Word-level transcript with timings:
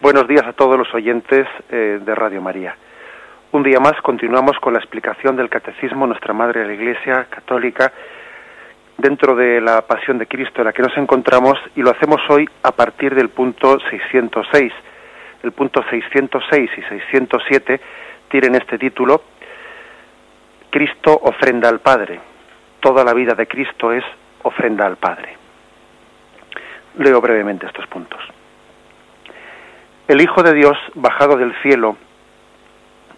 Buenos 0.00 0.26
días 0.26 0.46
a 0.46 0.54
todos 0.54 0.78
los 0.78 0.94
oyentes 0.94 1.46
eh, 1.68 2.00
de 2.02 2.14
Radio 2.14 2.40
María. 2.40 2.74
Un 3.52 3.62
día 3.62 3.80
más 3.80 4.00
continuamos 4.00 4.58
con 4.58 4.72
la 4.72 4.78
explicación 4.78 5.36
del 5.36 5.50
Catecismo 5.50 6.06
Nuestra 6.06 6.32
Madre 6.32 6.60
de 6.60 6.68
la 6.68 6.72
Iglesia 6.72 7.26
Católica 7.28 7.92
dentro 8.96 9.36
de 9.36 9.60
la 9.60 9.82
Pasión 9.82 10.16
de 10.16 10.26
Cristo 10.26 10.62
en 10.62 10.68
la 10.68 10.72
que 10.72 10.80
nos 10.80 10.96
encontramos 10.96 11.58
y 11.76 11.82
lo 11.82 11.90
hacemos 11.90 12.18
hoy 12.30 12.48
a 12.62 12.72
partir 12.72 13.14
del 13.14 13.28
punto 13.28 13.78
606. 13.90 14.72
El 15.42 15.52
punto 15.52 15.84
606 15.90 16.70
y 16.78 16.82
607 16.82 17.80
tienen 18.30 18.54
este 18.54 18.78
título 18.78 19.22
Cristo 20.70 21.12
ofrenda 21.24 21.68
al 21.68 21.80
Padre. 21.80 22.18
Toda 22.80 23.04
la 23.04 23.12
vida 23.12 23.34
de 23.34 23.46
Cristo 23.46 23.92
es 23.92 24.04
ofrenda 24.44 24.86
al 24.86 24.96
Padre. 24.96 25.36
Leo 26.96 27.20
brevemente 27.20 27.66
estos 27.66 27.86
puntos. 27.86 28.39
El 30.10 30.20
Hijo 30.20 30.42
de 30.42 30.54
Dios, 30.54 30.76
bajado 30.96 31.36
del 31.36 31.54
cielo, 31.62 31.96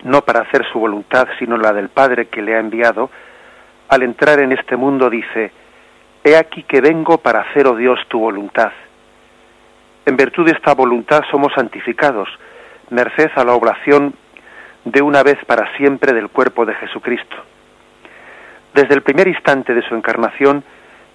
no 0.02 0.20
para 0.26 0.40
hacer 0.40 0.62
su 0.70 0.78
voluntad, 0.78 1.26
sino 1.38 1.56
la 1.56 1.72
del 1.72 1.88
Padre 1.88 2.26
que 2.26 2.42
le 2.42 2.54
ha 2.54 2.58
enviado, 2.58 3.08
al 3.88 4.02
entrar 4.02 4.40
en 4.40 4.52
este 4.52 4.76
mundo 4.76 5.08
dice, 5.08 5.52
He 6.22 6.36
aquí 6.36 6.64
que 6.64 6.82
vengo 6.82 7.16
para 7.16 7.40
hacer, 7.40 7.66
oh 7.66 7.76
Dios, 7.76 7.98
tu 8.08 8.18
voluntad. 8.18 8.72
En 10.04 10.18
virtud 10.18 10.44
de 10.44 10.52
esta 10.52 10.74
voluntad 10.74 11.22
somos 11.30 11.54
santificados, 11.54 12.28
merced 12.90 13.30
a 13.36 13.44
la 13.44 13.54
oblación 13.54 14.12
de 14.84 15.00
una 15.00 15.22
vez 15.22 15.42
para 15.46 15.74
siempre 15.78 16.12
del 16.12 16.28
cuerpo 16.28 16.66
de 16.66 16.74
Jesucristo. 16.74 17.36
Desde 18.74 18.92
el 18.92 19.00
primer 19.00 19.28
instante 19.28 19.72
de 19.72 19.80
su 19.88 19.94
encarnación, 19.94 20.62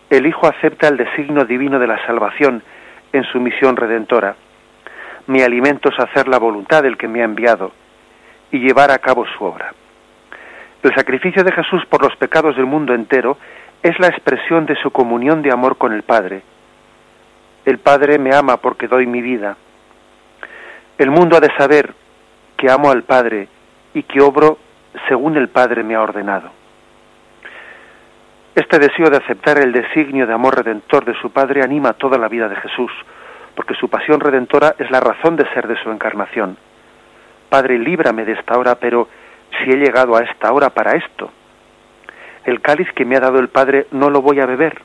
el 0.09 0.25
Hijo 0.25 0.47
acepta 0.47 0.87
el 0.87 0.97
designio 0.97 1.45
divino 1.45 1.77
de 1.77 1.85
la 1.85 2.03
salvación 2.07 2.63
en 3.13 3.23
su 3.25 3.39
misión 3.39 3.75
redentora 3.75 4.37
mi 5.27 5.41
alimento 5.41 5.89
es 5.89 5.99
hacer 5.99 6.27
la 6.27 6.39
voluntad 6.39 6.83
del 6.83 6.97
que 6.97 7.07
me 7.07 7.21
ha 7.21 7.25
enviado 7.25 7.71
y 8.51 8.59
llevar 8.59 8.91
a 8.91 8.99
cabo 8.99 9.25
su 9.37 9.43
obra. 9.43 9.73
El 10.83 10.95
sacrificio 10.95 11.43
de 11.43 11.51
Jesús 11.51 11.85
por 11.87 12.01
los 12.01 12.15
pecados 12.15 12.55
del 12.55 12.65
mundo 12.65 12.93
entero 12.93 13.37
es 13.83 13.99
la 13.99 14.07
expresión 14.07 14.65
de 14.65 14.75
su 14.75 14.91
comunión 14.91 15.41
de 15.41 15.51
amor 15.51 15.77
con 15.77 15.91
el 15.91 16.03
Padre. 16.03 16.41
El 17.65 17.79
Padre 17.79 18.17
me 18.17 18.33
ama 18.33 18.57
porque 18.57 18.87
doy 18.87 19.05
mi 19.05 19.21
vida. 19.21 19.57
El 20.97 21.11
mundo 21.11 21.35
ha 21.35 21.41
de 21.41 21.53
saber 21.57 21.93
que 22.55 22.71
amo 22.71 22.89
al 22.89 23.03
Padre 23.03 23.49
y 23.93 24.03
que 24.03 24.21
obro 24.21 24.57
según 25.07 25.35
el 25.37 25.49
Padre 25.49 25.83
me 25.83 25.95
ha 25.95 26.01
ordenado. 26.01 26.49
Este 28.55 28.79
deseo 28.79 29.09
de 29.09 29.17
aceptar 29.17 29.59
el 29.59 29.71
designio 29.71 30.25
de 30.25 30.33
amor 30.33 30.55
redentor 30.55 31.05
de 31.05 31.13
su 31.21 31.29
Padre 31.31 31.61
anima 31.61 31.93
toda 31.93 32.17
la 32.17 32.27
vida 32.27 32.49
de 32.49 32.55
Jesús, 32.55 32.91
porque 33.57 33.73
su 33.73 33.89
pasión 33.89 34.19
redentora 34.19 34.75
es 34.77 34.91
la 34.91 34.99
razón 34.99 35.35
de 35.35 35.51
ser 35.51 35.67
de 35.67 35.81
su 35.81 35.89
encarnación. 35.89 36.57
Padre, 37.49 37.79
líbrame 37.79 38.23
de 38.23 38.33
esta 38.33 38.55
hora, 38.55 38.75
pero 38.75 39.09
si 39.49 39.71
he 39.71 39.77
llegado 39.77 40.15
a 40.15 40.21
esta 40.21 40.53
hora 40.53 40.69
para 40.69 40.91
esto. 40.91 41.31
El 42.45 42.61
cáliz 42.61 42.87
que 42.93 43.03
me 43.03 43.17
ha 43.17 43.19
dado 43.19 43.39
el 43.39 43.47
Padre 43.49 43.87
no 43.89 44.11
lo 44.11 44.21
voy 44.21 44.39
a 44.41 44.45
beber. 44.45 44.79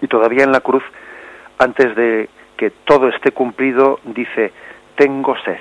Y 0.00 0.06
todavía 0.06 0.44
en 0.44 0.52
la 0.52 0.60
cruz, 0.60 0.82
antes 1.58 1.94
de 1.94 2.30
que 2.56 2.70
todo 2.70 3.08
esté 3.08 3.32
cumplido, 3.32 4.00
dice, 4.04 4.50
tengo 4.96 5.36
sed. 5.44 5.58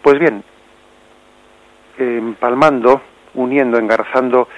Pues 0.00 0.18
bien, 0.18 0.42
empalmando, 1.98 3.02
uniendo, 3.34 3.76
engarzando, 3.76 4.48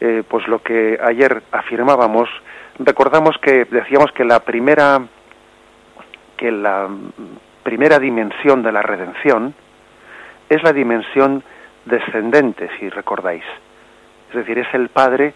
eh, 0.00 0.22
pues 0.28 0.46
lo 0.48 0.60
que 0.60 0.98
ayer 1.02 1.42
afirmábamos, 1.52 2.28
recordamos 2.78 3.36
que 3.38 3.64
decíamos 3.64 4.10
que 4.12 4.24
la 4.24 4.40
primera 4.40 5.00
que 6.36 6.50
la 6.50 6.88
primera 7.62 7.98
dimensión 7.98 8.62
de 8.62 8.72
la 8.72 8.82
redención 8.82 9.54
es 10.48 10.62
la 10.62 10.72
dimensión 10.72 11.42
descendente, 11.84 12.68
si 12.78 12.88
recordáis. 12.88 13.44
Es 14.30 14.34
decir, 14.34 14.58
es 14.58 14.72
el 14.74 14.88
Padre 14.88 15.32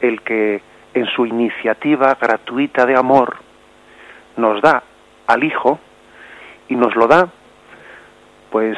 el 0.00 0.22
que 0.22 0.62
en 0.94 1.06
su 1.06 1.26
iniciativa 1.26 2.16
gratuita 2.20 2.86
de 2.86 2.96
amor 2.96 3.36
nos 4.36 4.60
da 4.62 4.82
al 5.26 5.44
Hijo 5.44 5.78
y 6.68 6.76
nos 6.76 6.94
lo 6.96 7.06
da 7.06 7.28
pues 8.50 8.76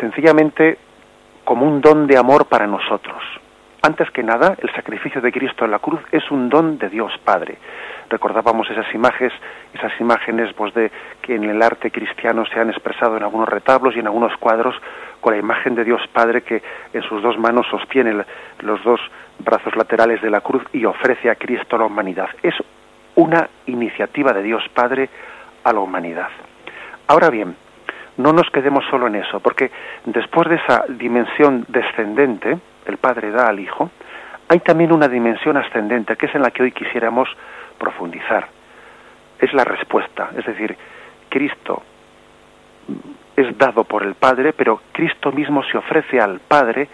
sencillamente 0.00 0.78
como 1.44 1.66
un 1.66 1.80
don 1.80 2.06
de 2.06 2.18
amor 2.18 2.46
para 2.46 2.66
nosotros. 2.66 3.22
Antes 3.86 4.10
que 4.10 4.24
nada, 4.24 4.56
el 4.60 4.68
sacrificio 4.74 5.20
de 5.20 5.30
Cristo 5.30 5.64
en 5.64 5.70
la 5.70 5.78
cruz 5.78 6.00
es 6.10 6.28
un 6.32 6.48
don 6.48 6.76
de 6.76 6.88
Dios 6.88 7.12
Padre. 7.24 7.56
Recordábamos 8.10 8.68
esas 8.68 8.92
imágenes, 8.92 9.32
esas 9.74 9.92
imágenes 10.00 10.52
pues 10.54 10.74
de 10.74 10.90
que 11.22 11.36
en 11.36 11.44
el 11.44 11.62
arte 11.62 11.92
cristiano 11.92 12.44
se 12.46 12.58
han 12.58 12.68
expresado 12.68 13.16
en 13.16 13.22
algunos 13.22 13.48
retablos 13.48 13.94
y 13.94 14.00
en 14.00 14.08
algunos 14.08 14.36
cuadros 14.38 14.74
con 15.20 15.34
la 15.34 15.38
imagen 15.38 15.76
de 15.76 15.84
Dios 15.84 16.02
Padre 16.12 16.42
que 16.42 16.64
en 16.94 17.02
sus 17.02 17.22
dos 17.22 17.38
manos 17.38 17.64
sostiene 17.70 18.24
los 18.58 18.82
dos 18.82 18.98
brazos 19.38 19.76
laterales 19.76 20.20
de 20.20 20.30
la 20.30 20.40
cruz 20.40 20.64
y 20.72 20.84
ofrece 20.84 21.30
a 21.30 21.36
Cristo 21.36 21.76
a 21.76 21.78
la 21.78 21.84
humanidad. 21.84 22.30
Es 22.42 22.56
una 23.14 23.48
iniciativa 23.66 24.32
de 24.32 24.42
Dios 24.42 24.64
Padre 24.74 25.08
a 25.62 25.72
la 25.72 25.78
humanidad. 25.78 26.30
Ahora 27.06 27.30
bien, 27.30 27.54
no 28.16 28.32
nos 28.32 28.50
quedemos 28.50 28.84
solo 28.90 29.06
en 29.06 29.14
eso, 29.14 29.38
porque 29.38 29.70
después 30.06 30.48
de 30.48 30.56
esa 30.56 30.86
dimensión 30.88 31.64
descendente, 31.68 32.58
el 32.86 32.98
Padre 32.98 33.30
da 33.30 33.48
al 33.48 33.60
Hijo, 33.60 33.90
hay 34.48 34.60
también 34.60 34.92
una 34.92 35.08
dimensión 35.08 35.56
ascendente, 35.56 36.16
que 36.16 36.26
es 36.26 36.34
en 36.34 36.42
la 36.42 36.50
que 36.50 36.62
hoy 36.62 36.72
quisiéramos 36.72 37.28
profundizar. 37.78 38.48
Es 39.38 39.52
la 39.52 39.64
respuesta, 39.64 40.30
es 40.36 40.44
decir, 40.46 40.76
Cristo 41.28 41.82
es 43.36 43.58
dado 43.58 43.84
por 43.84 44.02
el 44.02 44.14
Padre, 44.14 44.52
pero 44.52 44.80
Cristo 44.92 45.32
mismo 45.32 45.62
se 45.64 45.76
ofrece 45.76 46.20
al 46.20 46.40
Padre 46.40 46.88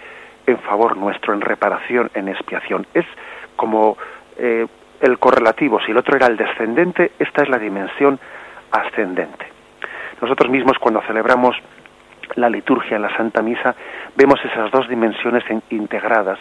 en 0.47 0.59
favor 0.59 0.97
nuestro, 0.97 1.35
en 1.35 1.41
reparación, 1.41 2.11
en 2.15 2.29
expiación. 2.29 2.87
Es 2.95 3.07
como 3.55 3.97
eh, 4.39 4.67
el 5.01 5.19
correlativo, 5.19 5.81
si 5.81 5.93
el 5.93 5.99
otro 5.99 6.17
era 6.17 6.27
el 6.27 6.37
descendente, 6.37 7.13
esta 7.19 7.43
es 7.43 7.49
la 7.49 7.59
dimensión 7.59 8.19
ascendente. 8.71 9.47
Nosotros 10.21 10.51
mismos 10.51 10.79
cuando 10.79 11.01
celebramos 11.03 11.57
la 12.37 12.49
liturgia 12.49 12.97
en 12.97 13.03
la 13.03 13.17
Santa 13.17 13.43
Misa, 13.43 13.75
vemos 14.17 14.43
esas 14.45 14.71
dos 14.71 14.89
dimensiones 14.89 15.45
integradas. 15.71 16.39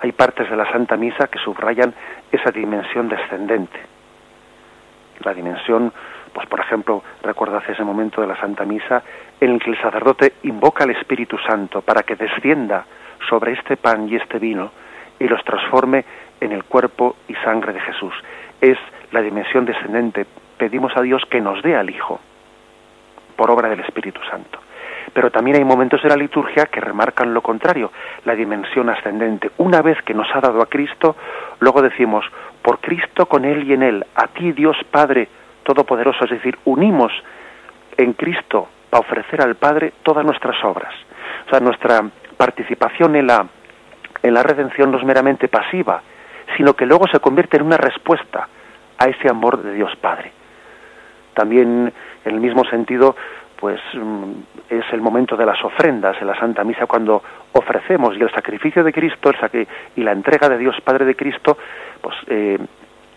Hay 0.00 0.12
partes 0.12 0.48
de 0.48 0.56
la 0.56 0.70
Santa 0.70 0.96
Misa 0.96 1.28
que 1.28 1.38
subrayan 1.38 1.94
esa 2.32 2.50
dimensión 2.50 3.08
descendente. 3.08 3.78
La 5.24 5.34
dimensión, 5.34 5.92
pues 6.32 6.46
por 6.46 6.60
ejemplo, 6.60 7.02
recordad 7.22 7.62
ese 7.68 7.84
momento 7.84 8.20
de 8.20 8.26
la 8.26 8.36
Santa 8.36 8.64
Misa 8.64 9.02
en 9.40 9.50
el 9.50 9.62
que 9.62 9.70
el 9.70 9.80
sacerdote 9.80 10.34
invoca 10.44 10.84
al 10.84 10.90
Espíritu 10.90 11.36
Santo 11.38 11.82
para 11.82 12.02
que 12.02 12.16
descienda 12.16 12.84
sobre 13.28 13.52
este 13.52 13.76
pan 13.76 14.08
y 14.08 14.16
este 14.16 14.38
vino 14.38 14.70
y 15.18 15.28
los 15.28 15.44
transforme 15.44 16.04
en 16.40 16.52
el 16.52 16.64
cuerpo 16.64 17.16
y 17.28 17.34
sangre 17.34 17.74
de 17.74 17.80
Jesús. 17.80 18.14
Es 18.60 18.78
la 19.12 19.20
dimensión 19.20 19.66
descendente. 19.66 20.26
Pedimos 20.56 20.96
a 20.96 21.02
Dios 21.02 21.22
que 21.28 21.40
nos 21.40 21.62
dé 21.62 21.76
al 21.76 21.90
Hijo 21.90 22.20
por 23.36 23.50
obra 23.50 23.68
del 23.68 23.80
Espíritu 23.80 24.20
Santo. 24.30 24.58
Pero 25.12 25.30
también 25.30 25.56
hay 25.56 25.64
momentos 25.64 26.02
de 26.02 26.08
la 26.08 26.16
liturgia 26.16 26.66
que 26.66 26.80
remarcan 26.80 27.34
lo 27.34 27.42
contrario, 27.42 27.90
la 28.24 28.34
dimensión 28.34 28.88
ascendente. 28.88 29.50
Una 29.58 29.82
vez 29.82 30.00
que 30.02 30.14
nos 30.14 30.28
ha 30.34 30.40
dado 30.40 30.62
a 30.62 30.66
Cristo, 30.66 31.16
luego 31.58 31.82
decimos, 31.82 32.24
por 32.62 32.78
Cristo 32.78 33.26
con 33.26 33.44
Él 33.44 33.64
y 33.64 33.72
en 33.72 33.82
Él, 33.82 34.06
a 34.14 34.28
ti 34.28 34.52
Dios 34.52 34.76
Padre 34.90 35.28
Todopoderoso, 35.62 36.24
es 36.24 36.30
decir, 36.30 36.58
unimos 36.64 37.12
en 37.96 38.14
Cristo 38.14 38.68
para 38.88 39.00
ofrecer 39.02 39.42
al 39.42 39.56
Padre 39.56 39.92
todas 40.02 40.24
nuestras 40.24 40.62
obras. 40.64 40.92
O 41.46 41.50
sea, 41.50 41.60
nuestra 41.60 42.02
participación 42.36 43.16
en 43.16 43.26
la, 43.26 43.46
en 44.22 44.34
la 44.34 44.42
redención 44.42 44.90
no 44.90 44.98
es 44.98 45.04
meramente 45.04 45.48
pasiva, 45.48 46.02
sino 46.56 46.74
que 46.74 46.86
luego 46.86 47.06
se 47.08 47.20
convierte 47.20 47.56
en 47.56 47.64
una 47.64 47.76
respuesta 47.76 48.48
a 48.98 49.04
ese 49.06 49.28
amor 49.28 49.62
de 49.62 49.74
Dios 49.74 49.94
Padre. 50.00 50.32
También, 51.34 51.92
en 52.24 52.34
el 52.34 52.40
mismo 52.40 52.64
sentido, 52.64 53.16
pues 53.60 53.80
mm, 53.94 54.32
es 54.70 54.84
el 54.92 55.02
momento 55.02 55.36
de 55.36 55.44
las 55.44 55.62
ofrendas 55.62 56.16
en 56.20 56.26
la 56.26 56.38
Santa 56.38 56.64
Misa 56.64 56.86
cuando 56.86 57.22
ofrecemos 57.52 58.16
y 58.16 58.22
el 58.22 58.30
sacrificio 58.32 58.82
de 58.82 58.92
Cristo 58.92 59.30
y 59.96 60.02
la 60.02 60.12
entrega 60.12 60.48
de 60.48 60.58
Dios 60.58 60.80
Padre 60.82 61.04
de 61.04 61.14
Cristo, 61.14 61.58
pues 62.00 62.16
eh, 62.26 62.58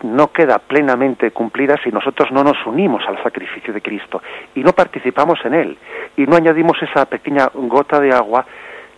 no 0.02 0.30
queda 0.30 0.58
plenamente 0.58 1.30
cumplida 1.30 1.76
si 1.82 1.90
nosotros 1.90 2.30
no 2.30 2.44
nos 2.44 2.64
unimos 2.66 3.02
al 3.08 3.22
sacrificio 3.22 3.72
de 3.72 3.80
Cristo 3.80 4.22
y 4.54 4.62
no 4.62 4.72
participamos 4.72 5.38
en 5.44 5.54
él 5.54 5.78
y 6.16 6.26
no 6.26 6.36
añadimos 6.36 6.76
esa 6.82 7.06
pequeña 7.06 7.48
gota 7.54 7.98
de 7.98 8.12
agua 8.12 8.44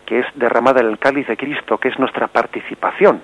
que 0.04 0.20
es 0.20 0.26
derramada 0.34 0.81
en 0.81 0.88
el 0.88 0.98
cáliz 0.98 1.26
de 1.26 1.37
Cristo, 1.37 1.78
que 1.78 1.88
es 1.88 1.98
nuestra 1.98 2.26
participación 2.28 3.20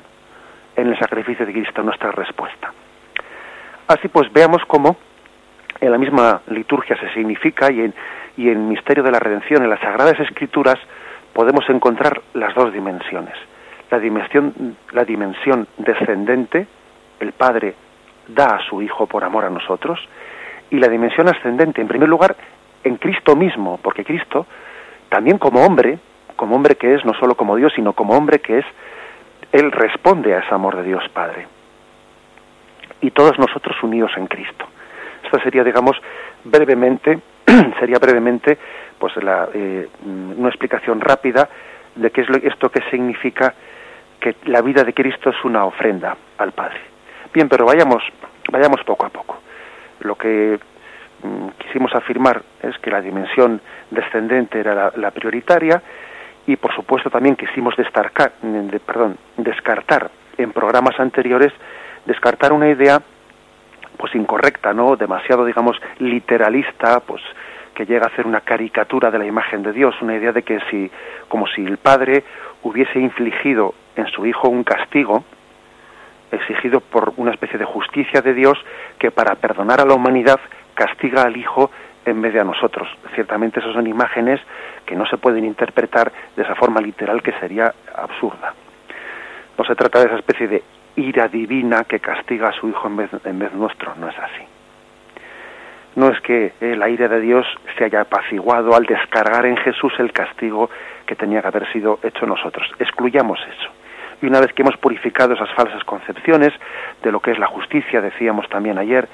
en 0.77 0.89
el 0.89 0.99
sacrificio 0.99 1.47
de 1.47 1.53
Cristo, 1.53 1.83
nuestra 1.83 2.13
respuesta. 2.13 2.73
Así 3.89 4.09
pues, 4.09 4.33
veamos 4.33 4.63
cómo 4.67 4.97
en 5.83 5.91
la 5.91 5.99
misma 5.99 6.41
liturgia 6.47 6.97
se 6.97 7.13
significa 7.13 7.71
y 7.73 7.91
en, 8.49 8.69
Misterio 8.69 9.03
de 9.03 9.11
la 9.11 9.19
Redención, 9.19 9.65
en 9.65 9.69
las 9.69 9.81
Sagradas 9.81 10.19
Escrituras, 10.21 10.79
podemos 11.33 11.69
encontrar 11.69 12.23
las 12.35 12.55
dos 12.55 12.73
dimensiones. 12.73 13.35
La 13.91 13.99
dimensión, 13.99 14.77
la 14.93 15.05
dimensión 15.05 15.67
descendente, 15.79 16.67
el 17.19 17.33
Padre 17.33 17.75
da 18.29 18.57
a 18.57 18.69
su 18.69 18.81
Hijo 18.81 19.07
por 19.07 19.25
amor 19.25 19.45
a 19.45 19.51
nosotros, 19.51 19.99
y 20.71 20.79
la 20.79 20.87
dimensión 20.87 21.29
ascendente, 21.29 21.81
en 21.81 21.89
primer 21.89 22.09
lugar, 22.09 22.37
en 22.85 22.97
Cristo 22.97 23.35
mismo, 23.35 23.79
porque 23.83 24.05
Cristo, 24.05 24.47
también 25.09 25.37
como 25.37 25.67
hombre, 25.67 25.99
como 26.37 26.55
hombre 26.55 26.77
que 26.77 26.95
es, 26.95 27.05
no 27.05 27.13
solo 27.15 27.35
como 27.35 27.57
Dios, 27.57 27.73
sino 27.75 27.93
como 27.93 28.17
hombre 28.17 28.39
que 28.39 28.59
es, 28.59 28.65
Él 29.51 29.73
responde 29.73 30.33
a 30.33 30.39
ese 30.39 30.55
amor 30.55 30.77
de 30.77 30.85
Dios 30.85 31.03
Padre. 31.13 31.49
Y 33.01 33.11
todos 33.11 33.37
nosotros 33.37 33.77
unidos 33.83 34.13
en 34.17 34.29
Cristo. 34.29 34.67
Esta 35.33 35.45
sería, 35.45 35.65
digamos, 35.65 35.97
brevemente, 36.45 37.19
sería 37.81 37.99
brevemente, 37.99 38.59
pues 38.99 39.17
la, 39.17 39.49
eh, 39.55 39.89
una 40.05 40.51
explicación 40.51 41.01
rápida 41.01 41.49
de 41.95 42.11
qué 42.11 42.21
es 42.21 42.29
lo, 42.29 42.37
esto 42.37 42.69
que 42.69 42.83
significa 42.91 43.55
que 44.21 44.37
la 44.45 44.61
vida 44.61 44.85
de 44.85 44.93
Cristo 44.93 45.31
es 45.31 45.43
una 45.43 45.65
ofrenda 45.65 46.15
al 46.37 46.53
Padre. 46.53 46.81
Bien, 47.33 47.49
pero 47.49 47.65
vayamos, 47.65 48.03
vayamos 48.51 48.85
poco 48.85 49.07
a 49.07 49.09
poco. 49.09 49.39
Lo 50.01 50.17
que 50.17 50.59
mm, 51.23 51.49
quisimos 51.57 51.95
afirmar 51.95 52.43
es 52.63 52.77
que 52.77 52.91
la 52.91 53.01
dimensión 53.01 53.59
descendente 53.91 54.61
era 54.61 54.93
la, 54.95 55.11
prioritaria 55.13 55.81
y 56.47 56.57
por 56.57 56.75
supuesto 56.75 57.09
también 57.09 57.37
quisimos 57.37 57.75
descartar, 57.75 58.33
de, 58.43 58.81
perdón, 58.81 59.17
descartar 59.39 60.11
en 60.37 60.53
programas 60.53 61.01
anteriores 61.01 61.55
descartar 62.05 62.53
una 62.53 62.69
idea 62.69 63.01
pues 64.03 64.17
incorrecta, 64.17 64.73
¿no? 64.73 64.97
demasiado 64.97 65.45
digamos 65.45 65.81
literalista, 66.01 66.99
pues 66.99 67.23
que 67.73 67.87
llega 67.87 68.07
a 68.07 68.09
hacer 68.09 68.27
una 68.27 68.41
caricatura 68.41 69.13
de 69.13 69.19
la 69.21 69.25
imagen 69.25 69.63
de 69.63 69.73
Dios, 69.73 69.95
una 70.03 70.17
idea 70.17 70.33
de 70.33 70.43
que 70.43 70.59
si 70.69 70.91
como 71.29 71.47
si 71.47 71.65
el 71.65 71.77
padre 71.77 72.25
hubiese 72.65 72.99
infligido 72.99 73.75
en 73.95 74.09
su 74.09 74.27
hijo 74.27 74.49
un 74.49 74.65
castigo 74.65 75.23
exigido 76.33 76.81
por 76.81 77.13
una 77.17 77.31
especie 77.31 77.61
de 77.61 77.65
justicia 77.65 78.23
de 78.23 78.35
Dios 78.35 78.59
que 78.99 79.13
para 79.13 79.37
perdonar 79.37 79.81
a 79.81 79.85
la 79.85 79.95
humanidad 79.95 80.41
castiga 80.75 81.23
al 81.23 81.37
hijo 81.37 81.71
en 82.05 82.21
vez 82.21 82.33
de 82.35 82.41
a 82.41 82.45
nosotros. 82.45 82.89
Ciertamente 83.15 83.61
esas 83.61 83.73
son 83.73 83.87
imágenes 83.87 84.41
que 84.85 84.97
no 84.97 85.07
se 85.07 85.17
pueden 85.17 85.45
interpretar 85.45 86.11
de 86.35 86.43
esa 86.43 86.57
forma 86.57 86.81
literal 86.81 87.23
que 87.23 87.39
sería 87.39 87.73
absurda. 87.95 88.53
No 89.57 89.65
se 89.65 89.77
trata 89.77 90.01
de 90.01 90.07
esa 90.07 90.17
especie 90.17 90.49
de 90.49 90.65
ira 90.97 91.29
divina 91.29 91.85
que 91.85 92.01
castiga 92.01 92.49
a 92.49 92.53
su 92.53 92.69
hijo 92.69 92.87
en 92.89 92.97
vez, 92.97 93.11
en 93.25 93.39
vez 93.39 93.53
nuestro, 93.55 93.95
no 93.97 94.09
es 94.09 94.19
así. 94.19 94.43
No 95.95 96.09
es 96.09 96.21
que 96.21 96.53
eh, 96.61 96.75
la 96.75 96.89
ira 96.89 97.07
de 97.09 97.21
Dios 97.21 97.47
se 97.77 97.85
haya 97.85 98.01
apaciguado 98.03 98.75
al 98.75 98.85
descargar 98.85 99.45
en 99.45 99.57
Jesús 99.59 99.93
el 99.99 100.13
castigo 100.13 100.71
que 101.07 101.15
tenía 101.15 101.43
que 101.43 101.49
haber 101.49 101.71
sido 101.73 101.99
hecho 102.03 102.27
nosotros. 102.27 102.67
Excluyamos 102.79 103.39
eso. 103.41 103.71
Y 104.23 104.27
una 104.27 104.41
vez 104.41 104.53
que 104.53 104.63
hemos 104.63 104.77
purificado 104.77 105.35
esas 105.35 105.51
falsas 105.51 105.85
concepciones 105.85 106.53
de 107.03 107.13
lo 107.13 107.21
que 107.21 107.33
es 107.33 107.39
la 107.39 107.49
justicia, 107.49 108.01
decíamos 108.01 108.49
también 108.49 108.79
ayer, 108.79 109.07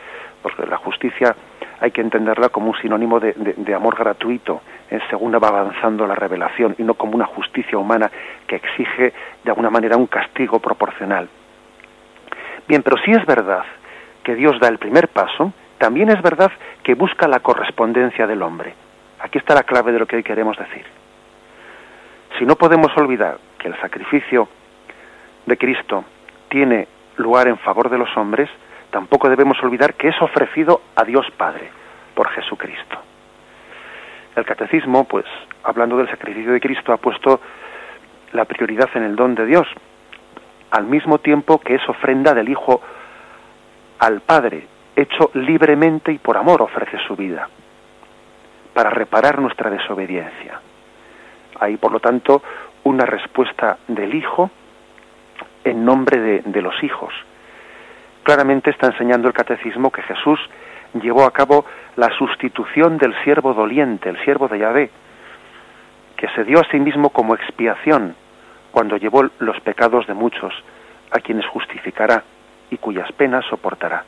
porque 0.43 0.67
la 0.67 0.77
justicia 0.77 1.35
hay 1.81 1.91
que 1.91 2.01
entenderla 2.01 2.51
como 2.51 2.71
un 2.71 2.77
sinónimo 2.77 3.19
de, 3.19 3.75
amor 3.75 3.97
gratuito, 3.97 4.61
en 4.91 5.01
según 5.09 5.33
va 5.33 5.49
avanzando 5.49 6.07
la 6.07 6.15
revelación, 6.15 6.75
y 6.79 6.83
no 6.83 6.95
como 6.95 7.15
una 7.15 7.27
justicia 7.27 7.79
humana 7.79 8.11
que 8.47 8.57
exige 8.57 9.13
de 9.45 9.51
alguna 9.51 9.71
manera 9.71 9.97
un 9.97 10.07
castigo 10.07 10.59
proporcional. 10.61 11.29
Bien, 12.69 12.83
pero 12.83 12.99
si 12.99 13.11
es 13.11 13.25
verdad 13.25 13.65
que 14.23 14.35
Dios 14.35 14.61
da 14.61 14.69
el 14.69 14.79
primer 14.79 15.09
paso, 15.09 15.55
también 15.79 16.11
es 16.11 16.21
verdad 16.21 16.53
que 16.83 16.95
busca 16.95 17.27
la 17.27 17.41
correspondencia 17.41 18.27
del 18.27 18.43
hombre. 18.43 18.75
Aquí 19.21 19.39
está 19.39 19.55
la 19.55 19.63
clave 19.63 19.91
de 19.91 19.99
lo 19.99 20.07
que 20.07 20.17
hoy 20.17 20.23
queremos 20.23 20.57
decir. 20.59 20.85
Si 22.39 22.45
no 22.45 22.57
podemos 22.57 22.95
olvidar 22.99 23.39
que 23.59 23.69
el 23.69 23.81
sacrificio 23.81 24.49
de 25.47 25.57
Cristo 25.57 26.05
tiene 26.51 26.87
lugar 27.17 27.49
en 27.49 27.57
favor 27.57 27.89
de 27.89 27.97
los 27.97 28.15
hombres, 28.19 28.51
tampoco 28.91 29.31
debemos 29.31 29.61
olvidar 29.63 29.95
que 29.95 30.09
es 30.09 30.21
ofrecido 30.21 30.83
a 30.95 31.05
Dios 31.05 31.27
Padre 31.39 31.71
por 32.15 32.29
Jesucristo. 32.29 32.99
El 34.37 34.45
catecismo, 34.45 35.05
pues, 35.05 35.25
hablando 35.65 35.97
del 35.97 36.11
sacrificio 36.11 36.53
de 36.53 36.61
Cristo, 36.61 36.93
ha 36.93 36.99
puesto 36.99 37.41
la 38.33 38.45
prioridad 38.45 38.91
en 38.95 39.05
el 39.05 39.17
don 39.17 39.35
de 39.35 39.47
Dios, 39.47 39.67
al 40.71 40.85
mismo 40.85 41.19
tiempo 41.19 41.59
que 41.59 41.75
es 41.77 41.89
ofrenda 41.89 42.35
del 42.35 42.49
Hijo 42.49 42.81
al 43.99 44.21
Padre, 44.21 44.67
hecho 44.95 45.31
libremente 45.35 46.13
y 46.13 46.19
por 46.19 46.37
amor 46.37 46.63
ofrece 46.63 46.99
su 47.07 47.17
vida, 47.17 47.49
para 48.75 48.91
reparar 48.91 49.41
nuestra 49.41 49.71
desobediencia. 49.71 50.61
Hay, 51.61 51.77
por 51.77 51.93
lo 51.93 52.01
tanto, 52.01 52.43
una 52.85 53.05
respuesta 53.05 53.79
del 53.89 54.15
Hijo 54.15 54.51
en 55.65 55.85
nombre 55.85 56.41
de, 56.41 56.63
los 56.63 56.83
hijos. 56.83 57.13
Claramente 58.23 58.71
está 58.71 58.87
enseñando 58.87 59.29
el 59.29 59.35
catecismo 59.35 59.91
que 59.91 60.03
Jesús 60.03 60.39
llevó 60.95 61.25
a 61.25 61.33
cabo 61.33 61.65
la 61.97 62.09
sustitución 62.17 62.99
del 62.99 63.15
siervo 63.23 63.55
doliente, 63.55 64.09
el 64.09 64.23
siervo 64.25 64.49
de 64.49 64.59
Yahvé, 64.59 64.91
que 66.17 66.29
se 66.29 66.45
dio 66.45 66.61
a 66.61 66.71
sí 66.71 66.79
mismo 66.79 67.11
como 67.11 67.35
expiación 67.35 68.15
cuando 68.79 68.97
llevó 68.97 69.29
los 69.41 69.59
pecados 69.63 70.07
de 70.07 70.15
muchos, 70.15 70.55
a 71.11 71.19
quienes 71.19 71.45
justificará 71.47 72.23
y 72.71 72.77
cuyas 72.77 73.11
penas 73.11 73.45
soportará. 73.47 74.05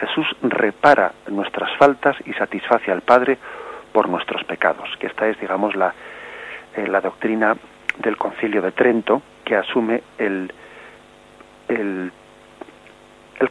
Jesús 0.00 0.26
repara 0.42 1.12
nuestras 1.28 1.70
faltas 1.76 2.16
y 2.26 2.32
satisface 2.32 2.90
al 2.90 3.02
Padre 3.02 3.38
por 3.92 4.08
nuestros 4.08 4.42
pecados, 4.42 4.88
que 4.98 5.06
esta 5.06 5.28
es, 5.28 5.38
digamos, 5.38 5.76
la, 5.76 5.94
eh, 6.74 6.88
la 6.88 7.00
doctrina 7.00 7.56
del 7.98 8.16
Concilio 8.16 8.60
de 8.60 8.72
Trento, 8.72 9.22
que 9.44 9.54
asume 9.54 10.02
el, 10.18 10.52
el, 11.68 12.10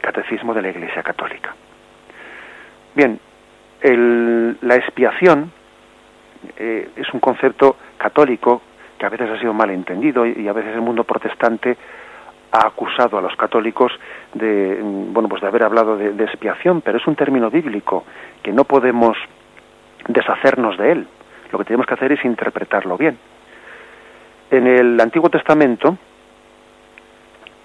catecismo 0.02 0.52
de 0.52 0.60
la 0.60 0.68
Iglesia 0.68 1.02
Católica. 1.02 1.54
Bien, 2.94 3.18
la 4.60 4.74
expiación 4.74 5.50
eh, 6.58 6.90
es 6.94 7.08
un 7.14 7.20
concepto 7.20 7.76
católico 7.96 8.60
que 8.98 9.06
a 9.06 9.08
veces 9.08 9.30
ha 9.30 9.38
sido 9.38 9.52
mal 9.54 9.70
entendido 9.70 10.26
y, 10.26 10.48
a 10.48 10.52
veces 10.52 10.74
el 10.74 10.80
mundo 10.80 11.04
protestante 11.04 11.76
ha 12.50 12.66
acusado 12.66 13.18
a 13.18 13.20
los 13.20 13.36
católicos 13.36 13.92
de 14.34 14.80
mm, 14.82 15.12
bueno 15.12 15.28
pues 15.28 15.42
de 15.42 15.48
haber 15.48 15.64
hablado 15.64 15.96
de, 15.96 16.12
de, 16.12 16.24
expiación, 16.24 16.80
pero 16.80 16.98
es 16.98 17.06
un 17.06 17.14
término 17.14 17.50
bíblico 17.50 18.04
que 18.42 18.52
no 18.52 18.64
podemos 18.64 19.16
deshacernos 20.08 20.76
de 20.78 20.92
él. 20.92 21.06
Lo 21.52 21.58
que 21.58 21.64
tenemos 21.64 21.86
que 21.86 21.94
hacer 21.94 22.12
es 22.12 22.24
interpretarlo 22.24 22.96
bien. 22.96 23.18
En 24.50 24.66
el 24.66 24.98
Antiguo 25.00 25.28
Testamento 25.28 25.96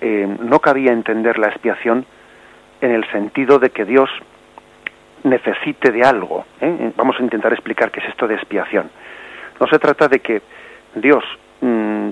eh, 0.02 0.28
no 0.42 0.60
cabía 0.60 0.92
entender 0.92 1.40
la 1.40 1.48
expiación 1.48 2.06
en 2.82 2.92
el 2.92 3.10
sentido 3.10 3.58
de 3.58 3.70
que 3.70 3.86
Dios 3.86 4.10
necesite 5.24 5.92
de 5.92 6.04
algo. 6.04 6.46
¿eh? 6.60 6.92
Vamos 6.98 7.16
a 7.18 7.24
intentar 7.24 7.54
explicar 7.54 7.90
qué 7.90 8.02
es 8.02 8.10
esto 8.10 8.28
de 8.28 8.36
expiación. 8.36 8.90
No 9.62 9.68
se 9.68 9.80
trata 9.80 10.10
de 10.10 10.20
que 10.20 10.42
Dios 10.96 11.24
mm, 11.62 12.10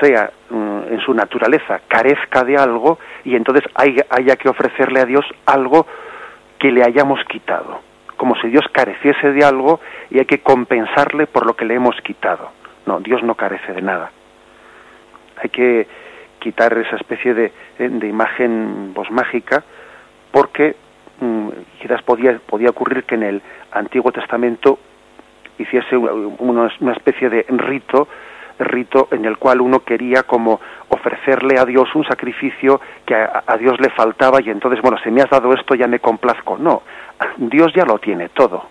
sea 0.00 0.30
mm, 0.50 0.92
en 0.92 1.00
su 1.00 1.14
naturaleza 1.14 1.80
carezca 1.88 2.44
de 2.44 2.56
algo 2.56 2.98
y 3.24 3.36
entonces 3.36 3.64
haya, 3.74 4.36
que 4.36 4.48
ofrecerle 4.48 5.00
a 5.00 5.04
Dios 5.04 5.24
algo 5.46 5.86
que 6.58 6.70
le 6.70 6.84
hayamos 6.84 7.20
quitado, 7.24 7.80
como 8.16 8.36
si 8.36 8.48
Dios 8.48 8.64
careciese 8.72 9.32
de 9.32 9.44
algo 9.44 9.80
y 10.10 10.18
hay 10.18 10.26
que 10.26 10.40
compensarle 10.40 11.26
por 11.26 11.46
lo 11.46 11.54
que 11.54 11.64
le 11.64 11.74
hemos 11.74 12.00
quitado. 12.02 12.50
No, 12.86 13.00
Dios 13.00 13.22
no 13.22 13.34
carece 13.34 13.72
de 13.72 13.82
nada. 13.82 14.10
Hay 15.42 15.50
que 15.50 15.86
quitar 16.38 16.76
esa 16.76 16.96
especie 16.96 17.34
de, 17.34 17.52
imagen 17.78 18.92
pues, 18.94 19.10
mágica 19.10 19.62
porque 20.30 20.74
mm, 21.20 21.48
quizás 21.80 22.02
podía, 22.02 22.38
podía 22.46 22.70
ocurrir 22.70 23.04
que 23.04 23.14
en 23.14 23.22
el 23.22 23.42
Antiguo 23.70 24.10
Testamento 24.10 24.78
hiciese 25.58 25.96
una, 25.96 26.72
especie 26.92 27.28
de 27.28 27.44
rito 27.48 28.08
rito 28.58 29.08
en 29.10 29.24
el 29.24 29.38
cual 29.38 29.60
uno 29.60 29.80
quería 29.80 30.22
como 30.22 30.60
ofrecerle 30.88 31.58
a 31.58 31.64
Dios 31.64 31.92
un 31.94 32.04
sacrificio 32.04 32.80
que 33.04 33.14
a, 33.14 33.56
Dios 33.58 33.80
le 33.80 33.90
faltaba 33.90 34.40
y 34.40 34.50
entonces, 34.50 34.80
bueno, 34.82 34.98
si 35.02 35.10
me 35.10 35.22
has 35.22 35.30
dado 35.30 35.52
esto 35.52 35.74
ya 35.74 35.88
me 35.88 35.98
complazco. 35.98 36.58
No, 36.58 36.82
Dios 37.38 37.72
ya 37.74 37.84
lo 37.84 37.98
tiene 37.98 38.28
todo. 38.28 38.64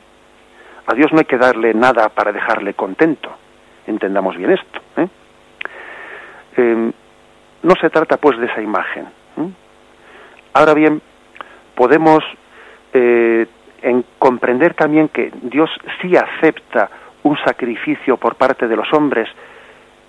A 0.86 0.94
Dios 0.94 1.12
no 1.12 1.20
hay 1.20 1.26
que 1.26 1.38
darle 1.38 1.74
nada 1.74 2.10
para 2.10 2.32
dejarle 2.32 2.74
contento. 2.74 3.32
Entendamos 3.88 4.38
bien 4.38 4.52
esto. 4.52 4.80
¿eh? 4.98 5.08
Em, 6.58 6.92
no 7.64 7.76
se 7.76 7.90
trata 7.90 8.18
pues 8.18 8.40
de 8.40 8.46
esa 8.46 8.62
imagen. 8.62 9.08
Ahora 10.54 10.74
bien, 10.74 11.02
podemos 11.76 12.24
eh, 12.94 13.48
en 13.82 14.06
comprender 14.20 14.74
también 14.74 15.10
que 15.10 15.32
Dios 15.42 15.70
sí 16.02 16.16
acepta 16.16 16.90
un 17.24 17.38
sacrificio 17.38 18.18
por 18.18 18.36
parte 18.36 18.68
de 18.68 18.76
los 18.76 18.92
hombres, 18.94 19.30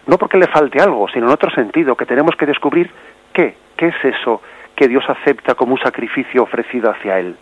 no 0.06 0.18
porque 0.18 0.38
le 0.38 0.46
falte 0.48 0.82
algo, 0.82 1.08
sino 1.08 1.26
en 1.26 1.32
otro 1.32 1.50
sentido, 1.50 1.96
que 1.96 2.06
tenemos 2.06 2.34
que 2.36 2.46
descubrir 2.46 2.90
qué, 3.32 3.56
qué 3.76 3.88
es 3.88 4.04
eso 4.04 4.42
que 4.74 4.88
Dios 4.88 5.04
acepta 5.08 5.54
como 5.54 5.74
un 5.74 5.80
sacrificio 5.80 6.42
ofrecido 6.42 6.90
hacia 6.90 7.18
Él. 7.18 7.36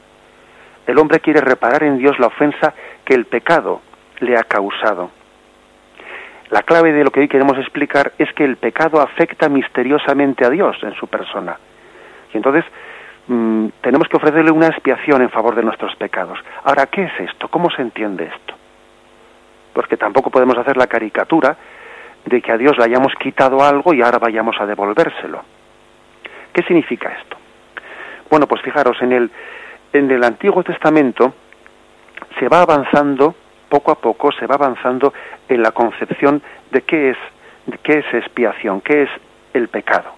El 0.86 0.98
hombre 0.98 1.20
quiere 1.20 1.40
reparar 1.40 1.84
en 1.84 1.98
Dios 1.98 2.18
la 2.18 2.26
ofensa 2.26 2.74
que 3.04 3.14
el 3.14 3.26
pecado 3.26 3.80
le 4.20 4.36
ha 4.36 4.42
causado. 4.42 5.10
La 6.50 6.62
clave 6.62 6.92
de 6.92 7.04
lo 7.04 7.10
que 7.10 7.20
hoy 7.20 7.28
queremos 7.28 7.56
explicar 7.58 8.12
es 8.18 8.32
que 8.32 8.44
el 8.44 8.56
pecado 8.56 9.00
afecta 9.00 9.48
misteriosamente 9.48 10.44
a 10.44 10.50
Dios 10.50 10.76
en 10.82 10.94
su 10.94 11.06
persona. 11.06 11.56
Y 12.34 12.36
entonces 12.36 12.64
mm, 13.30 13.68
tenemos 13.80 14.08
que 14.08 14.16
ofrecerle 14.16 14.50
una 14.50 14.66
expiación 14.66 15.22
en 15.22 15.30
favor 15.30 15.54
de 15.54 15.62
nuestros 15.62 15.94
pecados. 15.96 16.38
Ahora, 16.64 16.86
¿qué 16.86 17.04
es 17.04 17.30
esto? 17.30 17.48
¿Cómo 17.48 17.70
se 17.70 17.82
entiende 17.82 18.24
esto? 18.24 18.54
Porque 19.72 19.96
tampoco 19.96 20.30
podemos 20.30 20.58
hacer 20.58 20.76
la 20.76 20.88
caricatura 20.88 21.56
de 22.24 22.42
que 22.42 22.52
a 22.52 22.58
Dios 22.58 22.76
le 22.76 22.84
hayamos 22.84 23.14
quitado 23.14 23.62
algo 23.62 23.94
y 23.94 24.02
ahora 24.02 24.18
vayamos 24.18 24.60
a 24.60 24.66
devolvérselo. 24.66 25.42
¿Qué 26.52 26.62
significa 26.62 27.08
esto? 27.10 27.36
Bueno, 28.28 28.46
pues 28.46 28.62
fijaros, 28.62 29.00
en 29.00 29.12
el, 29.12 29.30
en 29.92 30.10
el 30.10 30.22
Antiguo 30.24 30.62
Testamento 30.62 31.34
se 32.38 32.48
va 32.48 32.62
avanzando, 32.62 33.34
poco 33.68 33.92
a 33.92 33.94
poco, 33.94 34.32
se 34.32 34.46
va 34.46 34.56
avanzando 34.56 35.12
en 35.48 35.62
la 35.62 35.70
concepción 35.70 36.42
de 36.70 36.82
qué 36.82 37.10
es, 37.10 37.16
de 37.66 37.78
qué 37.78 37.98
es 37.98 38.14
expiación, 38.14 38.80
qué 38.80 39.02
es 39.02 39.10
el 39.54 39.68
pecado. 39.68 40.10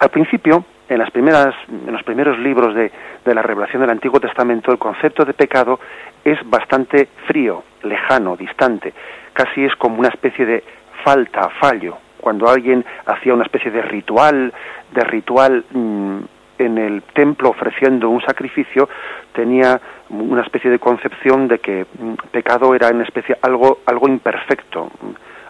Al 0.00 0.10
principio, 0.10 0.64
en, 0.88 0.98
las 0.98 1.10
primeras, 1.10 1.54
en 1.68 1.92
los 1.92 2.02
primeros 2.02 2.38
libros 2.38 2.74
de, 2.74 2.90
de 3.24 3.34
la 3.34 3.42
revelación 3.42 3.82
del 3.82 3.90
Antiguo 3.90 4.20
Testamento, 4.20 4.72
el 4.72 4.78
concepto 4.78 5.24
de 5.24 5.34
pecado 5.34 5.78
es 6.24 6.38
bastante 6.48 7.08
frío, 7.26 7.62
lejano, 7.82 8.36
distante. 8.36 8.92
Casi 9.32 9.64
es 9.64 9.74
como 9.76 9.98
una 9.98 10.08
especie 10.08 10.46
de 10.46 10.64
falta, 11.04 11.48
fallo. 11.60 11.98
Cuando 12.20 12.48
alguien 12.48 12.84
hacía 13.06 13.34
una 13.34 13.44
especie 13.44 13.70
de 13.70 13.82
ritual, 13.82 14.52
de 14.92 15.04
ritual 15.04 15.64
mm, 15.70 16.18
en 16.58 16.78
el 16.78 17.02
templo 17.14 17.50
ofreciendo 17.50 18.08
un 18.08 18.20
sacrificio, 18.22 18.88
tenía 19.32 19.80
una 20.08 20.42
especie 20.42 20.70
de 20.70 20.78
concepción 20.78 21.48
de 21.48 21.58
que 21.58 21.86
mm, 21.98 22.14
pecado 22.32 22.74
era 22.74 22.88
en 22.88 23.02
especie 23.02 23.36
algo, 23.42 23.80
algo 23.86 24.08
imperfecto, 24.08 24.90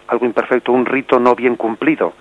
algo 0.07 0.25
imperfecto, 0.25 0.71
un 0.71 0.85
rito 0.85 1.19
no 1.19 1.33
bien 1.33 1.55
cumplido 1.55 2.13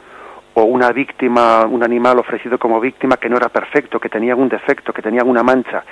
o 0.59 0.65
una 0.65 0.91
víctima, 0.91 1.67
un 1.67 1.85
animal 1.85 2.19
ofrecido 2.19 2.59
como 2.59 2.81
víctima 2.81 3.17
que 3.17 3.29
no 3.29 3.37
era 3.37 3.49
perfecto, 3.49 4.01
que 4.01 4.09
tenía 4.09 4.35
un 4.35 4.49
defecto, 4.49 4.93
que 4.93 5.03
tenía 5.03 5.23
una 5.23 5.45
mancha. 5.45 5.85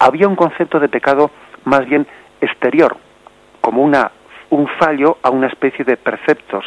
Había 0.00 0.26
un 0.26 0.34
concepto 0.34 0.80
de 0.80 0.88
pecado 0.88 1.30
más 1.64 1.86
bien 1.86 2.04
exterior, 2.40 2.96
como 3.60 3.82
una, 3.82 4.10
un 4.50 4.66
fallo 4.80 5.18
a 5.22 5.30
una 5.30 5.46
especie 5.46 5.84
de 5.84 5.96
preceptos, 5.96 6.64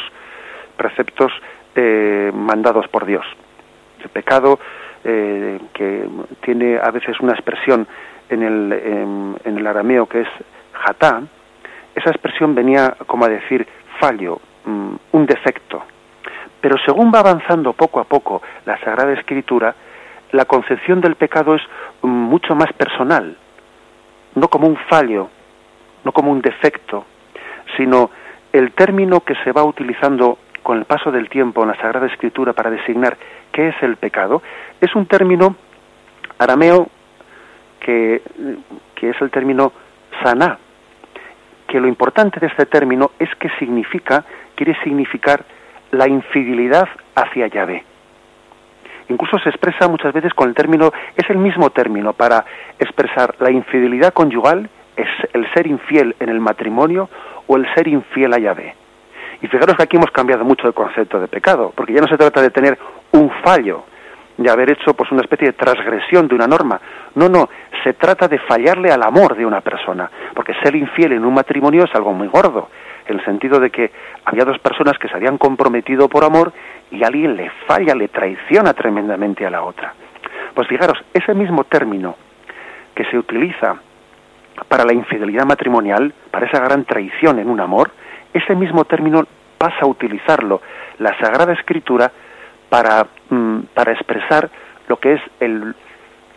preceptos 0.74 1.32
eh, 1.74 2.32
mandados 2.34 2.88
por 2.88 3.04
Dios. 3.04 3.26
El 4.02 4.08
pecado 4.08 4.58
eh, 5.04 5.60
que 5.74 6.08
tiene 6.40 6.78
a 6.78 6.90
veces 6.92 7.20
una 7.20 7.34
expresión 7.34 7.86
en 8.30 8.42
el, 8.42 8.72
en, 9.44 9.58
el 9.58 9.66
arameo 9.66 10.06
que 10.06 10.22
es 10.22 10.28
jatá, 10.72 11.20
esa 11.94 12.08
expresión 12.08 12.54
venía 12.54 12.96
como 13.06 13.26
a 13.26 13.28
decir 13.28 13.66
fallo, 14.00 14.40
mm, 14.64 14.94
un 15.12 15.26
defecto, 15.26 15.82
pero 16.64 16.78
según 16.78 17.12
va 17.14 17.18
avanzando 17.18 17.74
poco 17.74 18.00
a 18.00 18.04
poco 18.04 18.40
la 18.64 18.80
Sagrada 18.80 19.12
Escritura, 19.12 19.74
la 20.32 20.46
concepción 20.46 21.02
del 21.02 21.14
pecado 21.14 21.56
es 21.56 21.62
mucho 22.00 22.54
más 22.54 22.72
personal, 22.72 23.36
no 24.34 24.48
como 24.48 24.66
un 24.66 24.78
fallo, 24.88 25.28
no 26.04 26.12
como 26.12 26.32
un 26.32 26.40
defecto, 26.40 27.04
sino 27.76 28.08
el 28.50 28.72
término 28.72 29.20
que 29.20 29.34
se 29.44 29.52
va 29.52 29.62
utilizando 29.62 30.38
con 30.62 30.78
el 30.78 30.86
paso 30.86 31.12
del 31.12 31.28
tiempo 31.28 31.60
en 31.60 31.68
la 31.68 31.76
Sagrada 31.76 32.06
Escritura 32.06 32.54
para 32.54 32.70
designar 32.70 33.18
qué 33.52 33.68
es 33.68 33.82
el 33.82 33.96
pecado, 33.96 34.40
es 34.80 34.94
un 34.94 35.04
término 35.04 35.56
arameo 36.38 36.88
que, 37.78 38.22
que 38.94 39.10
es 39.10 39.20
el 39.20 39.30
término 39.30 39.70
saná, 40.22 40.56
que 41.68 41.78
lo 41.78 41.88
importante 41.88 42.40
de 42.40 42.46
este 42.46 42.64
término 42.64 43.10
es 43.18 43.28
que 43.34 43.50
significa, 43.58 44.24
quiere 44.54 44.74
significar 44.82 45.44
la 45.94 46.08
infidelidad 46.08 46.88
hacia 47.14 47.46
Yahvé. 47.46 47.84
Incluso 49.08 49.38
se 49.38 49.50
expresa 49.50 49.88
muchas 49.88 50.12
veces 50.12 50.32
con 50.34 50.48
el 50.48 50.54
término, 50.54 50.90
es 51.16 51.28
el 51.28 51.38
mismo 51.38 51.70
término 51.70 52.12
para 52.12 52.44
expresar 52.78 53.34
la 53.38 53.50
infidelidad 53.50 54.12
conyugal, 54.12 54.68
es 54.96 55.08
el 55.32 55.46
ser 55.52 55.66
infiel 55.66 56.16
en 56.20 56.30
el 56.30 56.40
matrimonio 56.40 57.08
o 57.46 57.56
el 57.56 57.66
ser 57.74 57.86
infiel 57.88 58.32
a 58.32 58.38
Yahvé. 58.38 58.74
Y 59.42 59.46
fijaros 59.46 59.76
que 59.76 59.82
aquí 59.82 59.96
hemos 59.96 60.10
cambiado 60.10 60.44
mucho 60.44 60.66
el 60.66 60.74
concepto 60.74 61.20
de 61.20 61.28
pecado, 61.28 61.72
porque 61.76 61.92
ya 61.92 62.00
no 62.00 62.08
se 62.08 62.16
trata 62.16 62.40
de 62.40 62.50
tener 62.50 62.78
un 63.12 63.30
fallo, 63.44 63.84
de 64.36 64.50
haber 64.50 64.72
hecho 64.72 64.94
pues 64.94 65.12
una 65.12 65.20
especie 65.20 65.48
de 65.48 65.52
transgresión 65.52 66.26
de 66.26 66.34
una 66.34 66.46
norma. 66.46 66.80
No, 67.14 67.28
no, 67.28 67.48
se 67.84 67.92
trata 67.92 68.26
de 68.26 68.38
fallarle 68.38 68.90
al 68.90 69.02
amor 69.02 69.36
de 69.36 69.44
una 69.44 69.60
persona, 69.60 70.10
porque 70.34 70.54
ser 70.62 70.74
infiel 70.74 71.12
en 71.12 71.24
un 71.24 71.34
matrimonio 71.34 71.84
es 71.84 71.94
algo 71.94 72.12
muy 72.12 72.28
gordo 72.28 72.68
en 73.06 73.18
el 73.18 73.24
sentido 73.24 73.60
de 73.60 73.70
que 73.70 73.90
había 74.24 74.44
dos 74.44 74.58
personas 74.58 74.98
que 74.98 75.08
se 75.08 75.14
habían 75.14 75.38
comprometido 75.38 76.08
por 76.08 76.24
amor 76.24 76.52
y 76.90 77.04
alguien 77.04 77.36
le 77.36 77.50
falla, 77.66 77.94
le 77.94 78.08
traiciona 78.08 78.72
tremendamente 78.72 79.46
a 79.46 79.50
la 79.50 79.62
otra. 79.62 79.94
Pues 80.54 80.68
fijaros, 80.68 80.98
ese 81.12 81.34
mismo 81.34 81.64
término 81.64 82.16
que 82.94 83.04
se 83.06 83.18
utiliza 83.18 83.76
para 84.68 84.84
la 84.84 84.92
infidelidad 84.92 85.44
matrimonial, 85.44 86.14
para 86.30 86.46
esa 86.46 86.60
gran 86.60 86.84
traición 86.84 87.38
en 87.38 87.50
un 87.50 87.60
amor, 87.60 87.90
ese 88.32 88.54
mismo 88.54 88.84
término 88.84 89.24
pasa 89.58 89.78
a 89.82 89.86
utilizarlo 89.86 90.60
la 90.98 91.18
Sagrada 91.18 91.52
Escritura 91.52 92.10
para, 92.68 93.06
mm, 93.30 93.60
para 93.74 93.92
expresar 93.92 94.48
lo 94.88 94.96
que 94.96 95.14
es 95.14 95.20
el, 95.40 95.74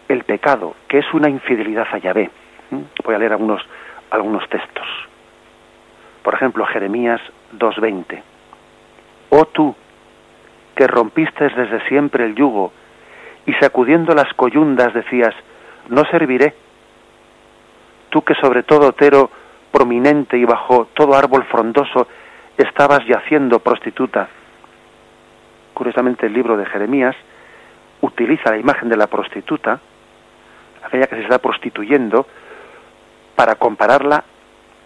el 0.07 0.23
pecado, 0.23 0.75
que 0.87 0.99
es 0.99 1.13
una 1.13 1.29
infidelidad 1.29 1.87
a 1.91 1.97
Yahvé. 1.97 2.29
¿Mm? 2.71 2.81
Voy 3.03 3.15
a 3.15 3.19
leer 3.19 3.33
algunos, 3.33 3.61
algunos 4.09 4.47
textos. 4.49 4.87
Por 6.27 6.33
ejemplo, 6.33 6.65
Jeremías 6.65 7.21
2.20. 7.57 8.21
Oh 9.29 9.45
tú, 9.45 9.73
que 10.75 10.85
rompiste 10.85 11.47
desde 11.47 11.87
siempre 11.87 12.25
el 12.25 12.35
yugo, 12.35 12.73
y 13.45 13.53
sacudiendo 13.53 14.13
las 14.13 14.33
coyundas 14.33 14.93
decías, 14.93 15.33
no 15.87 16.03
serviré. 16.11 16.53
Tú 18.09 18.23
que 18.23 18.35
sobre 18.35 18.63
todo 18.63 18.89
otero 18.89 19.31
prominente 19.71 20.37
y 20.37 20.43
bajo 20.43 20.89
todo 20.93 21.15
árbol 21.15 21.45
frondoso 21.45 22.09
estabas 22.57 23.05
yaciendo 23.07 23.59
prostituta. 23.59 24.27
Curiosamente 25.73 26.25
el 26.25 26.33
libro 26.33 26.57
de 26.57 26.65
Jeremías 26.65 27.15
utiliza 28.01 28.51
la 28.51 28.57
imagen 28.57 28.89
de 28.89 28.97
la 28.97 29.07
prostituta, 29.07 29.79
aquella 30.83 31.07
que 31.07 31.15
se 31.15 31.21
está 31.21 31.39
prostituyendo, 31.39 32.27
para 33.33 33.55
compararla 33.55 34.25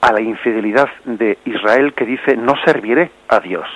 a 0.01 0.11
la 0.11 0.21
infidelidad 0.21 0.89
de 1.05 1.37
Israel 1.45 1.93
que 1.93 2.05
dice 2.05 2.35
no 2.35 2.55
serviré 2.65 3.11
a 3.27 3.39
Dios. 3.39 3.67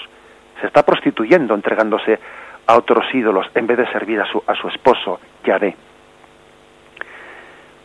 Se 0.60 0.68
está 0.68 0.84
prostituyendo, 0.84 1.54
entregándose 1.54 2.20
a 2.66 2.76
otros 2.76 3.06
ídolos 3.14 3.48
en 3.54 3.68
vez 3.68 3.78
de 3.78 3.92
servir 3.92 4.20
a 4.20 4.26
su, 4.26 4.44
a 4.46 4.56
su 4.56 4.68
esposo, 4.68 5.20
Yahvé. 5.44 5.76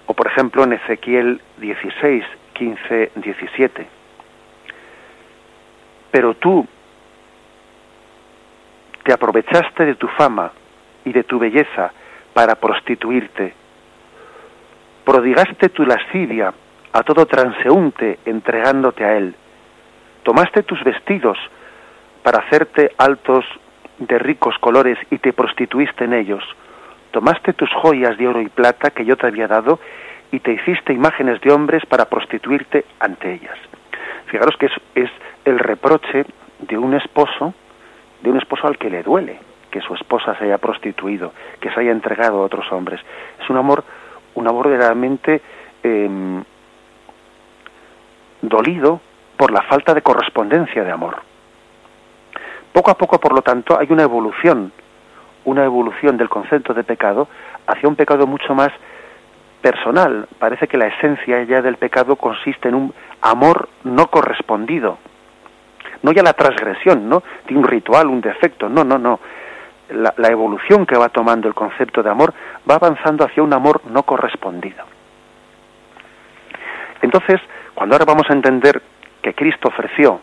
O 0.07 0.15
por 0.15 0.27
ejemplo 0.27 0.65
en 0.65 0.73
Ezequiel 0.73 1.41
16, 1.59 2.25
15, 2.55 3.13
17. 3.15 3.87
Pero 6.11 6.35
tú 6.35 6.67
te 9.05 9.13
aprovechaste 9.13 9.85
de 9.85 9.95
tu 9.95 10.09
fama 10.09 10.51
y 11.05 11.13
de 11.13 11.25
tu 11.25 11.39
belleza 11.39 11.93
para 12.33 12.55
prostituirte. 12.55 13.55
Prodigaste 15.05 15.69
tu 15.69 15.85
lascivia 15.85 16.53
a 16.93 17.03
todo 17.03 17.27
transeúnte 17.27 18.19
entregándote 18.25 19.05
a 19.05 19.17
él. 19.17 19.35
Tomaste 20.23 20.63
tus 20.63 20.83
vestidos 20.85 21.39
para 22.23 22.39
hacerte 22.39 22.93
altos 22.99 23.45
de 23.99 24.19
ricos 24.19 24.57
colores 24.59 24.99
y 25.11 25.19
te 25.19 25.33
prostituiste 25.33 26.05
en 26.05 26.15
ellos. 26.15 26.45
Tomaste 27.11 27.53
tus 27.53 27.73
joyas 27.75 28.17
de 28.19 28.29
oro 28.29 28.41
y 28.41 28.49
plata 28.49 28.91
que 28.91 29.05
yo 29.05 29.17
te 29.17 29.27
había 29.27 29.49
dado 29.49 29.79
y 30.33 30.41
te 30.41 30.53
hiciste 30.53 30.93
imágenes 30.93 31.41
de 31.41 31.53
hombres 31.53 31.85
para 31.87 32.07
prostituirte 32.07 32.85
ante 33.01 33.35
ellas. 33.35 33.59
Fijaros 34.27 34.57
que 34.57 34.67
es, 34.67 34.73
es 34.95 35.11
el 35.45 35.59
reproche 35.59 36.25
de 36.61 36.79
un 36.79 36.95
esposo, 36.95 37.55
de 38.23 38.31
un 38.31 38.39
esposo 38.39 38.67
al 38.67 38.79
que 38.79 38.91
le 38.91 39.03
duele 39.03 39.39
que 39.71 39.81
su 39.81 39.95
esposa 39.95 40.37
se 40.37 40.45
haya 40.45 40.59
prostituido, 40.59 41.33
que 41.61 41.71
se 41.71 41.81
haya 41.81 41.93
entregado 41.93 42.39
a 42.39 42.45
otros 42.45 42.71
hombres. 42.73 43.01
Es 43.41 43.49
un 43.49 43.57
amor, 43.57 43.85
un 44.35 44.49
amor 44.49 44.69
verdaderamente 44.69 45.41
em, 45.83 46.43
dolido 48.43 49.01
por 49.37 49.53
la 49.53 49.63
falta 49.63 49.95
de 49.95 50.03
correspondencia 50.03 50.85
de 50.85 50.91
amor. 50.91 51.17
Poco 52.73 52.91
a 52.91 52.95
poco, 52.95 53.19
por 53.19 53.33
lo 53.33 53.43
tanto, 53.43 53.79
hay 53.79 53.89
una 53.91 54.03
evolución, 54.03 54.73
una 55.45 55.65
evolución 55.65 56.17
del 56.17 56.29
concepto 56.29 56.73
de 56.75 56.85
pecado 56.85 57.29
hacia 57.67 57.89
un 57.89 57.97
pecado 57.97 58.27
mucho 58.27 58.55
más 58.55 58.71
personal. 59.61 60.29
Parece 60.39 60.69
que 60.69 60.79
la 60.79 60.87
esencia 60.87 61.43
ya 61.45 61.63
del 61.63 61.77
pecado 61.77 62.17
consiste 62.17 62.69
en 62.69 62.75
un 62.75 62.95
amor 63.23 63.69
no 63.85 64.07
correspondido. 64.09 64.99
No 66.03 66.13
ya 66.13 66.23
la 66.23 66.33
transgresión, 66.33 67.09
¿no? 67.09 67.23
De 67.47 67.57
un 67.57 67.65
ritual, 67.65 68.07
un 68.07 68.21
defecto. 68.21 68.69
No, 68.69 68.85
no, 68.85 68.99
no. 68.99 69.21
La, 69.91 70.15
la 70.17 70.29
evolución 70.29 70.87
que 70.87 70.97
va 70.97 71.09
tomando 71.09 71.49
el 71.49 71.55
concepto 71.55 72.03
de 72.03 72.11
amor 72.11 72.33
va 72.69 72.77
avanzando 72.77 73.25
hacia 73.25 73.43
un 73.43 73.53
amor 73.53 73.83
no 73.87 74.05
correspondido. 74.05 74.85
Entonces, 77.03 77.41
cuando 77.81 77.95
ahora 77.95 78.05
vamos 78.05 78.29
a 78.29 78.35
entender 78.35 78.83
que 79.23 79.33
Cristo 79.33 79.69
ofreció, 79.69 80.21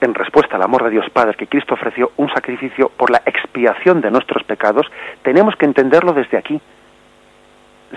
en 0.00 0.12
respuesta 0.12 0.56
al 0.56 0.62
amor 0.62 0.82
de 0.82 0.90
Dios 0.90 1.08
Padre, 1.10 1.36
que 1.36 1.46
Cristo 1.46 1.74
ofreció 1.74 2.10
un 2.16 2.28
sacrificio 2.30 2.88
por 2.88 3.10
la 3.10 3.22
expiación 3.26 4.00
de 4.00 4.10
nuestros 4.10 4.42
pecados, 4.42 4.84
tenemos 5.22 5.54
que 5.54 5.66
entenderlo 5.66 6.14
desde 6.14 6.36
aquí, 6.36 6.60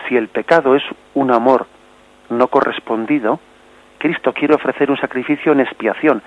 si 0.07 0.15
el 0.15 0.27
pecado 0.27 0.75
es 0.75 0.83
un 1.15 1.31
amor 1.31 1.65
no 2.29 2.49
correspondido, 2.49 3.39
Cristo 3.97 4.31
quiere 4.31 4.53
ofrecer 4.53 4.91
un 4.91 4.97
sacrificio 4.97 5.53
en 5.53 5.61
expiación. 5.61 6.21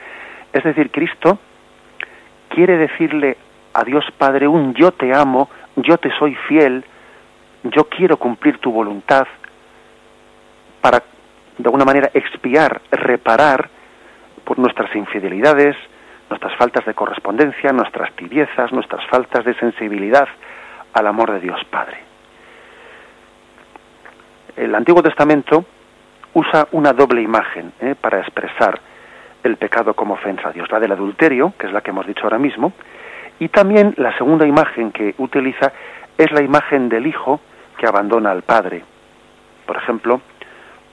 Es 0.52 0.64
decir, 0.64 0.90
Cristo 0.90 1.38
quiere 2.48 2.76
decirle 2.78 3.36
a 3.74 3.84
Dios 3.84 4.04
Padre 4.18 4.48
un 4.48 4.74
yo 4.74 4.90
te 4.90 5.14
amo, 5.14 5.50
yo 5.76 5.98
te 5.98 6.10
soy 6.18 6.34
fiel, 6.48 6.84
yo 7.62 7.84
quiero 7.84 8.16
cumplir 8.16 8.58
tu 8.58 8.72
voluntad 8.72 9.28
para 10.80 11.00
de 11.58 11.68
alguna 11.68 11.84
manera 11.84 12.10
expiar, 12.14 12.80
reparar 12.90 13.68
por 14.44 14.58
nuestras 14.58 14.94
infidelidades, 14.94 15.76
nuestras 16.28 16.56
faltas 16.56 16.84
de 16.84 16.94
correspondencia, 16.94 17.72
nuestras 17.72 18.12
tibiezas, 18.12 18.72
nuestras 18.72 19.06
faltas 19.06 19.44
de 19.44 19.54
sensibilidad 19.54 20.28
al 20.92 21.06
amor 21.06 21.32
de 21.32 21.40
Dios 21.40 21.60
Padre. 21.70 21.98
El 24.56 24.74
Antiguo 24.74 25.02
Testamento 25.02 25.64
usa 26.34 26.68
una 26.72 26.92
doble 26.92 27.22
imagen 27.22 27.72
¿eh? 27.80 27.94
para 28.00 28.20
expresar 28.20 28.80
el 29.42 29.56
pecado 29.56 29.94
como 29.94 30.14
ofensa 30.14 30.48
a 30.48 30.52
Dios, 30.52 30.70
la 30.70 30.80
del 30.80 30.92
adulterio, 30.92 31.52
que 31.58 31.66
es 31.66 31.72
la 31.72 31.80
que 31.80 31.90
hemos 31.90 32.06
dicho 32.06 32.22
ahora 32.24 32.38
mismo, 32.38 32.72
y 33.38 33.48
también 33.48 33.94
la 33.96 34.16
segunda 34.16 34.46
imagen 34.46 34.92
que 34.92 35.14
utiliza 35.18 35.72
es 36.16 36.30
la 36.32 36.42
imagen 36.42 36.88
del 36.88 37.06
Hijo 37.06 37.40
que 37.76 37.86
abandona 37.86 38.30
al 38.30 38.42
Padre. 38.42 38.82
Por 39.66 39.76
ejemplo, 39.76 40.20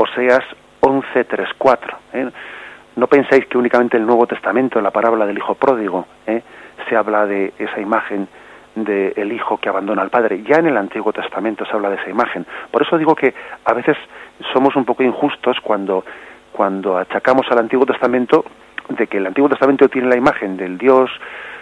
Oseas 0.02 0.44
11, 0.80 1.24
3, 1.26 1.50
4. 1.58 1.98
No 2.96 3.08
penséis 3.08 3.46
que 3.46 3.58
únicamente 3.58 3.98
el 3.98 4.06
Nuevo 4.06 4.26
Testamento, 4.26 4.80
en 4.80 4.84
la 4.84 4.92
parábola 4.92 5.28
del 5.28 5.38
Hijo 5.38 5.54
pródigo, 5.54 6.08
¿eh? 6.26 6.42
se 6.90 6.96
habla 6.96 7.28
de 7.28 7.54
esa 7.60 7.80
imagen 7.80 8.28
del 8.74 9.32
hijo 9.32 9.58
que 9.58 9.70
abandona 9.70 10.02
al 10.02 10.10
padre. 10.10 10.42
Ya 10.44 10.58
en 10.58 10.68
el 10.68 10.78
Antiguo 10.78 11.14
Testamento 11.14 11.66
se 11.66 11.74
habla 11.74 11.90
de 11.90 11.98
esa 11.98 12.10
imagen. 12.10 12.46
Por 12.72 12.82
eso 12.82 12.98
digo 12.98 13.16
que 13.16 13.34
a 13.64 13.74
veces 13.74 13.96
somos 14.54 14.76
un 14.76 14.86
poco 14.86 15.04
injustos 15.04 15.58
cuando, 15.62 16.04
cuando 16.52 16.98
achacamos 16.98 17.46
al 17.52 17.60
Antiguo 17.60 17.86
Testamento 17.86 18.44
de 18.90 19.08
que 19.08 19.18
el 19.18 19.28
Antiguo 19.28 19.50
Testamento 19.50 19.90
tiene 19.90 20.10
la 20.10 20.18
imagen 20.18 20.58
del 20.58 20.78
Dios 20.78 21.10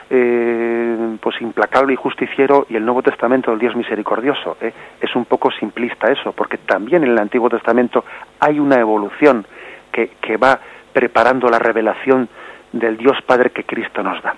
eh, 0.10 1.18
pues 1.22 1.40
implacable 1.40 1.94
y 1.94 1.96
justiciero 1.96 2.66
y 2.70 2.76
el 2.76 2.84
Nuevo 2.84 3.04
Testamento 3.04 3.52
del 3.52 3.60
Dios 3.60 3.76
misericordioso. 3.76 4.58
¿eh? 4.62 4.74
Es 5.00 5.16
un 5.16 5.26
poco 5.26 5.52
simplista 5.52 6.12
eso, 6.12 6.32
porque 6.32 6.58
también 6.58 7.04
en 7.04 7.12
el 7.12 7.20
Antiguo 7.20 7.50
Testamento 7.50 8.04
hay 8.40 8.60
una 8.60 8.80
evolución 8.80 9.46
que, 9.92 10.12
que 10.22 10.38
va 10.38 10.60
preparando 10.94 11.48
la 11.50 11.60
revelación 11.60 12.28
del 12.72 12.98
Dios 12.98 13.18
Padre 13.26 13.52
que 13.52 13.64
Cristo 13.64 14.02
nos 14.02 14.22
da. 14.24 14.36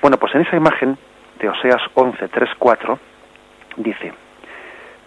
Bueno, 0.00 0.16
pues 0.16 0.34
en 0.34 0.42
esa 0.42 0.56
imagen 0.56 0.98
de 1.38 1.48
Oseas 1.48 1.82
11, 1.94 2.28
3, 2.28 2.50
4, 2.58 2.98
dice, 3.76 4.12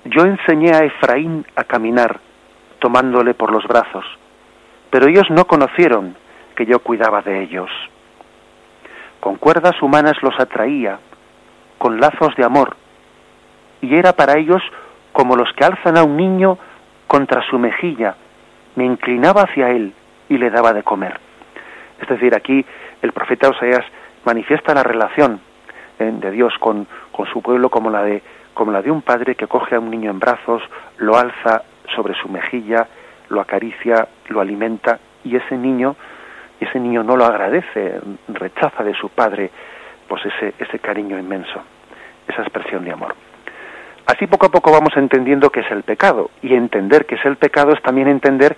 Yo 0.05 0.24
enseñé 0.25 0.72
a 0.72 0.86
Efraín 0.86 1.46
a 1.55 1.63
caminar, 1.63 2.20
tomándole 2.79 3.34
por 3.34 3.51
los 3.51 3.65
brazos, 3.65 4.05
pero 4.89 5.08
ellos 5.08 5.29
no 5.29 5.46
conocieron 5.46 6.15
que 6.55 6.65
yo 6.65 6.79
cuidaba 6.79 7.21
de 7.21 7.43
ellos. 7.43 7.69
Con 9.19 9.35
cuerdas 9.35 9.81
humanas 9.81 10.15
los 10.21 10.39
atraía, 10.39 11.00
con 11.77 12.00
lazos 12.00 12.35
de 12.35 12.45
amor, 12.45 12.75
y 13.81 13.95
era 13.95 14.13
para 14.13 14.38
ellos 14.38 14.62
como 15.12 15.35
los 15.35 15.51
que 15.53 15.65
alzan 15.65 15.97
a 15.97 16.03
un 16.03 16.17
niño 16.17 16.57
contra 17.07 17.41
su 17.50 17.57
mejilla, 17.59 18.15
me 18.75 18.85
inclinaba 18.85 19.43
hacia 19.43 19.69
él 19.69 19.93
y 20.29 20.38
le 20.38 20.50
daba 20.50 20.74
de 20.74 20.83
comer. 20.83 21.19
Es 22.01 22.07
decir, 22.07 22.35
aquí 22.35 22.65
el 23.01 23.13
profeta 23.13 23.50
Oseas 23.50 23.85
manifiesta 24.25 24.74
la 24.74 24.83
relación 24.83 25.39
eh, 26.00 26.12
de 26.12 26.31
Dios 26.31 26.53
con, 26.59 26.88
con 27.12 27.25
su 27.27 27.41
pueblo 27.41 27.69
como 27.69 27.89
la 27.89 28.03
de 28.03 28.21
como 28.53 28.71
la 28.71 28.81
de 28.81 28.89
un 28.89 29.01
padre 29.01 29.35
que 29.35 29.47
coge 29.47 29.75
a 29.75 29.79
un 29.81 29.91
niño 29.91 30.09
en 30.09 30.19
brazos, 30.19 30.63
lo 30.97 31.17
alza 31.17 31.63
sobre 31.93 32.15
su 32.15 32.29
mejilla, 32.29 32.88
lo 33.27 33.41
acaricia, 33.41 34.07
lo 34.29 34.39
alimenta 34.39 34.97
y 35.25 35.35
ese 35.35 35.57
niño 35.57 35.97
ese 36.59 36.79
niño 36.79 37.03
no 37.03 37.17
lo 37.17 37.25
agradece, 37.25 37.99
rechaza 38.27 38.84
de 38.84 38.93
su 38.93 39.10
padre 39.10 39.51
pues 40.08 40.25
ese 40.25 40.53
ese 40.60 40.80
cariño 40.80 41.17
inmenso, 41.17 41.63
esa 42.27 42.41
expresión 42.41 42.86
de 42.86 42.91
amor. 42.91 43.15
Así 44.06 44.27
poco 44.27 44.45
a 44.45 44.49
poco 44.49 44.71
vamos 44.71 44.95
entendiendo 44.95 45.49
qué 45.49 45.62
es 45.62 45.71
el 45.71 45.84
pecado 45.84 46.30
y 46.41 46.53
entender 46.53 47.06
qué 47.06 47.15
es 47.15 47.25
el 47.25 47.38
pecado 47.38 47.73
es 47.73 47.82
también 47.82 48.08
entender 48.08 48.56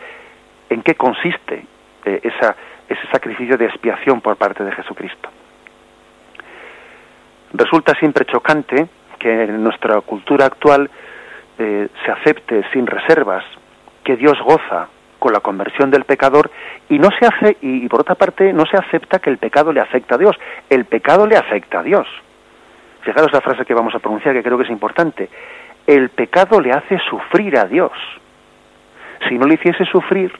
en 0.70 0.82
qué 0.82 0.96
consiste 0.96 1.66
eh, 2.06 2.20
esa, 2.24 2.56
ese 2.90 3.08
sacrificio 3.12 3.58
de 3.58 3.66
expiación 3.66 4.20
por 4.20 4.36
parte 4.36 4.64
de 4.64 4.74
Jesucristo. 4.74 5.30
Resulta 7.54 7.94
siempre 7.98 8.26
chocante 8.26 8.88
que 9.18 9.44
en 9.44 9.64
nuestra 9.64 10.02
cultura 10.02 10.46
actual 10.46 10.90
eh, 11.58 11.88
se 12.06 12.12
acepte 12.12 12.64
sin 12.74 12.86
reservas 12.86 13.46
que 14.04 14.18
Dios 14.18 14.38
goza 14.42 14.90
con 15.20 15.34
la 15.34 15.40
conversión 15.40 15.92
del 15.92 16.04
pecador 16.04 16.52
y 16.90 17.00
no 17.00 17.10
se 17.12 17.26
hace 17.26 17.58
y, 17.62 17.88
por 17.88 18.02
otra 18.02 18.16
parte 18.16 18.54
no 18.54 18.66
se 18.66 18.78
acepta 18.78 19.20
que 19.20 19.30
el 19.30 19.38
pecado 19.38 19.72
le 19.72 19.82
afecta 19.82 20.16
a 20.16 20.18
Dios. 20.18 20.36
El 20.70 20.86
pecado 20.86 21.26
le 21.28 21.36
afecta 21.36 21.80
a 21.80 21.84
Dios. 21.84 22.08
Fijaros 23.02 23.32
la 23.32 23.42
frase 23.42 23.66
que 23.66 23.74
vamos 23.74 23.96
a 23.96 24.00
pronunciar 24.00 24.34
que 24.34 24.44
creo 24.44 24.58
que 24.58 24.66
es 24.66 24.70
importante. 24.70 25.30
El 25.86 26.10
pecado 26.10 26.60
le 26.60 26.72
hace 26.72 27.00
sufrir 27.10 27.58
a 27.58 27.66
Dios. 27.66 27.92
Si 29.28 29.38
no 29.38 29.48
le 29.48 29.56
hiciese 29.56 29.86
sufrir, 29.86 30.32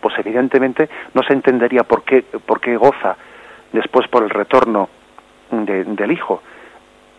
pues 0.00 0.18
evidentemente 0.18 0.88
no 1.12 1.22
se 1.22 1.32
entendería 1.32 1.82
por 1.82 2.02
qué, 2.02 2.22
por 2.22 2.60
qué 2.60 2.76
goza 2.76 3.16
después 3.72 4.06
por 4.08 4.22
el 4.22 4.30
retorno 4.30 4.88
del 5.50 6.12
hijo. 6.12 6.42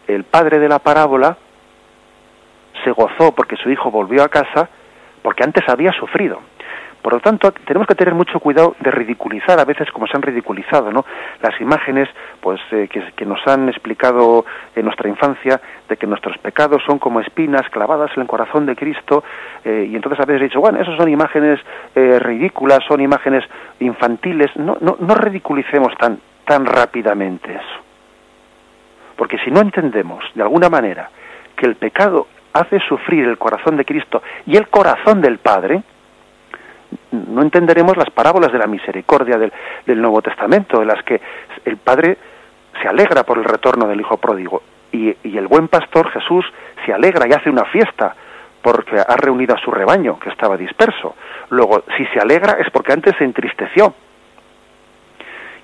El 0.07 0.23
padre 0.23 0.59
de 0.59 0.69
la 0.69 0.79
parábola 0.79 1.38
se 2.83 2.91
gozó 2.91 3.33
porque 3.33 3.55
su 3.57 3.69
hijo 3.69 3.91
volvió 3.91 4.23
a 4.23 4.29
casa 4.29 4.69
porque 5.25 5.43
antes 5.43 5.67
había 5.67 5.91
sufrido. 5.91 6.39
Por 7.01 7.13
lo 7.13 7.19
tanto, 7.19 7.51
tenemos 7.51 7.88
que 7.88 7.95
tener 7.95 8.13
mucho 8.13 8.39
cuidado 8.39 8.75
de 8.79 8.91
ridiculizar 8.91 9.59
a 9.59 9.65
veces 9.65 9.89
como 9.89 10.05
se 10.05 10.15
han 10.15 10.21
ridiculizado, 10.21 10.91
¿no? 10.91 11.03
Las 11.41 11.59
imágenes, 11.59 12.07
pues, 12.39 12.61
eh, 12.69 12.88
que, 12.88 13.25
nos 13.25 13.39
han 13.47 13.67
explicado 13.67 14.45
en 14.75 14.85
nuestra 14.85 15.09
infancia 15.09 15.59
de 15.89 15.97
que 15.97 16.05
nuestros 16.05 16.38
pecados 16.38 16.83
son 16.85 16.99
como 16.99 17.21
espinas 17.21 17.67
clavadas 17.71 18.11
en 18.15 18.21
el 18.21 18.27
corazón 18.27 18.67
de 18.67 18.75
Cristo, 18.75 19.23
eh, 19.63 19.88
y 19.89 19.95
entonces 19.95 20.19
a 20.19 20.25
veces 20.25 20.41
he 20.41 20.45
dicho, 20.45 20.61
bueno, 20.61 20.79
esas 20.79 20.95
son 20.95 21.09
imágenes 21.09 21.59
eh, 21.95 22.19
ridículas, 22.19 22.81
son 22.88 23.01
imágenes 23.01 23.43
infantiles. 23.79 24.55
No, 24.57 24.77
no, 24.79 24.95
no 24.99 25.15
ridiculicemos 25.15 25.91
tan, 25.97 26.19
tan 26.45 26.67
rápidamente 26.67 27.51
eso. 27.51 27.81
Porque 29.15 29.39
si 29.39 29.49
no 29.49 29.61
entendemos 29.61 30.23
de 30.35 30.43
alguna 30.43 30.69
manera 30.69 31.09
que 31.55 31.65
el 31.65 31.77
pecado 31.77 32.27
hace 32.56 32.80
sufrir 32.80 33.26
el 33.26 33.38
corazón 33.38 33.76
de 33.76 33.86
Cristo 33.86 34.24
y 34.46 34.56
el 34.56 34.70
corazón 34.70 35.22
del 35.22 35.39
Padre, 35.39 35.84
no 37.12 37.41
entenderemos 37.41 37.98
las 37.98 38.10
parábolas 38.10 38.52
de 38.52 38.60
la 38.60 38.68
misericordia 38.68 39.38
del, 39.38 40.02
Nuevo 40.02 40.22
Testamento, 40.22 40.82
en 40.82 40.88
las 40.88 41.04
que 41.04 41.20
el 41.65 41.78
Padre 41.78 42.18
se 42.82 42.88
alegra 42.88 43.24
por 43.24 43.38
el 43.38 43.44
retorno 43.44 43.88
del 43.88 44.00
Hijo 44.00 44.18
pródigo 44.18 44.63
y, 44.91 45.15
y, 45.24 45.38
el 45.38 45.48
buen 45.48 45.68
pastor 45.68 46.10
Jesús 46.12 46.46
se 46.86 46.94
alegra 46.94 47.28
y 47.28 47.34
hace 47.34 47.50
una 47.50 47.65
fiesta 47.65 48.15
porque 48.62 49.00
ha 49.00 49.18
reunido 49.18 49.56
a 49.56 49.60
su 49.60 49.72
rebaño 49.72 50.18
que 50.18 50.30
estaba 50.30 50.56
disperso. 50.56 51.15
Luego, 51.50 51.84
si 51.98 52.06
se 52.08 52.20
alegra 52.20 52.54
es 52.54 52.70
porque 52.72 52.94
antes 52.94 53.15
se 53.18 53.26
entristeció 53.26 53.94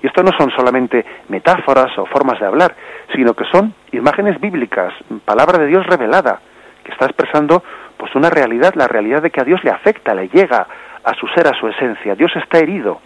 y 0.02 0.06
esto 0.06 0.22
no 0.22 0.32
son 0.36 0.50
solamente 0.50 1.04
metáforas 1.28 1.96
o 1.96 2.06
formas 2.06 2.38
de 2.40 2.46
hablar, 2.46 2.74
sino 3.14 3.34
que 3.34 3.44
son 3.44 3.72
imágenes 3.92 4.40
bíblicas, 4.40 4.92
palabra 5.24 5.58
de 5.58 5.68
Dios 5.68 5.86
revelada, 5.86 6.40
que 6.84 6.92
está 6.92 7.06
expresando 7.06 7.62
pues 7.96 8.14
una 8.14 8.30
realidad, 8.30 8.74
la 8.74 8.88
realidad 8.88 9.22
de 9.22 9.30
que 9.30 9.40
a 9.40 9.44
Dios 9.44 9.62
le 9.64 9.70
afecta, 9.70 10.14
le 10.14 10.28
llega 10.28 10.66
a 11.04 11.14
su 11.14 11.26
ser, 11.28 11.46
a 11.46 11.58
su 11.58 11.68
esencia. 11.68 12.14
Dios 12.14 12.32
está 12.36 12.58
herido, 12.58 13.00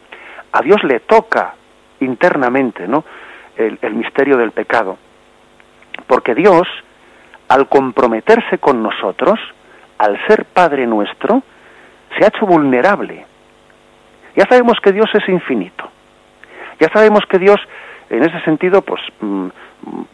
a 0.53 0.63
Dios 0.63 0.83
le 0.85 1.01
toca 1.01 1.55
internamente, 2.01 2.87
¿no? 2.87 3.05
El, 3.57 3.79
el 3.83 3.95
misterio 3.95 4.37
del 4.37 4.53
pecado. 4.53 4.99
Porque 6.07 6.35
Dios, 6.35 6.67
al 7.49 7.69
comprometerse 7.69 8.59
con 8.59 8.83
nosotros, 8.83 9.39
al 9.99 10.19
ser 10.27 10.45
Padre 10.45 10.87
nuestro, 10.87 11.43
se 12.17 12.25
ha 12.25 12.29
hecho 12.29 12.47
vulnerable. 12.47 13.25
Ya 14.35 14.47
sabemos 14.47 14.79
que 14.83 14.93
Dios 14.93 15.09
es 15.15 15.29
infinito. 15.29 15.89
Ya 16.79 16.89
sabemos 16.93 17.25
que 17.27 17.39
Dios, 17.39 17.59
en 18.11 18.23
ese 18.23 18.41
sentido, 18.41 18.83
pues, 18.83 19.01
mm, 19.21 19.49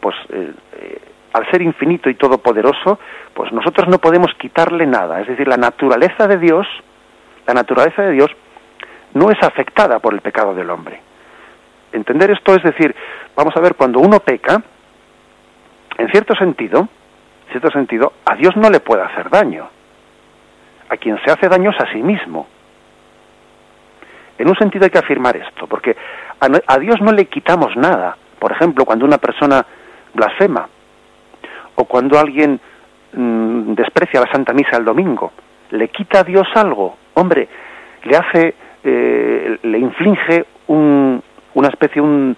pues 0.00 0.14
eh, 0.30 0.52
eh, 0.76 1.00
al 1.32 1.50
ser 1.50 1.62
infinito 1.62 2.10
y 2.10 2.14
todopoderoso, 2.14 2.98
pues 3.34 3.52
nosotros 3.52 3.88
no 3.88 3.98
podemos 3.98 4.32
quitarle 4.34 4.86
nada. 4.86 5.20
Es 5.20 5.28
decir, 5.28 5.48
la 5.48 5.56
naturaleza 5.56 6.26
de 6.26 6.38
Dios, 6.38 6.66
la 7.46 7.54
naturaleza 7.54 8.02
de 8.02 8.12
Dios 8.12 8.30
no 9.14 9.30
es 9.30 9.42
afectada 9.42 9.98
por 9.98 10.14
el 10.14 10.20
pecado 10.20 10.54
del 10.54 10.70
hombre. 10.70 11.00
Entender 11.92 12.30
esto 12.30 12.54
es 12.54 12.62
decir, 12.62 12.94
vamos 13.36 13.54
a 13.56 13.60
ver, 13.60 13.74
cuando 13.74 14.00
uno 14.00 14.20
peca, 14.20 14.62
en 15.98 16.08
cierto 16.10 16.34
sentido, 16.34 16.80
en 16.80 17.50
cierto 17.50 17.70
sentido, 17.70 18.12
a 18.24 18.34
Dios 18.34 18.56
no 18.56 18.70
le 18.70 18.80
puede 18.80 19.02
hacer 19.02 19.28
daño. 19.28 19.68
A 20.88 20.96
quien 20.96 21.18
se 21.24 21.30
hace 21.30 21.48
daño 21.48 21.70
es 21.70 21.80
a 21.80 21.92
sí 21.92 22.02
mismo. 22.02 22.46
En 24.38 24.48
un 24.48 24.56
sentido 24.56 24.84
hay 24.84 24.90
que 24.90 24.98
afirmar 24.98 25.36
esto, 25.36 25.66
porque 25.66 25.96
a, 26.40 26.78
Dios 26.78 27.00
no 27.00 27.12
le 27.12 27.26
quitamos 27.26 27.76
nada. 27.76 28.16
Por 28.38 28.52
ejemplo, 28.52 28.84
cuando 28.84 29.04
una 29.04 29.18
persona 29.18 29.64
blasfema, 30.14 30.68
o 31.82 31.84
cuando 31.84 32.18
alguien 32.18 32.60
mm, 33.12 33.74
desprecia 33.74 34.20
la 34.20 34.30
Santa 34.30 34.52
Misa 34.52 34.76
el 34.76 34.84
domingo, 34.84 35.32
¿le 35.70 35.88
quita 35.88 36.20
a 36.20 36.24
Dios 36.24 36.46
algo? 36.54 36.96
Hombre, 37.14 37.48
le 38.04 38.16
hace, 38.16 38.54
eh, 38.84 39.58
le 39.62 39.78
inflige 39.78 40.44
un, 40.68 41.20
una 41.54 41.68
especie, 41.68 42.00
un, 42.00 42.36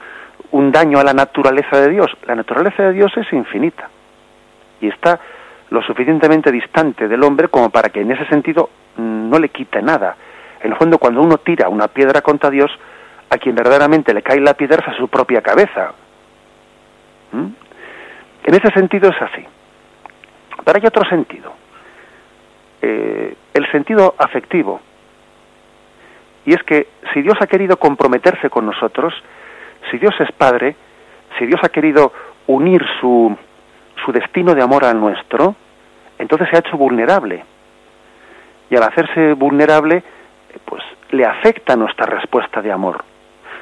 un 0.53 0.73
daño 0.73 0.99
a 0.99 1.05
la 1.05 1.13
naturaleza 1.13 1.79
de 1.79 1.91
Dios. 1.91 2.11
La 2.27 2.35
naturaleza 2.35 2.85
de 2.85 2.93
Dios 2.95 3.13
es 3.17 3.31
infinita 3.35 3.91
y 4.81 4.89
está 4.89 5.21
lo 5.69 5.83
suficientemente 5.83 6.51
distante 6.51 7.07
del 7.07 7.23
hombre 7.23 7.49
como 7.49 7.69
para 7.69 7.91
que 7.91 8.01
en 8.01 8.13
ese 8.13 8.27
sentido 8.27 8.71
no 8.97 9.39
le 9.39 9.51
quite 9.51 9.83
nada. 9.83 10.17
En 10.63 10.73
el 10.73 10.79
fondo, 10.79 10.97
cuando 10.97 11.21
uno 11.21 11.37
tira 11.37 11.69
una 11.69 11.89
piedra 11.89 12.23
contra 12.23 12.49
Dios, 12.49 12.71
a 13.29 13.37
quien 13.37 13.55
verdaderamente 13.55 14.15
le 14.15 14.23
cae 14.23 14.41
la 14.41 14.55
piedra 14.55 14.83
es 14.83 14.95
a 14.95 14.97
su 14.97 15.09
propia 15.09 15.43
cabeza. 15.43 15.93
¿Mm? 17.33 17.64
En 18.45 18.55
ese 18.55 18.71
sentido 18.73 19.11
es 19.11 19.21
así. 19.21 19.45
Pero 20.65 20.79
hay 20.79 20.87
otro 20.87 21.05
sentido. 21.09 21.53
Eh, 22.83 23.35
el 23.55 23.71
sentido 23.73 24.15
afectivo. 24.19 24.81
Y 26.45 26.53
es 26.53 26.63
que 26.63 26.89
si 27.13 27.23
Dios 27.23 27.37
ha 27.41 27.47
querido 27.47 27.79
comprometerse 27.79 28.51
con 28.51 28.67
nosotros, 28.67 29.15
si 29.91 29.99
Dios 29.99 30.15
es 30.21 30.31
Padre, 30.33 30.77
si 31.39 31.47
Dios 31.47 31.61
ha 31.63 31.71
querido 31.71 32.13
unir 32.47 32.85
su, 33.01 33.35
su 34.05 34.13
destino 34.13 34.55
de 34.55 34.63
amor 34.63 34.85
al 34.85 35.01
nuestro, 35.01 35.57
entonces 36.19 36.49
se 36.51 36.57
ha 36.57 36.61
hecho 36.61 36.77
vulnerable. 36.77 37.43
Y 38.69 38.77
al 38.77 38.83
hacerse 38.83 39.33
vulnerable, 39.33 40.03
pues 40.65 40.83
le 41.11 41.25
afecta 41.25 41.77
nuestra 41.77 42.07
respuesta 42.07 42.61
de 42.61 42.73
amor. 42.73 43.05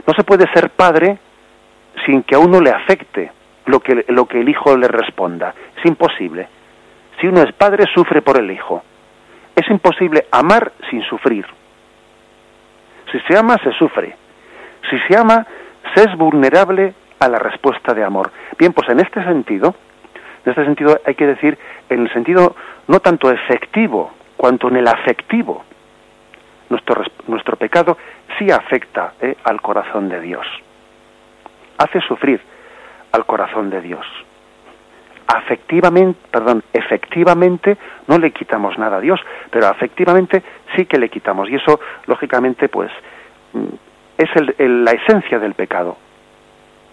No 0.07 0.13
se 0.15 0.25
puede 0.25 0.51
ser 0.53 0.71
padre 0.71 1.19
sin 2.05 2.25
que 2.25 2.35
a 2.35 2.41
uno 2.41 2.61
le 2.61 2.71
afecte 2.71 3.31
lo 3.73 3.81
que, 3.81 4.05
lo 4.09 4.27
que 4.27 4.41
el 4.41 4.49
hijo 4.49 4.77
le 4.77 4.87
responda. 4.87 5.55
Es 5.79 5.85
imposible. 5.87 6.47
Si 7.19 7.27
uno 7.27 7.43
es 7.43 7.53
padre, 7.55 7.87
sufre 7.95 8.21
por 8.21 8.39
el 8.39 8.51
hijo. 8.51 8.83
Es 9.57 9.69
imposible 9.71 10.27
amar 10.31 10.73
sin 10.91 11.03
sufrir. 11.05 11.47
Si 13.11 13.19
se 13.21 13.37
ama, 13.37 13.57
se 13.65 13.73
sufre. 13.73 14.15
Si 14.91 14.99
se 15.09 15.17
ama, 15.17 15.47
se 15.95 16.03
es 16.03 16.17
vulnerable 16.17 16.93
a 17.19 17.29
la 17.29 17.39
respuesta 17.39 17.95
de 17.95 18.05
amor. 18.05 18.31
Bien, 18.59 18.75
pues 18.75 18.89
en 18.91 19.01
este 19.01 19.25
sentido, 19.25 19.75
en 20.45 20.51
este 20.51 20.65
sentido 20.65 21.01
hay 21.07 21.15
que 21.15 21.27
decir, 21.27 21.59
en 21.89 22.03
el 22.03 22.13
sentido 22.13 22.55
no 22.89 23.01
tanto 23.01 23.31
efectivo, 23.31 24.13
cuanto 24.37 24.69
en 24.69 24.77
el 24.77 24.89
afectivo. 24.89 25.65
Nuestro, 26.69 27.03
nuestro 27.27 27.57
pecado 27.57 27.97
sí 28.39 28.51
afecta 28.51 29.15
eh, 29.21 29.37
al 29.45 29.63
corazón 29.63 30.11
de 30.11 30.21
Dios. 30.21 30.47
Hace 31.79 32.01
sufrir 32.03 32.41
al 33.13 33.27
corazón 33.27 33.71
de 33.71 33.81
Dios. 33.81 34.07
Afectivamente, 35.27 36.19
perdón, 36.31 36.63
efectivamente 36.73 37.77
no 38.07 38.19
le 38.19 38.33
quitamos 38.33 38.77
nada 38.79 38.97
a 38.97 39.01
Dios, 39.01 39.21
pero 39.51 39.67
afectivamente 39.69 40.43
sí 40.77 40.87
que 40.87 40.99
le 40.99 41.09
quitamos. 41.09 41.49
Y 41.49 41.55
eso, 41.55 41.81
lógicamente, 42.07 42.69
pues 42.69 42.91
mm, 43.53 43.67
es 44.19 44.29
el, 44.37 44.85
la 44.85 44.93
esencia 44.93 45.39
del 45.39 45.55
pecado. 45.55 45.97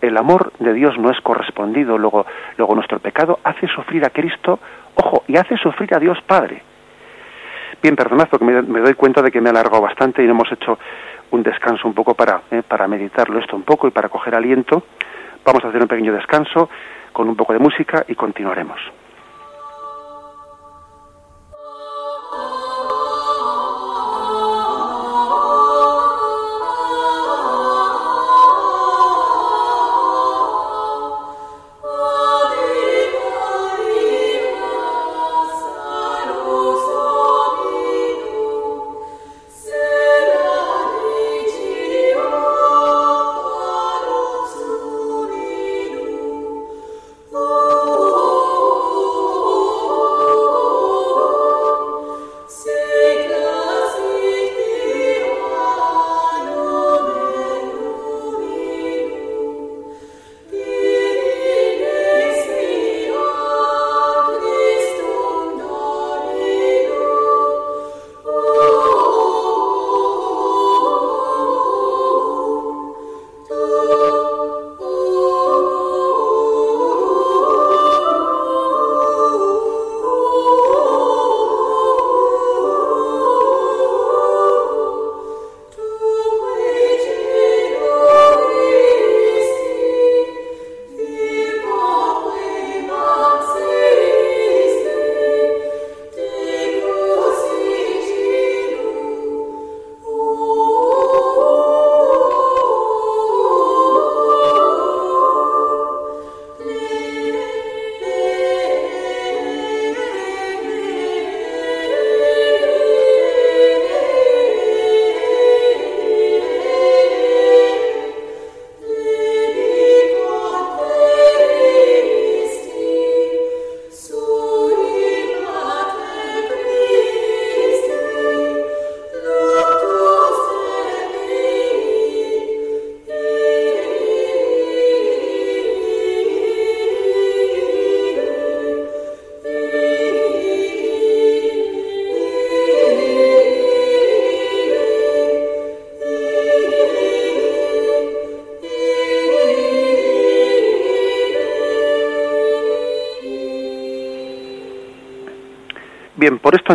El 0.01 0.15
amor 0.17 0.53
de 0.59 0.73
Dios 0.73 0.97
no 0.97 1.11
es 1.11 1.19
correspondido, 1.21 1.97
luego, 1.97 2.25
luego 2.57 2.75
nuestro 2.75 2.99
pecado 2.99 3.39
hace 3.43 3.67
sufrir 3.67 4.05
a 4.05 4.09
Cristo, 4.09 4.59
ojo, 4.95 5.23
y 5.27 5.35
hace 5.35 5.57
sufrir 5.57 5.93
a 5.93 5.99
Dios 5.99 6.17
Padre. 6.21 6.61
Bien, 7.81 7.95
perdonad 7.95 8.27
porque 8.29 8.45
me, 8.45 8.79
doy 8.79 8.93
cuenta 8.93 9.21
de 9.21 9.31
que 9.31 9.39
me 9.39 9.47
he 9.47 9.51
alargado 9.51 9.81
bastante 9.81 10.21
y 10.21 10.25
no 10.25 10.31
hemos 10.31 10.51
hecho 10.51 10.77
un 11.31 11.43
descanso 11.43 11.87
un 11.87 11.93
poco 11.93 12.13
para, 12.13 12.41
eh, 12.51 12.61
para 12.67 12.87
meditarlo 12.87 13.39
esto 13.39 13.55
un 13.55 13.63
poco 13.63 13.87
y 13.87 13.91
para 13.91 14.09
coger 14.09 14.35
aliento. 14.35 14.83
Vamos 15.45 15.63
a 15.63 15.69
hacer 15.69 15.81
un 15.81 15.87
pequeño 15.87 16.13
descanso 16.13 16.69
con 17.11 17.27
un 17.27 17.35
poco 17.35 17.53
de 17.53 17.59
música 17.59 18.05
y 18.07 18.15
continuaremos. 18.15 18.79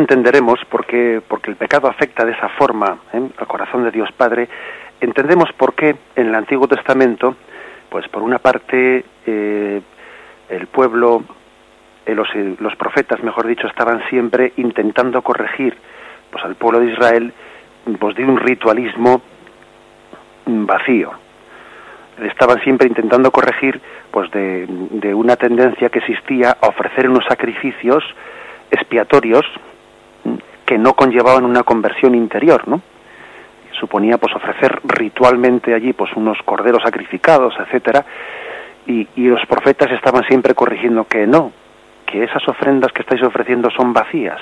Bien, 0.04 0.06
por 0.06 0.16
entenderemos, 0.18 0.60
porque, 0.68 1.22
el 1.46 1.56
pecado 1.56 1.88
afecta 1.88 2.24
de 2.26 2.32
esa 2.32 2.50
forma 2.50 2.98
¿eh? 3.12 3.22
al 3.38 3.46
corazón 3.46 3.84
de 3.84 3.90
Dios 3.90 4.10
Padre, 4.12 4.48
entendemos 5.00 5.50
por 5.56 5.74
qué 5.74 5.96
en 6.14 6.26
el 6.26 6.34
Antiguo 6.34 6.68
Testamento, 6.68 7.36
pues 7.88 8.06
por 8.08 8.22
una 8.22 8.38
parte, 8.38 9.04
eh, 9.26 9.80
el 10.50 10.66
pueblo, 10.66 11.24
eh, 12.04 12.14
los, 12.14 12.28
los, 12.60 12.76
profetas, 12.76 13.22
mejor 13.22 13.46
dicho, 13.46 13.66
estaban 13.66 14.02
siempre 14.10 14.52
intentando 14.56 15.22
corregir 15.22 15.74
pues, 16.30 16.44
al 16.44 16.54
pueblo 16.54 16.80
de 16.80 16.92
Israel 16.92 17.32
pues, 17.98 18.14
de 18.14 18.24
un 18.24 18.36
ritualismo 18.36 19.22
vacío. 20.44 21.12
Estaban 22.22 22.60
siempre 22.62 22.88
intentando 22.88 23.30
corregir 23.30 23.80
pues, 24.10 24.30
de, 24.32 24.66
de 24.68 25.14
una 25.14 25.36
tendencia 25.36 25.88
que 25.88 26.00
existía 26.00 26.56
a 26.60 26.66
ofrecer 26.68 27.08
unos 27.08 27.24
sacrificios 27.24 28.04
expiatorios 28.70 29.46
que 30.64 30.78
no 30.78 30.94
conllevaban 30.94 31.44
una 31.44 31.62
conversión 31.62 32.14
interior, 32.14 32.66
¿no? 32.66 32.80
Suponía 33.78 34.18
pues 34.18 34.34
ofrecer 34.34 34.80
ritualmente 34.84 35.74
allí 35.74 35.92
pues 35.92 36.12
unos 36.14 36.38
corderos 36.44 36.82
sacrificados, 36.82 37.54
etcétera, 37.58 38.04
y, 38.86 39.06
los 39.16 39.44
profetas 39.46 39.90
estaban 39.92 40.24
siempre 40.24 40.54
corrigiendo 40.54 41.04
que 41.04 41.26
no, 41.26 41.52
que 42.06 42.22
esas 42.22 42.46
ofrendas 42.48 42.92
que 42.92 43.02
estáis 43.02 43.22
ofreciendo 43.22 43.70
son 43.70 43.92
vacías, 43.92 44.40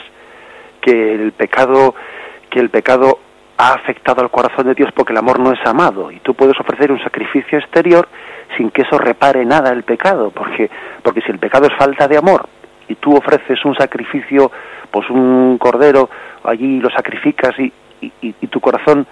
que 0.80 1.14
el 1.14 1.32
pecado, 1.32 1.94
que 2.50 2.60
el 2.60 2.70
pecado 2.70 3.18
ha 3.56 3.74
afectado 3.74 4.22
al 4.22 4.30
corazón 4.30 4.66
de 4.66 4.74
Dios 4.74 4.90
porque 4.94 5.12
el 5.12 5.18
amor 5.18 5.38
no 5.38 5.52
es 5.52 5.64
amado 5.64 6.10
y 6.10 6.18
tú 6.18 6.34
puedes 6.34 6.58
ofrecer 6.58 6.90
un 6.90 7.02
sacrificio 7.02 7.58
exterior 7.58 8.08
sin 8.56 8.70
que 8.70 8.82
eso 8.82 8.98
repare 8.98 9.44
nada 9.44 9.70
el 9.70 9.84
pecado, 9.84 10.30
porque 10.30 10.70
porque 11.02 11.20
si 11.22 11.30
el 11.30 11.38
pecado 11.38 11.66
es 11.66 11.76
falta 11.76 12.08
de 12.08 12.18
amor 12.18 12.48
y 12.88 12.96
tú 12.96 13.14
ofreces 13.16 13.64
un 13.64 13.74
sacrificio, 13.74 14.50
pues 14.92 15.08
un 15.10 15.58
cordero, 15.58 16.08
allí 16.44 16.78
lo 16.78 16.90
sacrificas 16.90 17.58
y, 17.58 17.72
y, 18.00 18.46
tu 18.48 18.60
corazón 18.60 19.06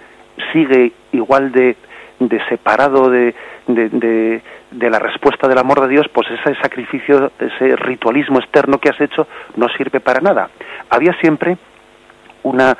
sigue 0.53 0.93
igual 1.11 1.51
de, 1.51 1.75
de 2.19 2.45
separado 2.45 3.09
de, 3.09 3.33
de, 3.67 4.89
la 4.89 4.99
respuesta 4.99 5.47
del 5.47 5.57
amor 5.57 5.81
de 5.81 5.87
Dios, 5.87 6.07
pues 6.09 6.27
ese 6.29 6.55
sacrificio, 6.61 7.31
ese 7.39 7.75
ritualismo 7.75 8.39
externo 8.39 8.77
que 8.77 8.89
has 8.89 9.01
hecho 9.01 9.27
no 9.55 9.67
sirve 9.69 9.99
para 9.99 10.21
nada. 10.21 10.49
Había 10.89 11.13
siempre 11.13 11.57
una, 12.43 12.77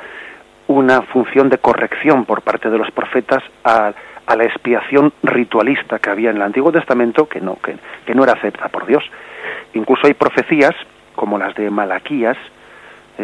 una 0.68 1.02
función 1.02 1.48
de 1.48 1.58
corrección 1.58 2.24
por 2.24 2.42
parte 2.42 2.70
de 2.70 2.78
los 2.78 2.90
profetas 2.92 3.42
a, 3.64 3.92
a 4.26 4.36
la 4.36 4.44
expiación 4.44 5.12
ritualista 5.22 5.98
que 5.98 6.10
había 6.10 6.30
en 6.30 6.36
el 6.36 6.42
Antiguo 6.42 6.70
Testamento 6.70 7.26
que 7.26 7.40
no, 7.40 7.56
que, 7.56 7.76
que 8.06 8.14
no 8.14 8.22
era 8.22 8.34
acepta 8.34 8.68
por 8.68 8.86
Dios. 8.86 9.02
Incluso 9.74 10.06
hay 10.06 10.14
profecías 10.14 10.74
como 11.14 11.38
las 11.38 11.54
de 11.54 11.70
Malaquías, 11.70 12.36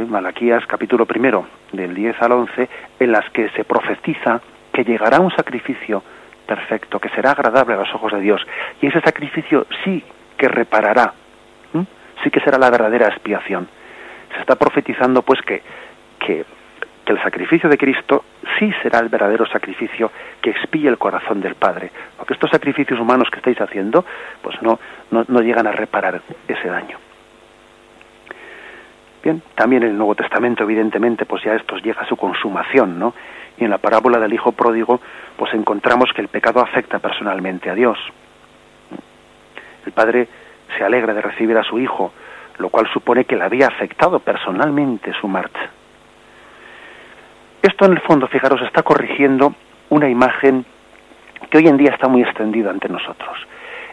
Malaquías 0.06 0.66
capítulo 0.66 1.06
primero, 1.06 1.46
del 1.72 1.94
10 1.94 2.22
al 2.22 2.32
11, 2.32 2.68
en 3.00 3.12
las 3.12 3.28
que 3.30 3.48
se 3.50 3.64
profetiza 3.64 4.40
que 4.72 4.84
llegará 4.84 5.20
un 5.20 5.30
sacrificio 5.30 6.02
perfecto, 6.46 6.98
que 6.98 7.08
será 7.10 7.32
agradable 7.32 7.74
a 7.74 7.78
los 7.78 7.94
ojos 7.94 8.12
de 8.12 8.20
Dios. 8.20 8.40
Y 8.80 8.86
ese 8.86 9.00
sacrificio 9.00 9.66
sí 9.84 10.02
que 10.36 10.48
reparará, 10.48 11.12
sí 12.22 12.30
que 12.30 12.40
será 12.40 12.58
la 12.58 12.70
verdadera 12.70 13.08
expiación. 13.08 13.68
Se 14.34 14.40
está 14.40 14.56
profetizando 14.56 15.22
pues 15.22 15.40
que, 15.42 15.62
que, 16.18 16.44
que, 17.04 17.12
el 17.12 17.22
sacrificio 17.22 17.68
de 17.68 17.76
Cristo 17.76 18.24
sí 18.58 18.72
será 18.82 19.00
el 19.00 19.08
verdadero 19.08 19.46
sacrificio 19.46 20.10
que 20.40 20.50
expíe 20.50 20.88
el 20.88 20.98
corazón 20.98 21.40
del 21.40 21.54
Padre. 21.54 21.90
Porque 22.16 22.34
estos 22.34 22.50
sacrificios 22.50 22.98
humanos 23.00 23.28
que 23.30 23.38
estáis 23.38 23.60
haciendo, 23.60 24.04
pues 24.42 24.60
no, 24.62 24.78
no, 25.10 25.24
no 25.28 25.40
llegan 25.40 25.66
a 25.66 25.72
reparar 25.72 26.20
ese 26.46 26.68
daño. 26.68 26.98
Bien, 29.22 29.42
también 29.54 29.82
en 29.82 29.90
el 29.90 29.96
Nuevo 29.96 30.14
Testamento, 30.14 30.62
evidentemente, 30.62 31.26
pues 31.26 31.42
ya 31.42 31.54
esto 31.54 31.76
llega 31.78 32.02
a 32.02 32.06
su 32.06 32.16
consumación, 32.16 32.98
¿no? 32.98 33.14
Y 33.56 33.64
en 33.64 33.70
la 33.70 33.78
parábola 33.78 34.18
del 34.18 34.32
Hijo 34.32 34.52
Pródigo, 34.52 35.00
pues 35.36 35.52
encontramos 35.54 36.12
que 36.14 36.22
el 36.22 36.28
pecado 36.28 36.60
afecta 36.60 37.00
personalmente 37.00 37.68
a 37.68 37.74
Dios. 37.74 37.98
El 39.84 39.92
Padre 39.92 40.28
se 40.76 40.84
alegra 40.84 41.14
de 41.14 41.22
recibir 41.22 41.56
a 41.56 41.64
su 41.64 41.78
Hijo, 41.78 42.12
lo 42.58 42.68
cual 42.68 42.88
supone 42.92 43.24
que 43.24 43.36
le 43.36 43.44
había 43.44 43.66
afectado 43.66 44.20
personalmente 44.20 45.12
su 45.20 45.26
marcha. 45.26 45.70
Esto 47.62 47.86
en 47.86 47.92
el 47.92 48.00
fondo, 48.00 48.28
fijaros, 48.28 48.62
está 48.62 48.82
corrigiendo 48.82 49.54
una 49.90 50.08
imagen 50.08 50.64
que 51.50 51.58
hoy 51.58 51.66
en 51.66 51.76
día 51.76 51.90
está 51.90 52.06
muy 52.06 52.22
extendida 52.22 52.70
ante 52.70 52.88
nosotros. 52.88 53.36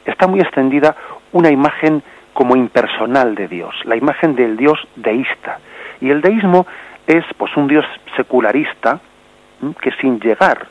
Está 0.06 0.28
muy 0.28 0.40
extendida 0.40 0.96
una 1.32 1.50
imagen 1.50 2.04
como 2.36 2.58
impersonal 2.58 3.34
de 3.34 3.48
Dios, 3.48 3.74
la 3.86 3.96
imagen 3.96 4.36
del 4.36 4.58
Dios 4.58 4.78
deísta. 4.98 5.60
Y 6.02 6.10
el 6.10 6.20
deísmo 6.20 6.68
es 7.08 7.24
pues 7.38 7.56
un 7.56 7.70
Dios 7.70 7.86
secularista 8.18 9.00
que 9.82 9.92
sin 10.02 10.20
llegar 10.20 10.68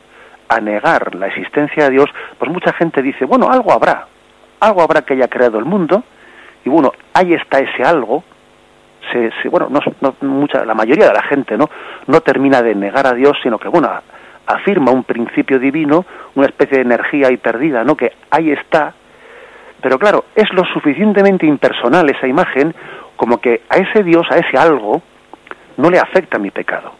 a 0.46 0.60
negar 0.60 1.14
la 1.14 1.28
existencia 1.28 1.84
de 1.84 1.90
Dios, 1.92 2.10
pues 2.38 2.50
mucha 2.52 2.74
gente 2.74 3.00
dice, 3.00 3.24
bueno, 3.24 3.48
algo 3.50 3.72
habrá, 3.72 4.06
algo 4.60 4.82
habrá 4.82 5.02
que 5.02 5.14
haya 5.14 5.26
creado 5.26 5.58
el 5.58 5.64
mundo, 5.64 6.04
y 6.66 6.68
bueno, 6.68 6.92
ahí 7.14 7.32
está 7.32 7.60
ese 7.60 7.82
algo, 7.82 8.22
se, 9.10 9.48
bueno, 9.48 9.68
no, 9.70 10.16
mucha, 10.20 10.66
la 10.66 10.74
mayoría 10.74 11.08
de 11.08 11.14
la 11.14 11.22
gente 11.22 11.56
no, 11.56 11.70
no 12.06 12.20
termina 12.20 12.60
de 12.60 12.74
negar 12.74 13.06
a 13.06 13.14
Dios, 13.14 13.38
sino 13.42 13.58
que 13.58 13.68
bueno, 13.68 13.88
afirma 14.46 14.90
un 14.90 15.04
principio 15.04 15.58
divino, 15.58 16.04
una 16.34 16.46
especie 16.46 16.76
de 16.76 16.82
energía 16.82 17.28
ahí 17.28 17.38
perdida, 17.38 17.84
¿no? 17.84 17.96
que 17.96 18.12
ahí 18.30 18.50
está, 18.50 18.92
pero 19.84 19.98
claro, 19.98 20.24
es 20.34 20.50
lo 20.54 20.64
suficientemente 20.64 21.44
impersonal 21.44 22.08
esa 22.08 22.26
imagen 22.26 22.74
como 23.16 23.38
que 23.38 23.60
a 23.68 23.76
ese 23.76 24.02
Dios, 24.02 24.26
a 24.30 24.38
ese 24.38 24.56
algo, 24.56 25.02
no 25.76 25.90
le 25.90 25.98
afecta 25.98 26.38
mi 26.38 26.50
pecado. 26.50 26.94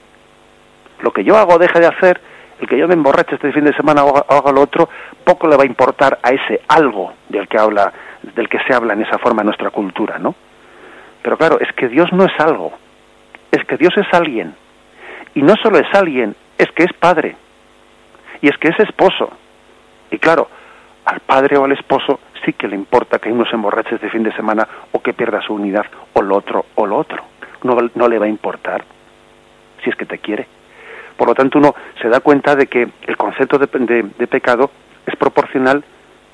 Lo 1.00 1.10
que 1.10 1.24
yo 1.24 1.34
hago 1.38 1.56
deje 1.56 1.80
de 1.80 1.86
hacer, 1.86 2.20
el 2.60 2.68
que 2.68 2.76
yo 2.76 2.86
me 2.86 2.92
emborrache 2.92 3.36
este 3.36 3.52
fin 3.52 3.64
de 3.64 3.72
semana 3.72 4.04
o 4.04 4.14
haga 4.30 4.52
lo 4.52 4.60
otro, 4.60 4.90
poco 5.24 5.48
le 5.48 5.56
va 5.56 5.62
a 5.62 5.66
importar 5.66 6.18
a 6.22 6.28
ese 6.28 6.60
algo 6.68 7.14
del 7.30 7.48
que 7.48 7.58
habla, 7.58 7.90
del 8.34 8.50
que 8.50 8.58
se 8.68 8.74
habla 8.74 8.92
en 8.92 9.00
esa 9.00 9.16
forma 9.16 9.40
en 9.40 9.46
nuestra 9.46 9.70
cultura, 9.70 10.18
¿no? 10.18 10.34
Pero 11.22 11.38
claro, 11.38 11.58
es 11.60 11.72
que 11.72 11.88
Dios 11.88 12.12
no 12.12 12.26
es 12.26 12.38
algo, 12.38 12.70
es 13.50 13.64
que 13.64 13.78
Dios 13.78 13.94
es 13.96 14.12
alguien. 14.12 14.54
Y 15.34 15.40
no 15.40 15.54
solo 15.56 15.78
es 15.78 15.88
alguien, 15.94 16.36
es 16.58 16.70
que 16.72 16.82
es 16.82 16.92
padre. 16.92 17.34
Y 18.42 18.48
es 18.48 18.58
que 18.58 18.68
es 18.68 18.78
esposo. 18.78 19.30
Y 20.10 20.18
claro, 20.18 20.48
al 21.04 21.20
padre 21.20 21.56
o 21.56 21.64
al 21.64 21.72
esposo 21.72 22.20
sí 22.44 22.52
que 22.52 22.68
le 22.68 22.76
importa 22.76 23.18
que 23.18 23.32
uno 23.32 23.44
se 23.46 23.54
emborrache 23.54 23.94
este 23.94 24.10
fin 24.10 24.22
de 24.22 24.32
semana 24.32 24.66
o 24.92 25.00
que 25.00 25.12
pierda 25.12 25.40
su 25.42 25.54
unidad 25.54 25.86
o 26.12 26.22
lo 26.22 26.36
otro 26.36 26.66
o 26.74 26.86
lo 26.86 26.96
otro. 26.96 27.22
No, 27.62 27.76
no 27.94 28.08
le 28.08 28.18
va 28.18 28.26
a 28.26 28.28
importar 28.28 28.84
si 29.82 29.90
es 29.90 29.96
que 29.96 30.06
te 30.06 30.18
quiere. 30.18 30.46
Por 31.16 31.28
lo 31.28 31.34
tanto, 31.34 31.58
uno 31.58 31.74
se 32.00 32.08
da 32.08 32.20
cuenta 32.20 32.56
de 32.56 32.66
que 32.66 32.88
el 33.06 33.16
concepto 33.16 33.58
de, 33.58 33.66
de 34.18 34.26
pecado 34.26 34.70
es 35.06 35.16
proporcional, 35.16 35.84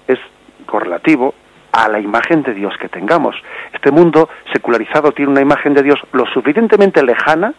es 0.06 0.18
correlativo 0.66 1.35
a 1.72 1.88
la 1.88 2.00
imagen 2.00 2.42
de 2.42 2.54
Dios 2.54 2.74
que 2.80 2.88
tengamos. 2.88 3.37
Este 3.72 3.90
mundo 3.90 4.28
secularizado 4.52 5.12
tiene 5.12 5.30
una 5.30 5.40
imagen 5.40 5.74
de 5.74 5.83
Dios 5.83 6.00
lo 6.12 6.26
suficientemente 6.26 7.02
lejana, 7.02 7.52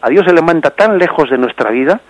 a 0.00 0.08
Dios 0.08 0.24
se 0.26 0.32
le 0.32 0.42
manda 0.42 0.70
tan 0.70 0.98
lejos 0.98 1.30
de 1.30 1.38
nuestra 1.38 1.70
vida 1.70 2.00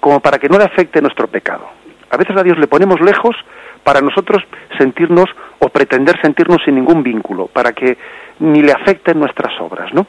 como 0.00 0.20
para 0.20 0.38
que 0.38 0.48
no 0.48 0.58
le 0.58 0.64
afecte 0.64 1.02
nuestro 1.02 1.26
pecado. 1.28 1.68
A 2.10 2.16
veces 2.16 2.36
a 2.36 2.42
Dios 2.42 2.58
le 2.58 2.66
ponemos 2.66 3.00
lejos 3.00 3.36
para 3.84 4.00
nosotros 4.00 4.42
sentirnos 4.78 5.26
o 5.58 5.68
pretender 5.68 6.20
sentirnos 6.20 6.62
sin 6.64 6.76
ningún 6.76 7.02
vínculo, 7.02 7.46
para 7.46 7.72
que 7.72 7.96
ni 8.40 8.62
le 8.62 8.72
afecten 8.72 9.18
nuestras 9.18 9.60
obras, 9.60 9.92
¿no? 9.92 10.06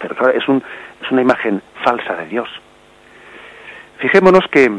Pero 0.00 0.14
claro, 0.16 0.32
es, 0.36 0.46
un, 0.48 0.62
es 1.02 1.10
una 1.10 1.22
imagen 1.22 1.62
falsa 1.82 2.14
de 2.16 2.26
Dios. 2.26 2.48
Fijémonos 3.98 4.44
que 4.50 4.70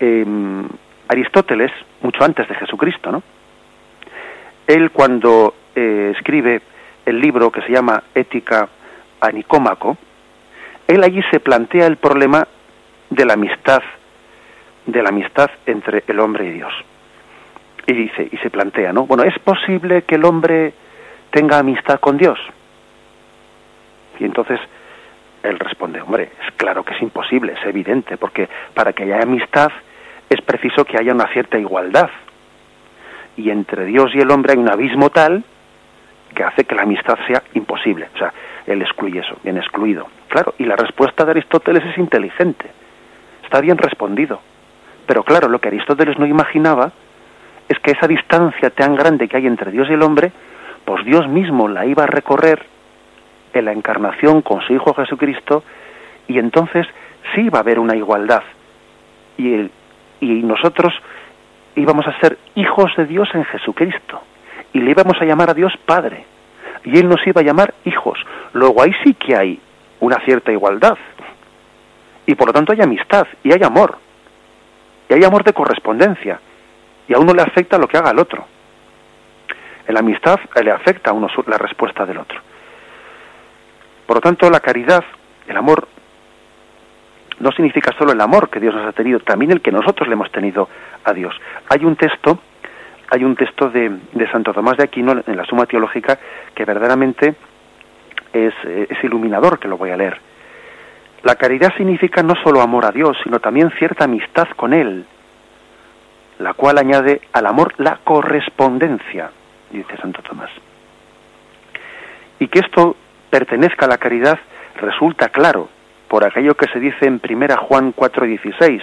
em, 0.00 0.68
Aristóteles, 1.08 1.70
mucho 2.02 2.24
antes 2.24 2.48
de 2.48 2.54
Jesucristo, 2.54 3.12
¿no? 3.12 3.22
Él 4.66 4.90
cuando 4.90 5.54
eh, 5.74 6.12
escribe 6.16 6.62
el 7.04 7.20
libro 7.20 7.50
que 7.50 7.60
se 7.62 7.72
llama 7.72 8.02
Ética 8.14 8.68
a 9.20 9.30
Nicómaco, 9.30 9.96
él 10.86 11.02
allí 11.02 11.22
se 11.30 11.40
plantea 11.40 11.86
el 11.86 11.96
problema 11.96 12.46
de 13.10 13.24
la 13.24 13.34
amistad 13.34 13.82
de 14.86 15.02
la 15.02 15.08
amistad 15.08 15.50
entre 15.66 16.04
el 16.06 16.20
hombre 16.20 16.46
y 16.46 16.50
Dios. 16.50 16.72
Y 17.86 17.92
dice, 17.92 18.28
y 18.30 18.36
se 18.38 18.50
plantea, 18.50 18.92
¿no? 18.92 19.06
Bueno, 19.06 19.24
¿es 19.24 19.38
posible 19.38 20.02
que 20.02 20.14
el 20.14 20.24
hombre 20.24 20.72
tenga 21.30 21.58
amistad 21.58 22.00
con 22.00 22.16
Dios? 22.16 22.38
Y 24.18 24.24
entonces 24.24 24.60
él 25.42 25.58
responde, 25.58 26.00
hombre, 26.00 26.30
es 26.46 26.54
claro 26.56 26.82
que 26.84 26.94
es 26.94 27.02
imposible, 27.02 27.52
es 27.52 27.66
evidente, 27.66 28.16
porque 28.16 28.48
para 28.72 28.92
que 28.92 29.04
haya 29.04 29.22
amistad 29.22 29.70
es 30.30 30.40
preciso 30.40 30.84
que 30.84 30.98
haya 30.98 31.12
una 31.12 31.28
cierta 31.28 31.58
igualdad. 31.58 32.08
Y 33.36 33.50
entre 33.50 33.84
Dios 33.84 34.12
y 34.14 34.20
el 34.20 34.30
hombre 34.30 34.52
hay 34.52 34.58
un 34.58 34.70
abismo 34.70 35.10
tal 35.10 35.44
que 36.34 36.44
hace 36.44 36.64
que 36.64 36.74
la 36.74 36.82
amistad 36.82 37.18
sea 37.26 37.42
imposible. 37.54 38.08
O 38.14 38.18
sea, 38.18 38.32
él 38.66 38.80
excluye 38.80 39.20
eso, 39.20 39.36
bien 39.42 39.58
excluido. 39.58 40.06
Claro, 40.28 40.54
y 40.58 40.64
la 40.64 40.76
respuesta 40.76 41.24
de 41.24 41.32
Aristóteles 41.32 41.84
es 41.84 41.98
inteligente. 41.98 42.66
Está 43.44 43.60
bien 43.60 43.76
respondido. 43.76 44.40
Pero 45.06 45.22
claro, 45.22 45.48
lo 45.48 45.58
que 45.58 45.68
Aristóteles 45.68 46.18
no 46.18 46.26
imaginaba 46.26 46.92
es 47.68 47.78
que 47.78 47.92
esa 47.92 48.06
distancia 48.06 48.70
tan 48.70 48.94
grande 48.94 49.28
que 49.28 49.36
hay 49.36 49.46
entre 49.46 49.70
Dios 49.70 49.88
y 49.88 49.94
el 49.94 50.02
hombre, 50.02 50.32
pues 50.84 51.04
Dios 51.04 51.28
mismo 51.28 51.68
la 51.68 51.86
iba 51.86 52.04
a 52.04 52.06
recorrer 52.06 52.64
en 53.52 53.64
la 53.64 53.72
encarnación 53.72 54.42
con 54.42 54.60
su 54.62 54.74
Hijo 54.74 54.94
Jesucristo 54.94 55.62
y 56.28 56.38
entonces 56.38 56.86
sí 57.34 57.48
va 57.48 57.58
a 57.58 57.62
haber 57.62 57.78
una 57.78 57.96
igualdad. 57.96 58.42
Y, 59.36 59.70
y 60.20 60.42
nosotros 60.42 60.92
íbamos 61.76 62.06
a 62.06 62.18
ser 62.20 62.38
hijos 62.54 62.92
de 62.96 63.06
Dios 63.06 63.28
en 63.34 63.44
Jesucristo 63.44 64.22
y 64.72 64.80
le 64.80 64.90
íbamos 64.90 65.20
a 65.20 65.24
llamar 65.24 65.50
a 65.50 65.54
Dios 65.54 65.72
Padre 65.84 66.24
y 66.84 66.98
Él 66.98 67.08
nos 67.08 67.26
iba 67.26 67.40
a 67.40 67.44
llamar 67.44 67.74
hijos. 67.84 68.18
Luego 68.52 68.82
ahí 68.82 68.92
sí 69.02 69.14
que 69.14 69.36
hay 69.36 69.60
una 70.00 70.18
cierta 70.20 70.52
igualdad 70.52 70.96
y 72.26 72.34
por 72.34 72.48
lo 72.48 72.52
tanto 72.52 72.72
hay 72.72 72.80
amistad 72.80 73.26
y 73.42 73.52
hay 73.52 73.62
amor 73.62 73.98
y 75.08 75.14
hay 75.14 75.24
amor 75.24 75.44
de 75.44 75.52
correspondencia, 75.52 76.40
y 77.06 77.14
a 77.14 77.18
uno 77.18 77.34
le 77.34 77.42
afecta 77.42 77.78
lo 77.78 77.88
que 77.88 77.98
haga 77.98 78.10
el 78.10 78.18
otro. 78.18 78.46
En 79.86 79.94
la 79.94 80.00
amistad 80.00 80.40
le 80.62 80.70
afecta 80.70 81.10
a 81.10 81.12
uno 81.12 81.28
la 81.46 81.58
respuesta 81.58 82.06
del 82.06 82.18
otro. 82.18 82.40
Por 84.06 84.16
lo 84.16 84.20
tanto, 84.20 84.48
la 84.50 84.60
caridad, 84.60 85.04
el 85.46 85.56
amor, 85.56 85.86
no 87.40 87.50
significa 87.52 87.92
solo 87.98 88.12
el 88.12 88.20
amor 88.20 88.48
que 88.48 88.60
Dios 88.60 88.74
nos 88.74 88.86
ha 88.86 88.92
tenido, 88.92 89.20
también 89.20 89.52
el 89.52 89.60
que 89.60 89.72
nosotros 89.72 90.08
le 90.08 90.14
hemos 90.14 90.30
tenido 90.30 90.68
a 91.04 91.12
Dios. 91.12 91.34
Hay 91.68 91.84
un 91.84 91.96
texto, 91.96 92.38
hay 93.10 93.24
un 93.24 93.36
texto 93.36 93.68
de, 93.68 93.98
Santo 94.32 94.54
Tomás 94.54 94.76
de 94.76 94.84
Aquino 94.84 95.12
en 95.26 95.36
la 95.36 95.44
Suma 95.44 95.66
Teológica 95.66 96.18
que 96.54 96.64
verdaderamente 96.64 97.34
es, 98.32 98.54
es 98.64 99.04
iluminador, 99.04 99.58
que 99.58 99.68
lo 99.68 99.76
voy 99.76 99.90
a 99.90 99.96
leer. 99.96 100.18
La 101.24 101.36
caridad 101.36 101.74
significa 101.74 102.22
no 102.22 102.34
solo 102.42 102.60
amor 102.60 102.84
a 102.84 102.92
Dios, 102.92 103.16
sino 103.24 103.40
también 103.40 103.70
cierta 103.78 104.04
amistad 104.04 104.46
con 104.56 104.74
Él, 104.74 105.06
la 106.38 106.52
cual 106.52 106.76
añade 106.76 107.22
al 107.32 107.46
amor 107.46 107.72
la 107.78 107.98
correspondencia, 108.04 109.30
dice 109.70 109.96
Santo 109.96 110.20
Tomás. 110.20 110.50
Y 112.38 112.48
que 112.48 112.58
esto 112.58 112.94
pertenezca 113.30 113.86
a 113.86 113.88
la 113.88 113.96
caridad 113.96 114.38
resulta 114.76 115.30
claro 115.30 115.70
por 116.08 116.24
aquello 116.24 116.56
que 116.56 116.68
se 116.68 116.78
dice 116.78 117.06
en 117.06 117.20
primera 117.20 117.56
Juan 117.56 117.94
4:16. 117.94 118.82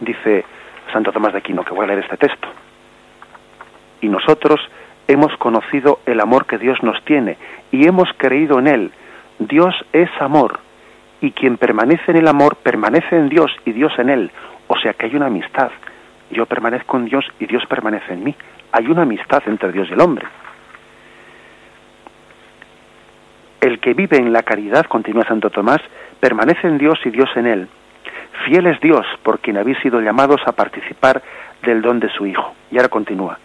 Dice 0.00 0.44
Santo 0.92 1.12
Tomás 1.12 1.32
de 1.32 1.38
Aquino, 1.38 1.62
que 1.62 1.74
voy 1.74 1.84
a 1.84 1.88
leer 1.88 2.00
este 2.00 2.16
texto. 2.16 2.48
Y 4.00 4.08
nosotros 4.08 4.60
hemos 5.06 5.36
conocido 5.36 6.00
el 6.06 6.18
amor 6.18 6.46
que 6.46 6.58
Dios 6.58 6.82
nos 6.82 7.00
tiene 7.04 7.36
y 7.70 7.86
hemos 7.86 8.08
creído 8.16 8.58
en 8.58 8.66
él. 8.66 8.92
Dios 9.38 9.76
es 9.92 10.10
amor 10.18 10.58
y 11.20 11.32
quien 11.32 11.56
permanece 11.56 12.10
en 12.10 12.16
el 12.16 12.28
amor 12.28 12.56
permanece 12.56 13.16
en 13.16 13.28
Dios 13.28 13.50
y 13.64 13.72
Dios 13.72 13.92
en 13.98 14.08
él. 14.10 14.30
O 14.68 14.76
sea 14.78 14.92
que 14.92 15.06
hay 15.06 15.16
una 15.16 15.26
amistad. 15.26 15.70
Yo 16.30 16.46
permanezco 16.46 16.96
en 16.96 17.06
Dios 17.06 17.24
y 17.40 17.46
Dios 17.46 17.64
permanece 17.66 18.12
en 18.12 18.24
mí. 18.24 18.34
Hay 18.72 18.86
una 18.86 19.02
amistad 19.02 19.42
entre 19.46 19.72
Dios 19.72 19.88
y 19.90 19.94
el 19.94 20.00
hombre. 20.00 20.26
El 23.60 23.80
que 23.80 23.94
vive 23.94 24.18
en 24.18 24.32
la 24.32 24.42
caridad, 24.42 24.86
continúa 24.86 25.24
Santo 25.24 25.50
Tomás, 25.50 25.80
permanece 26.20 26.68
en 26.68 26.78
Dios 26.78 26.98
y 27.04 27.10
Dios 27.10 27.28
en 27.34 27.46
él. 27.46 27.68
Fiel 28.44 28.66
es 28.66 28.80
Dios 28.80 29.04
por 29.22 29.40
quien 29.40 29.56
habéis 29.56 29.78
sido 29.78 30.00
llamados 30.00 30.40
a 30.46 30.52
participar 30.52 31.22
del 31.62 31.82
don 31.82 31.98
de 31.98 32.08
su 32.10 32.26
Hijo. 32.26 32.54
Y 32.70 32.76
ahora 32.76 32.88
continúa. 32.88 33.38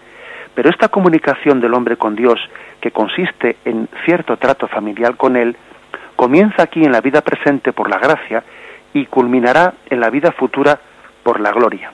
Pero 0.53 0.69
esta 0.69 0.89
comunicación 0.89 1.59
del 1.59 1.73
hombre 1.73 1.97
con 1.97 2.15
Dios, 2.15 2.39
que 2.79 2.91
consiste 2.91 3.57
en 3.65 3.87
cierto 4.05 4.37
trato 4.37 4.67
familiar 4.67 5.15
con 5.15 5.35
Él, 5.35 5.57
comienza 6.23 6.63
aquí 6.63 6.81
en 6.85 6.93
la 6.93 7.01
vida 7.01 7.19
presente 7.19 7.73
por 7.73 7.89
la 7.89 7.97
gracia 7.97 8.41
y 8.93 9.07
culminará 9.07 9.73
en 9.89 9.99
la 9.99 10.09
vida 10.09 10.31
futura 10.31 10.79
por 11.21 11.41
la 11.41 11.51
gloria. 11.51 11.91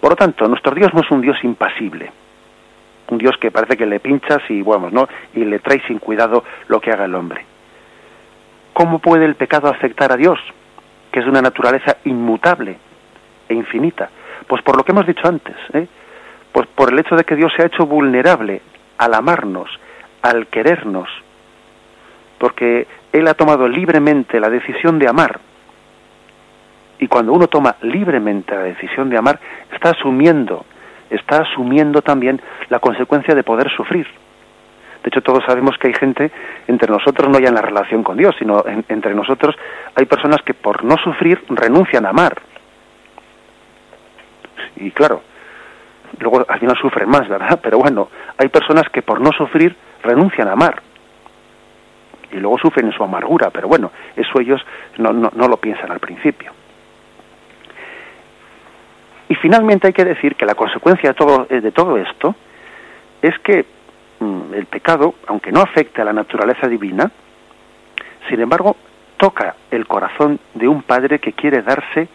Por 0.00 0.10
lo 0.10 0.14
tanto, 0.14 0.46
nuestro 0.46 0.72
Dios 0.72 0.94
no 0.94 1.00
es 1.00 1.10
un 1.10 1.20
Dios 1.20 1.36
impasible, 1.42 2.12
un 3.08 3.18
Dios 3.18 3.36
que 3.40 3.50
parece 3.50 3.76
que 3.76 3.86
le 3.86 3.98
pinchas 3.98 4.40
y 4.50 4.62
bueno, 4.62 4.88
¿no? 4.88 5.08
y 5.34 5.44
le 5.44 5.58
trae 5.58 5.82
sin 5.88 5.98
cuidado 5.98 6.44
lo 6.68 6.80
que 6.80 6.92
haga 6.92 7.06
el 7.06 7.16
hombre. 7.16 7.44
¿Cómo 8.72 9.00
puede 9.00 9.24
el 9.24 9.34
pecado 9.34 9.66
afectar 9.66 10.12
a 10.12 10.16
Dios, 10.16 10.38
que 11.10 11.18
es 11.18 11.26
una 11.26 11.42
naturaleza 11.42 11.96
inmutable 12.04 12.76
e 13.48 13.54
infinita? 13.54 14.10
Pues 14.46 14.62
por 14.62 14.76
lo 14.76 14.84
que 14.84 14.92
hemos 14.92 15.08
dicho 15.08 15.26
antes, 15.26 15.56
¿eh? 15.72 15.88
pues 16.52 16.68
por 16.68 16.92
el 16.92 17.00
hecho 17.00 17.16
de 17.16 17.24
que 17.24 17.34
Dios 17.34 17.52
se 17.56 17.64
ha 17.64 17.66
hecho 17.66 17.84
vulnerable 17.84 18.62
al 18.96 19.14
amarnos, 19.14 19.68
al 20.22 20.46
querernos, 20.46 21.08
porque 22.38 22.86
Él 23.12 23.26
ha 23.28 23.34
tomado 23.34 23.68
libremente 23.68 24.40
la 24.40 24.48
decisión 24.48 24.98
de 24.98 25.08
amar. 25.08 25.40
Y 27.00 27.06
cuando 27.06 27.32
uno 27.32 27.46
toma 27.46 27.76
libremente 27.82 28.54
la 28.54 28.62
decisión 28.62 29.08
de 29.10 29.18
amar, 29.18 29.38
está 29.72 29.90
asumiendo, 29.90 30.64
está 31.10 31.42
asumiendo 31.42 32.02
también 32.02 32.40
la 32.70 32.80
consecuencia 32.80 33.34
de 33.34 33.44
poder 33.44 33.70
sufrir. 33.70 34.06
De 35.02 35.08
hecho, 35.08 35.22
todos 35.22 35.44
sabemos 35.44 35.78
que 35.78 35.88
hay 35.88 35.94
gente 35.94 36.30
entre 36.66 36.90
nosotros, 36.90 37.30
no 37.30 37.38
ya 37.38 37.48
en 37.48 37.54
la 37.54 37.62
relación 37.62 38.02
con 38.02 38.16
Dios, 38.16 38.34
sino 38.38 38.64
entre 38.88 39.14
nosotros, 39.14 39.54
hay 39.94 40.06
personas 40.06 40.42
que 40.42 40.54
por 40.54 40.82
no 40.82 40.96
sufrir 40.96 41.44
renuncian 41.50 42.04
a 42.04 42.10
amar. 42.10 42.34
Y 44.76 44.90
claro, 44.90 45.22
luego 46.18 46.44
al 46.48 46.58
final 46.58 46.76
sufren 46.76 47.08
más, 47.08 47.28
¿verdad? 47.28 47.60
Pero 47.62 47.78
bueno, 47.78 48.08
hay 48.36 48.48
personas 48.48 48.88
que 48.90 49.02
por 49.02 49.20
no 49.20 49.30
sufrir 49.32 49.76
renuncian 50.02 50.48
a 50.48 50.52
amar 50.52 50.82
y 52.32 52.36
luego 52.36 52.58
sufren 52.58 52.86
en 52.86 52.92
su 52.92 53.02
amargura, 53.02 53.50
pero 53.50 53.68
bueno, 53.68 53.90
eso 54.16 54.40
ellos 54.40 54.64
no, 54.98 55.12
no, 55.12 55.30
no, 55.34 55.48
lo 55.48 55.56
piensan 55.56 55.90
al 55.90 56.00
principio. 56.00 56.52
Y 59.28 59.34
finalmente 59.34 59.86
hay 59.86 59.92
que 59.92 60.04
decir 60.04 60.36
que 60.36 60.46
la 60.46 60.54
consecuencia 60.54 61.10
de 61.10 61.14
todo, 61.14 61.46
eh, 61.50 61.60
de 61.60 61.72
todo 61.72 61.96
esto 61.98 62.34
es 63.20 63.38
que 63.40 63.66
mm, 64.20 64.54
el 64.54 64.66
pecado, 64.66 65.14
aunque 65.26 65.52
no 65.52 65.60
afecte 65.60 66.00
a 66.02 66.04
la 66.04 66.12
naturaleza 66.12 66.66
divina, 66.68 67.10
sin 68.28 68.40
embargo, 68.40 68.76
toca 69.16 69.56
el 69.70 69.86
corazón 69.86 70.38
de 70.54 70.68
un 70.68 70.82
padre 70.82 71.18
que 71.18 71.32
quiere 71.32 71.62
darse 71.62 72.08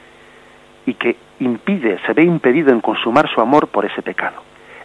y 0.85 0.93
que 0.95 1.17
impide, 1.39 1.99
se 2.05 2.13
ve 2.13 2.23
impedido 2.23 2.71
en 2.71 2.81
consumar 2.81 3.29
su 3.29 3.41
amor 3.41 3.67
por 3.67 3.85
ese 3.85 4.01
pecado. 4.01 4.41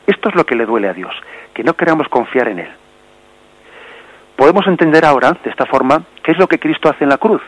Esto 0.07 0.29
es 0.29 0.35
lo 0.35 0.45
que 0.45 0.55
le 0.55 0.67
duele 0.67 0.89
a 0.89 0.95
Dios, 0.95 1.15
que 1.55 1.63
no 1.63 1.75
queramos 1.75 2.09
confiar 2.09 2.49
en 2.49 2.61
Él. 2.61 2.71
Podemos 4.39 4.69
entender 4.69 5.05
ahora, 5.05 5.33
de 5.33 5.51
esta 5.51 5.67
forma, 5.67 6.01
qué 6.23 6.31
es 6.31 6.39
lo 6.39 6.47
que 6.47 6.61
Cristo 6.61 6.89
hace 6.89 7.03
en 7.03 7.11
la 7.11 7.19
cruz. 7.19 7.43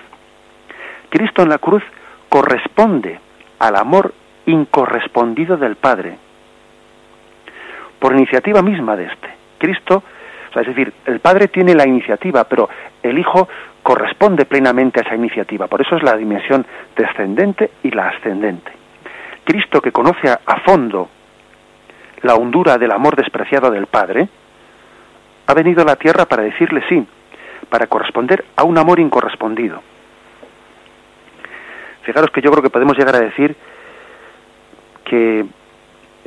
Cristo 1.09 1.41
en 1.41 1.49
la 1.49 1.59
cruz 1.59 1.85
corresponde 2.29 3.21
al 3.61 3.77
amor 3.77 4.13
incorrespondido 4.47 5.57
del 5.57 5.77
Padre, 5.77 6.19
por 8.01 8.13
iniciativa 8.13 8.61
misma 8.61 8.97
de 8.97 9.05
este. 9.05 9.29
Cristo, 9.59 10.03
es 10.53 10.67
decir, 10.67 10.93
el 11.07 11.21
Padre 11.21 11.47
tiene 11.47 11.77
la 11.77 11.87
iniciativa, 11.87 12.43
pero 12.43 12.69
el 13.05 13.17
Hijo 13.21 13.49
corresponde 13.85 14.45
plenamente 14.45 14.99
a 14.99 15.05
esa 15.05 15.15
iniciativa. 15.15 15.69
Por 15.69 15.83
eso 15.83 15.95
es 15.95 16.03
la 16.03 16.17
dimensión 16.17 16.67
descendente 16.97 17.71
y 17.85 17.93
la 17.93 18.09
ascendente. 18.09 18.73
Cristo 19.45 19.81
que 19.81 19.93
conoce 19.93 20.29
a 20.29 20.61
fondo 20.67 21.09
la 22.23 22.35
hondura 22.35 22.79
del 22.79 22.91
amor 22.91 23.15
despreciado 23.15 23.71
del 23.71 23.87
Padre, 23.87 24.29
ha 25.51 25.55
venido 25.55 25.83
a 25.83 25.85
la 25.85 25.97
tierra 25.97 26.27
para 26.27 26.43
decirle 26.43 26.83
sí, 26.89 27.07
para 27.69 27.87
corresponder 27.87 28.45
a 28.57 28.65
un 28.65 28.79
amor 28.79 29.01
incorrespondido. 29.01 29.83
Fijaros 32.03 32.31
que 32.31 32.41
yo 32.41 32.51
creo 32.51 32.63
que 32.63 32.71
podemos 32.71 32.97
llegar 32.97 33.17
a 33.17 33.21
decir 33.21 33.57
que 35.05 35.45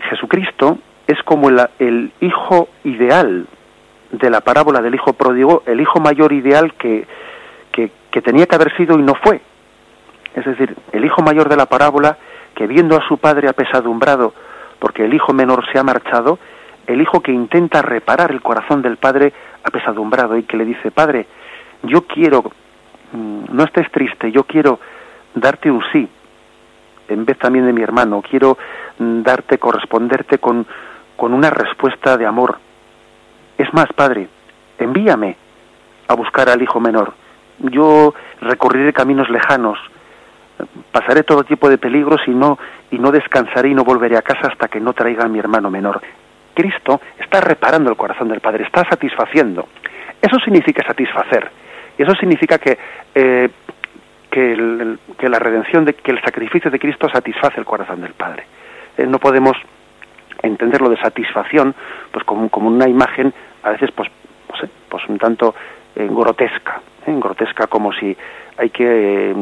Jesucristo 0.09 0.77
es 1.07 1.21
como 1.23 1.49
el, 1.49 2.11
hijo 2.19 2.69
ideal 2.83 3.47
de 4.11 4.29
la 4.29 4.41
parábola 4.41 4.81
del 4.81 4.95
hijo 4.95 5.13
pródigo, 5.13 5.63
el 5.65 5.81
hijo 5.81 5.99
mayor 5.99 6.33
ideal 6.33 6.73
que, 6.73 7.05
que, 7.71 8.21
tenía 8.21 8.45
que 8.45 8.55
haber 8.55 8.75
sido 8.77 8.99
y 8.99 9.01
no 9.01 9.15
fue. 9.15 9.41
Es 10.35 10.45
decir, 10.45 10.75
el 10.91 11.03
hijo 11.03 11.21
mayor 11.21 11.49
de 11.49 11.57
la 11.57 11.65
parábola 11.65 12.17
que 12.55 12.67
viendo 12.67 12.95
a 12.95 13.07
su 13.07 13.17
padre 13.17 13.49
apesadumbrado 13.49 14.33
porque 14.79 15.05
el 15.05 15.13
hijo 15.13 15.33
menor 15.33 15.65
se 15.71 15.79
ha 15.79 15.83
marchado, 15.83 16.39
el 16.87 17.01
hijo 17.01 17.21
que 17.21 17.31
intenta 17.31 17.81
reparar 17.81 18.31
el 18.31 18.41
corazón 18.41 18.81
del 18.81 18.97
padre 18.97 19.33
apesadumbrado 19.63 20.37
y 20.37 20.43
que 20.43 20.57
le 20.57 20.65
dice, 20.65 20.91
Padre, 20.91 21.25
yo 21.83 22.01
quiero, 22.03 22.43
mm, 23.11 23.45
no 23.51 23.63
estés 23.63 23.89
triste, 23.91 24.31
yo 24.31 24.43
quiero 24.43 24.79
darte 25.33 25.71
un 25.71 25.83
sí, 25.91 26.07
en 27.07 27.25
vez 27.25 27.37
también 27.37 27.65
de 27.65 27.73
mi 27.73 27.81
hermano, 27.81 28.21
quiero 28.21 28.57
mm, 28.99 29.21
darte, 29.21 29.57
corresponderte 29.57 30.37
con, 30.37 30.65
con 31.15 31.33
una 31.33 31.49
respuesta 31.49 32.17
de 32.17 32.25
amor. 32.25 32.57
Es 33.57 33.73
más, 33.73 33.87
Padre, 33.93 34.27
envíame 34.77 35.35
a 36.07 36.15
buscar 36.15 36.49
al 36.49 36.61
hijo 36.61 36.79
menor. 36.79 37.13
Yo 37.59 38.13
recorreré 38.41 38.93
caminos 38.93 39.29
lejanos, 39.29 39.79
pasaré 40.91 41.23
todo 41.23 41.43
tipo 41.43 41.69
de 41.69 41.77
peligros 41.77 42.21
y 42.27 42.31
no 42.31 42.57
y 42.91 42.99
no 42.99 43.11
descansaré 43.11 43.69
y 43.69 43.73
no 43.73 43.83
volveré 43.83 44.17
a 44.17 44.21
casa 44.21 44.47
hasta 44.47 44.67
que 44.67 44.79
no 44.79 44.93
traiga 44.93 45.25
a 45.25 45.27
mi 45.27 45.39
hermano 45.39 45.71
menor. 45.71 46.01
Cristo 46.53 47.01
está 47.19 47.41
reparando 47.41 47.89
el 47.89 47.97
corazón 47.97 48.29
del 48.29 48.39
Padre, 48.39 48.63
está 48.63 48.83
satisfaciendo. 48.89 49.67
Eso 50.21 50.39
significa 50.39 50.85
satisfacer. 50.85 51.49
Y 51.97 52.03
eso 52.03 52.13
significa 52.15 52.57
que, 52.57 52.77
eh, 53.13 53.49
que, 54.29 55.29
la 55.29 55.39
redención, 55.39 55.85
de, 55.85 55.93
que 55.93 56.11
el 56.11 56.21
sacrificio 56.21 56.71
de 56.71 56.79
Cristo 56.79 57.09
satisface 57.09 57.59
el 57.59 57.65
corazón 57.65 58.01
del 58.01 58.13
Padre. 58.13 58.43
Eh, 58.97 59.05
no 59.05 59.19
podemos 59.19 59.57
entenderlo 60.41 60.89
de 60.89 60.97
satisfacción 60.97 61.73
pues 62.11 62.25
como, 62.25 62.49
una 62.67 62.87
imagen 62.87 63.33
a 63.63 63.71
veces 63.71 63.91
pues, 63.91 64.09
pues, 64.89 65.07
un 65.07 65.17
tanto 65.17 65.55
eh, 65.95 66.07
grotesca, 66.09 66.81
grotesca 67.05 67.67
como 67.67 67.93
si 67.93 68.15
hay 68.57 68.69
que 68.69 69.33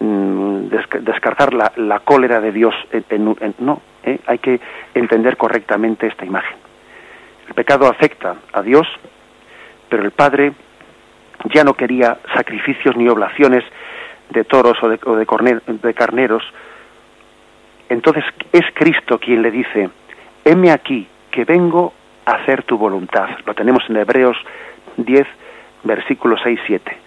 mm, 0.00 0.68
descartar 1.00 1.52
la, 1.54 1.72
la, 1.76 2.00
cólera 2.00 2.40
de 2.40 2.52
Dios. 2.52 2.74
En, 2.92 3.36
en, 3.40 3.54
no, 3.58 3.80
¿eh? 4.04 4.18
hay 4.26 4.38
que 4.38 4.60
entender 4.94 5.36
correctamente 5.36 6.06
esta 6.06 6.24
imagen. 6.24 6.56
El 7.48 7.54
pecado 7.54 7.86
afecta 7.86 8.36
a 8.52 8.62
Dios, 8.62 8.86
pero 9.88 10.02
el 10.02 10.10
Padre 10.10 10.52
ya 11.52 11.64
no 11.64 11.74
quería 11.74 12.18
sacrificios 12.34 12.96
ni 12.96 13.08
oblaciones 13.08 13.64
de 14.30 14.44
toros 14.44 14.82
o 14.82 14.88
de, 14.88 14.98
o 15.04 15.16
de, 15.16 15.94
carneros. 15.94 16.42
Entonces 17.88 18.24
es 18.52 18.64
Cristo 18.72 19.18
quien 19.18 19.42
le 19.42 19.50
dice, 19.50 19.90
heme 20.44 20.70
aquí, 20.70 21.06
que 21.30 21.44
vengo 21.44 21.92
a 22.24 22.32
hacer 22.32 22.62
tu 22.62 22.78
voluntad. 22.78 23.28
Lo 23.44 23.54
tenemos 23.54 23.82
en 23.88 23.96
Hebreos 23.96 24.36
10, 24.96 25.26
versículos 25.84 26.40
6, 26.42 26.60
7 26.66 27.04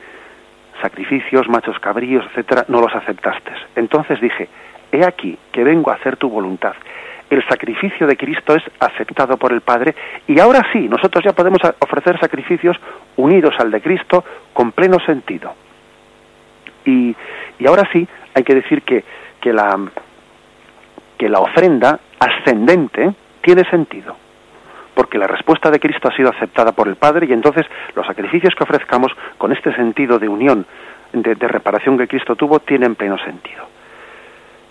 sacrificios, 0.81 1.47
machos 1.49 1.79
cabríos, 1.79 2.25
etcétera, 2.27 2.65
no 2.67 2.81
los 2.81 2.93
aceptaste. 2.93 3.51
Entonces 3.75 4.19
dije, 4.21 4.47
he 4.91 5.05
aquí 5.05 5.37
que 5.51 5.63
vengo 5.63 5.91
a 5.91 5.95
hacer 5.95 6.17
tu 6.17 6.29
voluntad. 6.29 6.73
el 7.29 7.45
sacrificio 7.47 8.07
de 8.07 8.15
Cristo 8.15 8.55
es 8.55 8.63
aceptado 8.79 9.35
por 9.35 9.51
el 9.51 9.61
Padre 9.61 9.93
y 10.27 10.39
ahora 10.39 10.61
sí, 10.71 10.87
nosotros 10.87 11.25
ya 11.25 11.33
podemos 11.33 11.59
ofrecer 11.79 12.17
sacrificios 12.19 12.77
unidos 13.17 13.53
al 13.59 13.69
de 13.69 13.81
Cristo 13.81 14.23
con 14.53 14.71
pleno 14.71 14.97
sentido. 14.99 15.53
Y, 16.85 17.13
y 17.59 17.67
ahora 17.67 17.83
sí, 17.91 18.07
hay 18.33 18.43
que 18.43 18.55
decir 18.55 18.81
que, 18.83 19.03
que, 19.41 19.51
la, 19.51 19.77
que 21.17 21.27
la 21.27 21.39
ofrenda 21.39 21.99
ascendente 22.19 23.13
tiene 23.41 23.69
sentido 23.69 24.15
porque 24.97 25.19
la 25.19 25.27
respuesta 25.27 25.69
de 25.69 25.79
Cristo 25.79 26.07
ha 26.07 26.15
sido 26.15 26.31
aceptada 26.31 26.71
por 26.71 26.87
el 26.87 26.95
Padre 26.95 27.27
y 27.29 27.31
entonces 27.31 27.67
los 27.95 28.07
sacrificios 28.07 28.55
que 28.55 28.63
ofrezcamos 28.63 29.11
con 29.37 29.51
este 29.51 29.71
sentido 29.75 30.17
de 30.17 30.27
unión, 30.27 30.65
de, 31.13 31.35
reparación 31.35 31.99
que 31.99 32.07
Cristo 32.07 32.35
tuvo, 32.35 32.59
tienen 32.61 32.95
pleno 32.95 33.15
sentido. 33.19 33.63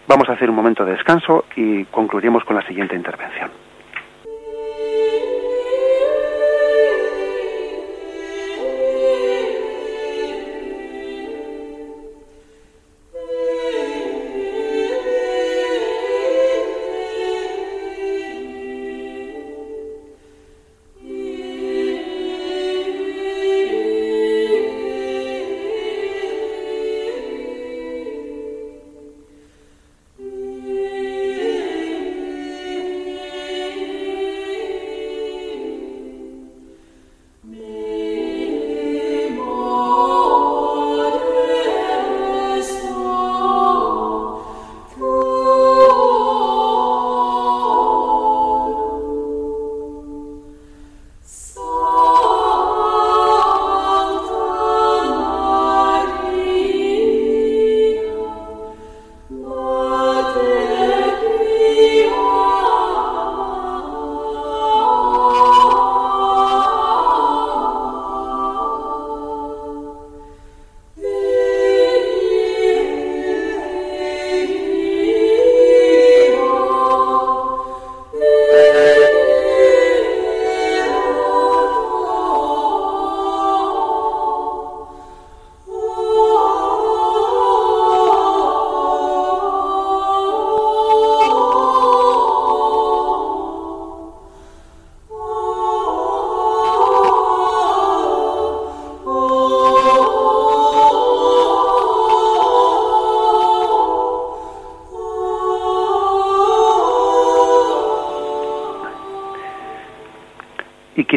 Vamos 0.08 0.28
a 0.28 0.32
hacer 0.32 0.48
un 0.48 0.56
momento 0.56 0.84
de 0.84 0.92
descanso 0.92 1.46
y 1.56 1.84
concluiremos 1.86 2.44
con 2.44 2.56
la 2.56 2.66
siguiente 2.66 2.94
intervención. 2.94 3.65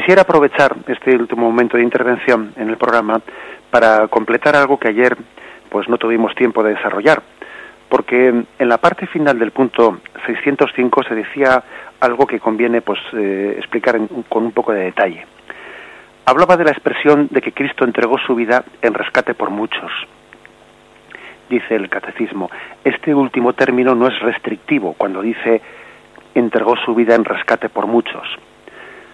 Quisiera 0.10 0.24
aprovechar 0.24 0.76
este 0.88 1.16
último 1.16 1.43
momento 1.43 1.78
de 1.78 1.84
intervención 1.84 2.51
en 2.55 2.68
el 2.68 2.78
programa 2.78 3.22
para 3.70 4.07
completar 4.07 4.55
algo 4.55 4.80
que 4.80 4.88
ayer 4.88 5.16
pues 5.70 5.88
no 5.88 5.99
tuvimos 5.99 6.34
tiempo 6.34 6.64
de 6.64 6.74
desarrollar, 6.74 7.22
porque 7.89 8.30
en 8.30 8.68
la 8.68 8.80
parte 8.80 9.05
final 9.05 9.38
del 9.38 9.51
punto 9.51 9.99
605 10.26 11.03
se 11.03 11.14
decía 11.14 11.64
algo 11.99 12.26
que 12.26 12.39
conviene 12.39 12.82
pues 12.82 12.97
eh, 13.14 13.53
explicar 13.60 13.99
con 14.28 14.45
un 14.45 14.51
poco 14.51 14.74
de 14.74 14.86
detalle. 14.86 15.28
Hablaba 16.26 16.57
de 16.57 16.64
la 16.64 16.72
expresión 16.72 17.28
de 17.30 17.39
que 17.39 17.51
Cristo 17.51 17.86
entregó 17.86 18.18
su 18.18 18.34
vida 18.34 18.66
en 18.82 18.95
rescate 18.95 19.36
por 19.36 19.51
muchos. 19.51 19.91
Dice 21.51 21.76
el 21.76 21.88
catecismo, 21.88 22.49
este 22.84 23.14
último 23.14 23.53
término 23.53 23.93
no 23.93 24.07
es 24.07 24.20
restrictivo 24.22 24.95
cuando 24.97 25.22
dice 25.22 25.62
entregó 26.34 26.76
su 26.78 26.95
vida 26.95 27.14
en 27.14 27.26
rescate 27.26 27.70
por 27.70 27.86
muchos 27.86 28.28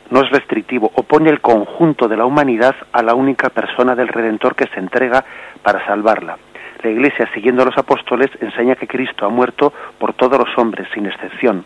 no 0.10 0.22
es 0.22 0.30
restrictivo, 0.30 0.91
opone 0.95 1.30
el 1.30 1.41
conjunto 1.41 2.08
de 2.08 2.18
la 2.18 2.26
humanidad 2.26 2.76
a 2.91 3.01
la 3.01 3.16
única 3.16 3.49
persona 3.49 3.95
del 3.95 4.08
Redentor 4.08 4.56
que 4.56 4.68
se 4.68 4.80
entrega 4.80 5.24
para 5.64 5.86
salvarla. 5.86 6.38
La 6.84 6.89
Iglesia, 6.89 7.30
siguiendo 7.34 7.64
a 7.64 7.66
los 7.66 7.78
apóstoles, 7.78 8.30
enseña 8.39 8.76
que 8.76 8.88
Cristo 8.88 9.26
ha 9.26 9.30
muerto 9.30 9.74
por 9.97 10.14
todos 10.14 10.38
los 10.38 10.58
hombres, 10.58 10.88
sin 10.93 11.06
excepción. 11.06 11.66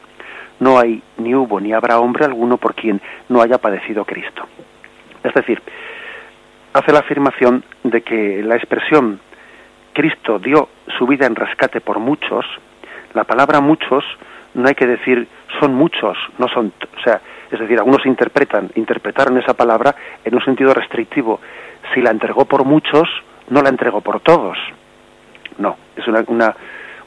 No 0.60 0.80
hay, 0.80 1.02
ni 1.18 1.36
hubo, 1.36 1.60
ni 1.60 1.74
habrá 1.74 2.00
hombre 2.00 2.26
alguno 2.26 2.58
por 2.58 2.76
quien 2.76 3.02
no 3.28 3.42
haya 3.42 3.58
padecido 3.58 4.06
Cristo. 4.06 4.44
Es 5.24 5.34
decir, 5.34 5.62
hace 6.74 6.92
la 6.92 7.00
afirmación 7.00 7.64
de 7.84 8.02
que 8.02 8.42
la 8.44 8.56
expresión 8.56 9.20
Cristo 9.94 10.40
dio 10.40 10.70
su 10.98 11.08
vida 11.08 11.26
en 11.26 11.36
rescate 11.36 11.82
por 11.82 12.00
muchos, 12.00 12.46
la 13.14 13.26
palabra 13.26 13.60
muchos 13.60 14.06
no 14.54 14.68
hay 14.68 14.76
que 14.76 14.88
decir 14.88 15.28
son 15.60 15.74
muchos, 15.76 16.18
no 16.38 16.48
son, 16.48 16.72
o 16.98 17.02
sea, 17.04 17.22
es 17.52 17.60
decir, 17.60 17.78
algunos 17.78 18.06
interpretan, 18.06 18.70
interpretaron 18.76 19.38
esa 19.38 19.54
palabra 19.54 19.96
en 20.24 20.36
un 20.36 20.44
sentido 20.44 20.74
restrictivo. 20.74 21.40
Si 21.94 22.02
la 22.02 22.12
entregó 22.12 22.46
por 22.46 22.64
muchos, 22.64 23.10
no 23.50 23.62
la 23.62 23.70
entregó 23.70 24.02
por 24.02 24.20
todos. 24.20 24.58
No, 25.58 25.76
es 25.96 26.08
una, 26.08 26.24
una, 26.28 26.56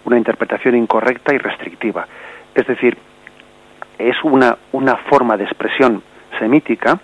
una 0.05 0.19
interpretación 0.19 0.77
incorrecta 0.77 1.35
y 1.35 1.39
restrictiva. 1.39 2.07
Es 2.55 2.67
decir, 2.67 2.97
es 3.99 4.17
una, 4.25 4.57
una 4.73 4.97
forma 4.97 5.37
de 5.37 5.45
expresión 5.45 6.03
semítica 6.39 6.99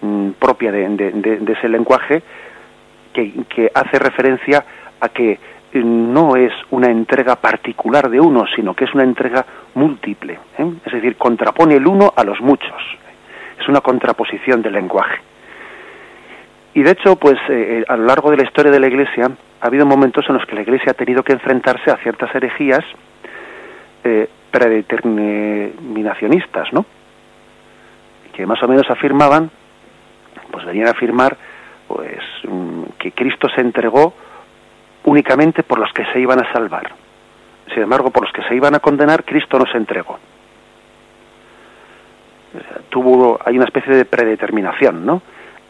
mm, 0.00 0.30
propia 0.32 0.72
de, 0.72 0.88
de, 0.88 1.52
ese 1.52 1.68
lenguaje 1.68 2.22
que, 3.12 3.32
que 3.48 3.70
hace 3.74 3.98
referencia 3.98 4.64
a 5.00 5.08
que 5.10 5.38
no 5.80 6.36
es 6.36 6.52
una 6.70 6.90
entrega 6.90 7.36
particular 7.36 8.10
de 8.10 8.20
uno, 8.20 8.44
sino 8.54 8.74
que 8.74 8.84
es 8.84 8.92
una 8.94 9.04
entrega 9.04 9.46
múltiple. 9.74 10.38
¿eh? 10.58 10.70
Es 10.84 10.92
decir, 10.92 11.16
contrapone 11.16 11.76
el 11.76 11.86
uno 11.86 12.12
a 12.14 12.22
los 12.24 12.38
muchos. 12.40 12.82
Es 13.58 13.66
una 13.68 13.80
contraposición 13.80 14.60
del 14.62 14.74
lenguaje. 14.74 15.18
Y 16.74 16.82
de 16.82 16.90
hecho, 16.90 17.16
pues 17.16 17.38
eh, 17.48 17.80
eh, 17.80 17.84
a 17.88 17.96
lo 17.96 18.04
largo 18.04 18.30
de 18.30 18.36
la 18.38 18.44
historia 18.44 18.72
de 18.72 18.80
la 18.80 18.88
Iglesia 18.88 19.30
ha 19.60 19.66
habido 19.66 19.84
momentos 19.86 20.24
en 20.28 20.34
los 20.34 20.44
que 20.46 20.54
la 20.54 20.62
Iglesia 20.62 20.92
ha 20.92 20.94
tenido 20.94 21.22
que 21.22 21.32
enfrentarse 21.32 21.90
a 21.90 21.96
ciertas 21.98 22.34
herejías 22.34 22.84
predeterminacionistas, 24.50 26.72
¿no? 26.72 26.84
Que 28.32 28.44
más 28.46 28.60
o 28.64 28.66
menos 28.66 28.90
afirmaban, 28.90 29.48
pues 30.50 30.64
venían 30.64 30.88
a 30.88 30.90
afirmar, 30.90 31.36
pues 31.86 32.18
mm, 32.42 32.82
que 32.98 33.12
Cristo 33.12 33.48
se 33.54 33.60
entregó 33.60 34.12
únicamente 35.04 35.62
por 35.62 35.78
los 35.78 35.92
que 35.92 36.04
se 36.12 36.20
iban 36.20 36.44
a 36.44 36.52
salvar. 36.52 36.90
Sin 37.72 37.82
embargo, 37.82 38.10
por 38.10 38.24
los 38.24 38.32
que 38.32 38.42
se 38.44 38.54
iban 38.54 38.74
a 38.74 38.80
condenar, 38.80 39.24
Cristo 39.24 39.58
no 39.58 39.66
se 39.66 39.78
entregó. 39.78 40.18
Tuvo, 42.90 43.38
hay 43.44 43.56
una 43.56 43.64
especie 43.64 43.94
de 43.94 44.04
predeterminación, 44.04 45.06
¿no? 45.06 45.22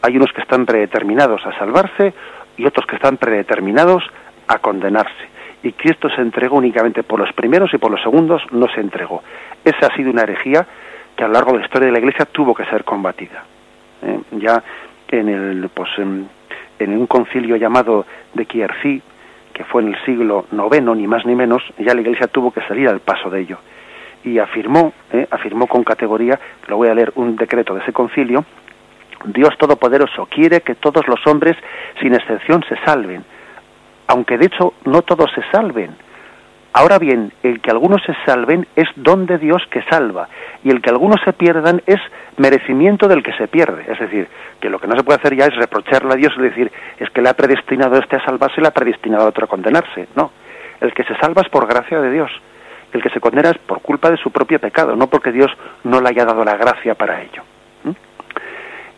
Hay 0.03 0.17
unos 0.17 0.33
que 0.33 0.41
están 0.41 0.67
predeterminados 0.67 1.47
a 1.47 1.57
salvarse 1.57 2.13
y 2.57 2.67
otros 2.67 2.87
que 2.87 2.97
están 2.97 3.19
predeterminados 3.19 4.03
a 4.49 4.59
condenarse. 4.59 5.31
Y 5.63 5.73
Cristo 5.73 6.09
se 6.11 6.21
entregó 6.21 6.57
únicamente 6.57 7.05
por 7.05 7.21
los 7.21 7.33
primeros 7.33 7.73
y 7.73 7.79
por 7.79 7.93
los 7.93 8.03
segundos 8.03 8.43
no 8.51 8.67
se 8.69 8.81
entregó. 8.81 9.23
Esa 9.65 9.87
ha 9.87 9.97
sido 9.97 10.11
una 10.11 10.23
herejía 10.23 10.67
que 11.17 11.23
a 11.23 11.29
lo 11.29 11.35
largo 11.35 11.53
de 11.53 11.59
la 11.59 11.65
historia 11.65 11.87
de 11.87 11.93
la 11.93 11.99
Iglesia 11.99 12.25
tuvo 12.27 12.55
que 12.55 12.65
ser 12.65 12.83
combatida. 12.83 13.45
¿eh? 14.03 14.21
Ya 14.33 14.63
en 15.09 15.29
el, 15.29 15.69
pues, 15.69 15.91
en, 15.99 16.29
un 16.81 17.07
concilio 17.07 17.57
llamado 17.57 18.07
de 18.35 18.47
Quiercí, 18.47 19.01
que 19.53 19.65
fue 19.65 19.83
en 19.83 19.89
el 19.89 20.05
siglo 20.05 20.47
IX, 20.53 20.83
ni 20.97 21.07
más 21.07 21.25
ni 21.27 21.35
menos, 21.35 21.63
ya 21.79 21.95
la 21.95 22.01
Iglesia 22.01 22.27
tuvo 22.27 22.51
que 22.51 22.63
salir 22.63 22.89
al 22.89 23.01
paso 23.01 23.31
de 23.31 23.41
ello. 23.41 23.59
Y 24.25 24.39
afirmó, 24.39 24.93
eh, 25.13 25.27
afirmó 25.31 25.67
con 25.67 25.85
categoría, 25.85 26.39
lo 26.69 26.77
voy 26.77 26.89
a 26.89 26.95
leer 26.95 27.13
un 27.17 27.37
decreto 27.37 27.75
de 27.75 27.81
ese 27.81 27.93
concilio, 27.93 28.45
Dios 29.25 29.57
Todopoderoso 29.57 30.27
quiere 30.27 30.63
que 30.63 30.75
todos 30.75 31.07
los 31.07 31.25
hombres, 31.27 31.57
sin 32.01 32.15
excepción, 32.15 32.65
se 32.69 32.77
salven, 32.85 33.25
aunque 34.09 34.37
de 34.37 34.47
hecho 34.47 34.75
no 34.85 35.03
todos 35.03 35.31
se 35.33 35.43
salven, 35.51 35.95
Ahora 36.75 36.99
bien, 36.99 37.33
el 37.43 37.61
que 37.61 37.71
algunos 37.71 38.03
se 38.03 38.15
salven 38.25 38.67
es 38.77 38.89
don 38.97 39.27
de 39.27 39.37
Dios 39.37 39.63
que 39.71 39.83
salva, 39.83 40.29
y 40.65 40.71
el 40.71 40.81
que 40.81 40.89
algunos 40.89 41.21
se 41.23 41.35
pierdan 41.35 41.83
es 41.87 42.01
merecimiento 42.39 43.09
del 43.09 43.23
que 43.23 43.35
se 43.35 43.47
pierde. 43.47 43.85
Es 43.89 43.99
decir, 43.99 44.27
que 44.59 44.71
lo 44.71 44.79
que 44.79 44.87
no 44.87 44.97
se 44.97 45.05
puede 45.05 45.19
hacer 45.19 45.37
ya 45.37 45.47
es 45.47 45.55
reprocharle 45.55 46.15
a 46.15 46.17
Dios 46.17 46.33
y 46.39 46.43
decir, 46.43 46.73
es 46.99 47.11
que 47.11 47.21
le 47.21 47.29
ha 47.29 47.35
predestinado 47.35 47.97
a 47.97 47.99
este 47.99 48.17
a 48.17 48.25
salvarse 48.25 48.57
y 48.59 48.63
le 48.63 48.69
ha 48.69 48.73
predestinado 48.73 49.25
a 49.25 49.29
otro 49.29 49.45
a 49.45 49.49
condenarse. 49.49 50.09
No, 50.17 50.31
el 50.81 50.95
que 50.95 51.05
se 51.05 51.15
salva 51.17 51.43
es 51.43 51.49
por 51.51 51.67
gracia 51.67 52.01
de 52.01 52.11
Dios, 52.11 52.31
el 52.95 53.03
que 53.03 53.11
se 53.11 53.21
condena 53.21 53.51
es 53.51 53.59
por 53.59 53.83
culpa 53.83 54.11
de 54.11 54.17
su 54.17 54.31
propio 54.31 54.59
pecado, 54.59 54.97
no 54.97 55.09
porque 55.09 55.31
Dios 55.31 55.51
no 55.85 56.01
le 56.01 56.09
haya 56.09 56.25
dado 56.25 56.43
la 56.43 56.57
gracia 56.57 56.95
para 56.95 57.21
ello. 57.21 57.43
¿Mm? 57.85 57.91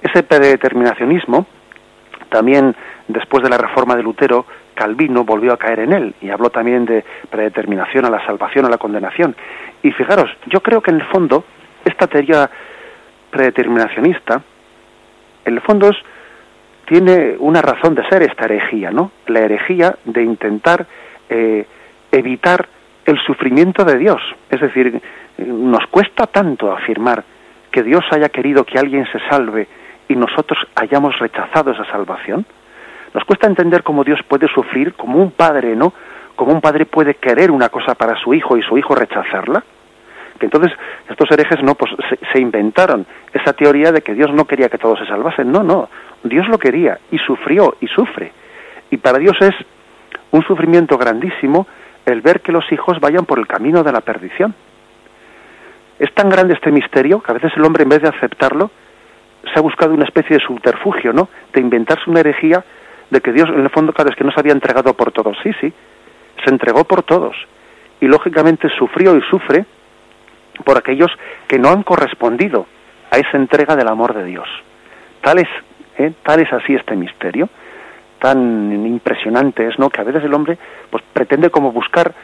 Ese 0.00 0.22
predeterminacionismo, 0.22 1.46
también 2.28 2.76
después 3.08 3.42
de 3.42 3.50
la 3.50 3.58
reforma 3.58 3.96
de 3.96 4.02
Lutero, 4.04 4.46
Calvino 4.74 5.24
volvió 5.24 5.52
a 5.52 5.56
caer 5.56 5.80
en 5.80 5.92
él 5.92 6.14
y 6.20 6.30
habló 6.30 6.50
también 6.50 6.84
de 6.84 7.04
predeterminación 7.30 8.04
a 8.04 8.10
la 8.10 8.24
salvación, 8.26 8.66
a 8.66 8.68
la 8.68 8.78
condenación. 8.78 9.34
Y 9.82 9.92
fijaros, 9.92 10.30
yo 10.46 10.60
creo 10.60 10.80
que 10.80 10.90
en 10.90 11.00
el 11.00 11.06
fondo 11.06 11.44
esta 11.84 12.06
teoría 12.06 12.50
predeterminacionista, 13.30 14.42
en 15.44 15.54
el 15.54 15.60
fondo 15.60 15.88
es, 15.88 15.96
tiene 16.86 17.36
una 17.38 17.62
razón 17.62 17.94
de 17.94 18.06
ser 18.08 18.22
esta 18.22 18.44
herejía, 18.44 18.90
¿no? 18.90 19.10
La 19.26 19.40
herejía 19.40 19.96
de 20.04 20.22
intentar 20.22 20.86
eh, 21.28 21.66
evitar 22.12 22.68
el 23.04 23.18
sufrimiento 23.20 23.84
de 23.84 23.98
Dios. 23.98 24.20
Es 24.50 24.60
decir, 24.60 25.00
nos 25.38 25.86
cuesta 25.88 26.26
tanto 26.26 26.72
afirmar 26.72 27.24
que 27.70 27.82
Dios 27.82 28.04
haya 28.10 28.28
querido 28.28 28.64
que 28.64 28.78
alguien 28.78 29.06
se 29.10 29.18
salve 29.28 29.66
y 30.08 30.14
nosotros 30.14 30.58
hayamos 30.76 31.18
rechazado 31.18 31.72
esa 31.72 31.84
salvación. 31.86 32.46
Nos 33.14 33.24
cuesta 33.24 33.46
entender 33.46 33.84
cómo 33.84 34.02
Dios 34.02 34.20
puede 34.26 34.48
sufrir 34.48 34.94
como 34.94 35.20
un 35.20 35.30
padre, 35.30 35.76
¿no? 35.76 35.94
Como 36.34 36.52
un 36.52 36.60
padre 36.60 36.84
puede 36.84 37.14
querer 37.14 37.52
una 37.52 37.68
cosa 37.68 37.94
para 37.94 38.16
su 38.16 38.34
hijo 38.34 38.56
y 38.56 38.62
su 38.62 38.76
hijo 38.76 38.96
rechazarla. 38.96 39.62
Que 40.38 40.46
entonces 40.46 40.72
estos 41.08 41.30
herejes 41.30 41.62
no 41.62 41.76
pues 41.76 41.92
se, 42.32 42.40
inventaron 42.40 43.06
esa 43.32 43.52
teoría 43.52 43.92
de 43.92 44.02
que 44.02 44.14
Dios 44.14 44.32
no 44.32 44.46
quería 44.46 44.68
que 44.68 44.78
todos 44.78 44.98
se 44.98 45.06
salvasen. 45.06 45.52
No, 45.52 45.62
no, 45.62 45.88
Dios 46.24 46.48
lo 46.48 46.58
quería 46.58 46.98
y 47.12 47.18
sufrió 47.18 47.76
y 47.80 47.86
sufre. 47.86 48.32
Y 48.90 48.96
para 48.96 49.18
Dios 49.18 49.36
es 49.40 49.54
un 50.32 50.42
sufrimiento 50.42 50.98
grandísimo 50.98 51.68
el 52.06 52.20
ver 52.20 52.40
que 52.40 52.50
los 52.50 52.70
hijos 52.72 52.98
vayan 52.98 53.26
por 53.26 53.38
el 53.38 53.46
camino 53.46 53.84
de 53.84 53.92
la 53.92 54.00
perdición. 54.00 54.56
Es 56.00 56.12
tan 56.14 56.28
grande 56.28 56.54
este 56.54 56.72
misterio 56.72 57.22
que 57.22 57.30
a 57.30 57.34
veces 57.34 57.52
el 57.56 57.64
hombre 57.64 57.84
en 57.84 57.90
vez 57.90 58.02
de 58.02 58.08
aceptarlo 58.08 58.72
se 59.44 59.56
ha 59.56 59.62
buscado 59.62 59.94
una 59.94 60.04
especie 60.04 60.36
de 60.36 60.44
subterfugio, 60.44 61.12
¿no? 61.12 61.28
De 61.52 61.60
inventarse 61.60 62.10
una 62.10 62.20
herejía 62.20 62.64
de 63.10 63.20
que 63.20 63.32
Dios, 63.32 63.48
en 63.48 63.60
el 63.60 63.70
fondo, 63.70 63.92
claro, 63.92 64.10
es 64.10 64.16
que 64.16 64.24
no 64.24 64.32
se 64.32 64.40
había 64.40 64.52
entregado 64.52 64.94
por 64.94 65.12
todos. 65.12 65.36
Sí, 65.42 65.52
sí, 65.60 65.72
se 66.44 66.50
entregó 66.50 66.84
por 66.84 67.02
todos. 67.02 67.36
Y 68.00 68.06
lógicamente 68.06 68.68
sufrió 68.78 69.16
y 69.16 69.22
sufre 69.22 69.64
por 70.64 70.78
aquellos 70.78 71.10
que 71.46 71.58
no 71.58 71.70
han 71.70 71.82
correspondido 71.82 72.66
a 73.10 73.18
esa 73.18 73.36
entrega 73.36 73.76
del 73.76 73.88
amor 73.88 74.14
de 74.14 74.24
Dios. 74.24 74.48
Tal 75.20 75.38
es, 75.38 75.48
¿eh? 75.98 76.12
tal 76.22 76.40
es 76.40 76.52
así 76.52 76.74
este 76.74 76.96
misterio, 76.96 77.48
tan 78.18 78.86
impresionante 78.86 79.66
es, 79.66 79.78
¿no? 79.78 79.90
Que 79.90 80.00
a 80.00 80.04
veces 80.04 80.24
el 80.24 80.34
hombre, 80.34 80.58
pues, 80.90 81.02
pretende 81.12 81.50
como 81.50 81.72
buscar, 81.72 82.14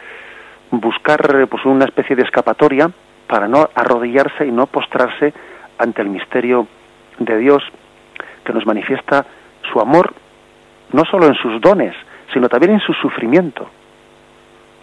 buscar, 0.70 1.46
pues, 1.48 1.64
una 1.64 1.84
especie 1.84 2.16
de 2.16 2.22
escapatoria 2.22 2.90
para 3.26 3.48
no 3.48 3.68
arrodillarse 3.74 4.46
y 4.46 4.50
no 4.50 4.66
postrarse 4.66 5.32
ante 5.78 6.02
el 6.02 6.08
misterio 6.08 6.66
de 7.18 7.38
Dios 7.38 7.62
que 8.44 8.52
nos 8.52 8.66
manifiesta 8.66 9.26
su 9.70 9.80
amor 9.80 10.12
no 10.92 11.04
solo 11.04 11.26
en 11.26 11.34
sus 11.34 11.60
dones, 11.60 11.94
sino 12.32 12.48
también 12.48 12.72
en 12.72 12.80
su 12.80 12.92
sufrimiento. 12.94 13.68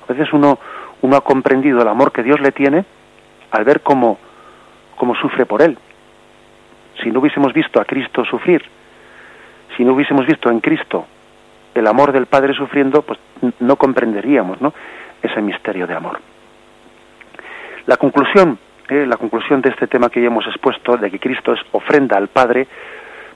A 0.07 0.13
veces 0.13 0.31
uno, 0.33 0.59
uno 1.01 1.15
ha 1.15 1.21
comprendido 1.21 1.81
el 1.81 1.87
amor 1.87 2.11
que 2.11 2.23
Dios 2.23 2.39
le 2.39 2.51
tiene 2.51 2.85
al 3.51 3.63
ver 3.63 3.81
cómo, 3.81 4.17
cómo 4.95 5.15
sufre 5.15 5.45
por 5.45 5.61
él. 5.61 5.77
Si 7.01 7.11
no 7.11 7.19
hubiésemos 7.19 7.53
visto 7.53 7.79
a 7.79 7.85
Cristo 7.85 8.25
sufrir, 8.25 8.63
si 9.75 9.83
no 9.85 9.93
hubiésemos 9.93 10.25
visto 10.25 10.49
en 10.49 10.59
Cristo 10.59 11.05
el 11.75 11.85
amor 11.85 12.11
del 12.11 12.25
Padre 12.25 12.53
sufriendo, 12.53 13.03
pues 13.03 13.19
no 13.59 13.75
comprenderíamos 13.75 14.59
¿no? 14.61 14.73
ese 15.21 15.41
misterio 15.41 15.85
de 15.85 15.93
amor. 15.93 16.19
La 17.85 17.97
conclusión, 17.97 18.57
eh, 18.89 19.05
la 19.07 19.17
conclusión 19.17 19.61
de 19.61 19.69
este 19.69 19.87
tema 19.87 20.09
que 20.09 20.19
ya 20.19 20.27
hemos 20.27 20.45
expuesto, 20.47 20.97
de 20.97 21.11
que 21.11 21.19
Cristo 21.19 21.53
es 21.53 21.59
ofrenda 21.71 22.17
al 22.17 22.29
Padre, 22.29 22.67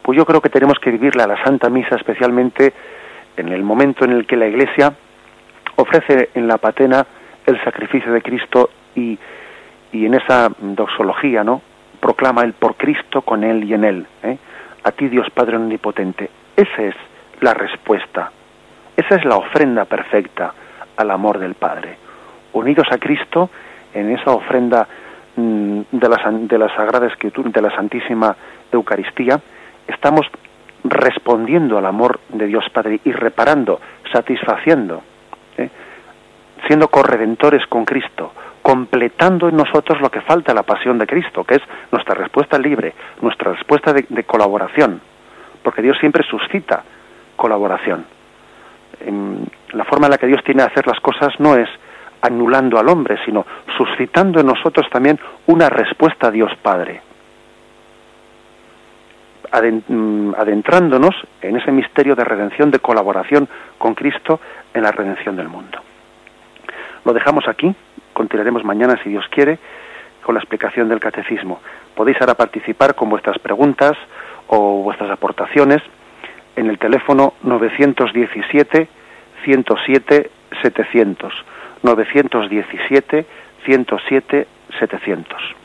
pues 0.01 0.17
yo 0.17 0.25
creo 0.25 0.41
que 0.41 0.49
tenemos 0.49 0.79
que 0.79 0.91
vivirla 0.91 1.27
la 1.27 1.43
Santa 1.43 1.69
Misa 1.69 1.95
especialmente 1.95 2.73
en 3.37 3.49
el 3.49 3.63
momento 3.63 4.05
en 4.05 4.11
el 4.11 4.25
que 4.25 4.35
la 4.35 4.47
Iglesia 4.47 4.93
ofrece 5.75 6.29
en 6.33 6.47
la 6.47 6.57
patena 6.57 7.05
el 7.45 7.61
sacrificio 7.63 8.11
de 8.11 8.21
Cristo 8.21 8.69
y, 8.95 9.17
y 9.91 10.05
en 10.05 10.13
esa 10.15 10.49
doxología, 10.59 11.43
¿no? 11.43 11.61
Proclama 11.99 12.43
el 12.43 12.53
por 12.53 12.75
Cristo, 12.75 13.21
con 13.21 13.43
Él 13.43 13.63
y 13.63 13.73
en 13.73 13.83
Él. 13.83 14.07
¿eh? 14.23 14.37
A 14.83 14.91
ti 14.91 15.07
Dios 15.07 15.29
Padre 15.29 15.57
Omnipotente. 15.57 16.29
Esa 16.55 16.81
es 16.83 16.95
la 17.39 17.53
respuesta. 17.53 18.31
Esa 18.95 19.15
es 19.15 19.25
la 19.25 19.35
ofrenda 19.35 19.85
perfecta 19.85 20.53
al 20.97 21.11
amor 21.11 21.39
del 21.39 21.55
Padre. 21.55 21.97
Unidos 22.53 22.87
a 22.91 22.97
Cristo 22.97 23.49
en 23.93 24.11
esa 24.11 24.31
ofrenda 24.31 24.87
mm, 25.35 25.81
de 25.91 26.09
la, 26.09 26.31
de 26.31 26.57
la 26.57 26.75
Sagrada 26.75 27.07
Escritura, 27.07 27.49
de 27.49 27.61
la 27.61 27.75
Santísima 27.75 28.35
Eucaristía, 28.71 29.39
estamos 29.87 30.27
respondiendo 30.83 31.77
al 31.77 31.85
amor 31.85 32.19
de 32.29 32.47
Dios 32.47 32.65
Padre 32.73 32.99
y 33.03 33.11
reparando, 33.11 33.79
satisfaciendo, 34.11 35.01
¿eh? 35.57 35.69
siendo 36.67 36.87
corredentores 36.87 37.65
con 37.67 37.85
Cristo, 37.85 38.33
completando 38.61 39.49
en 39.49 39.57
nosotros 39.57 40.01
lo 40.01 40.09
que 40.09 40.21
falta 40.21 40.53
la 40.53 40.63
pasión 40.63 40.97
de 40.97 41.07
Cristo, 41.07 41.43
que 41.43 41.55
es 41.55 41.61
nuestra 41.91 42.15
respuesta 42.15 42.57
libre, 42.57 42.93
nuestra 43.21 43.51
respuesta 43.53 43.93
de, 43.93 44.23
colaboración, 44.23 45.01
porque 45.63 45.81
Dios 45.81 45.97
siempre 45.99 46.23
suscita 46.23 46.83
colaboración. 47.35 48.05
la 49.73 49.85
forma 49.85 50.07
en 50.07 50.11
la 50.11 50.17
que 50.17 50.27
Dios 50.27 50.43
tiene 50.43 50.63
de 50.63 50.69
hacer 50.69 50.85
las 50.87 50.99
cosas 50.99 51.33
no 51.39 51.55
es 51.55 51.69
anulando 52.21 52.77
al 52.77 52.87
hombre, 52.87 53.17
sino 53.25 53.45
suscitando 53.77 54.39
en 54.39 54.45
nosotros 54.45 54.87
también 54.91 55.19
una 55.47 55.69
respuesta 55.69 56.27
a 56.27 56.31
Dios 56.31 56.51
Padre. 56.61 57.01
Mm, 59.53 60.33
adentrándonos 60.37 61.13
en 61.41 61.57
ese 61.57 61.73
misterio 61.73 62.15
de 62.15 62.23
redención, 62.23 62.71
de 62.71 62.79
colaboración 62.79 63.49
con 63.77 63.95
Cristo 63.95 64.39
en 64.73 64.83
la 64.83 64.91
redención 64.91 65.35
del 65.35 65.49
mundo. 65.49 65.77
Lo 67.03 67.11
dejamos 67.11 67.49
aquí, 67.49 67.75
continuaremos 68.13 68.63
mañana 68.63 68.97
si 69.03 69.09
Dios 69.09 69.25
quiere 69.29 69.59
con 70.23 70.35
la 70.35 70.39
explicación 70.39 70.87
del 70.87 71.01
catecismo. 71.01 71.59
Podéis 71.95 72.21
ahora 72.21 72.35
participar 72.35 72.95
con 72.95 73.09
vuestras 73.09 73.39
preguntas 73.39 73.97
o 74.47 74.83
vuestras 74.83 75.11
aportaciones 75.11 75.81
en 76.55 76.69
el 76.69 76.79
teléfono 76.79 77.33
917 77.43 78.87
107 79.43 80.31
700 80.61 81.33
917 81.83 83.25
107 83.65 84.47
700. 84.79 85.60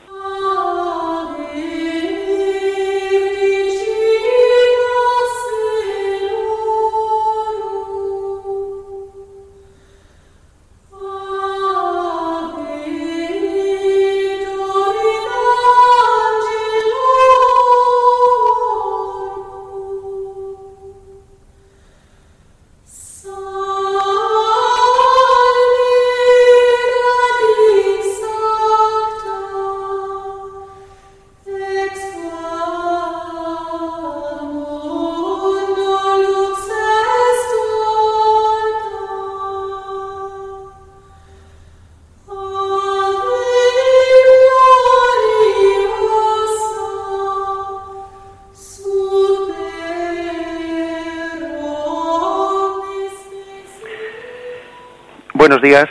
Días. 55.67 55.89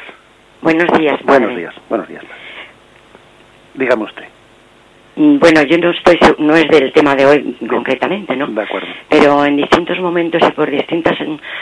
Buenos 0.61 0.97
días. 0.97 1.21
Buenos 1.23 1.55
días, 1.55 1.73
buenos 1.89 2.07
días. 2.07 2.23
Dígame 3.73 4.03
usted. 4.03 4.23
Mm, 5.17 5.39
bueno, 5.39 5.63
yo 5.63 5.78
no 5.78 5.91
estoy, 5.91 6.19
no 6.39 6.55
es 6.55 6.67
del 6.67 6.91
tema 6.91 7.15
de 7.15 7.26
hoy 7.26 7.57
concretamente, 7.69 8.36
¿no? 8.36 8.47
De 8.47 8.61
acuerdo. 8.61 8.88
Pero 9.09 9.45
en 9.45 9.55
distintos 9.55 9.97
momentos 9.99 10.41
y 10.45 10.51
por 10.51 10.69
distintas 10.69 11.17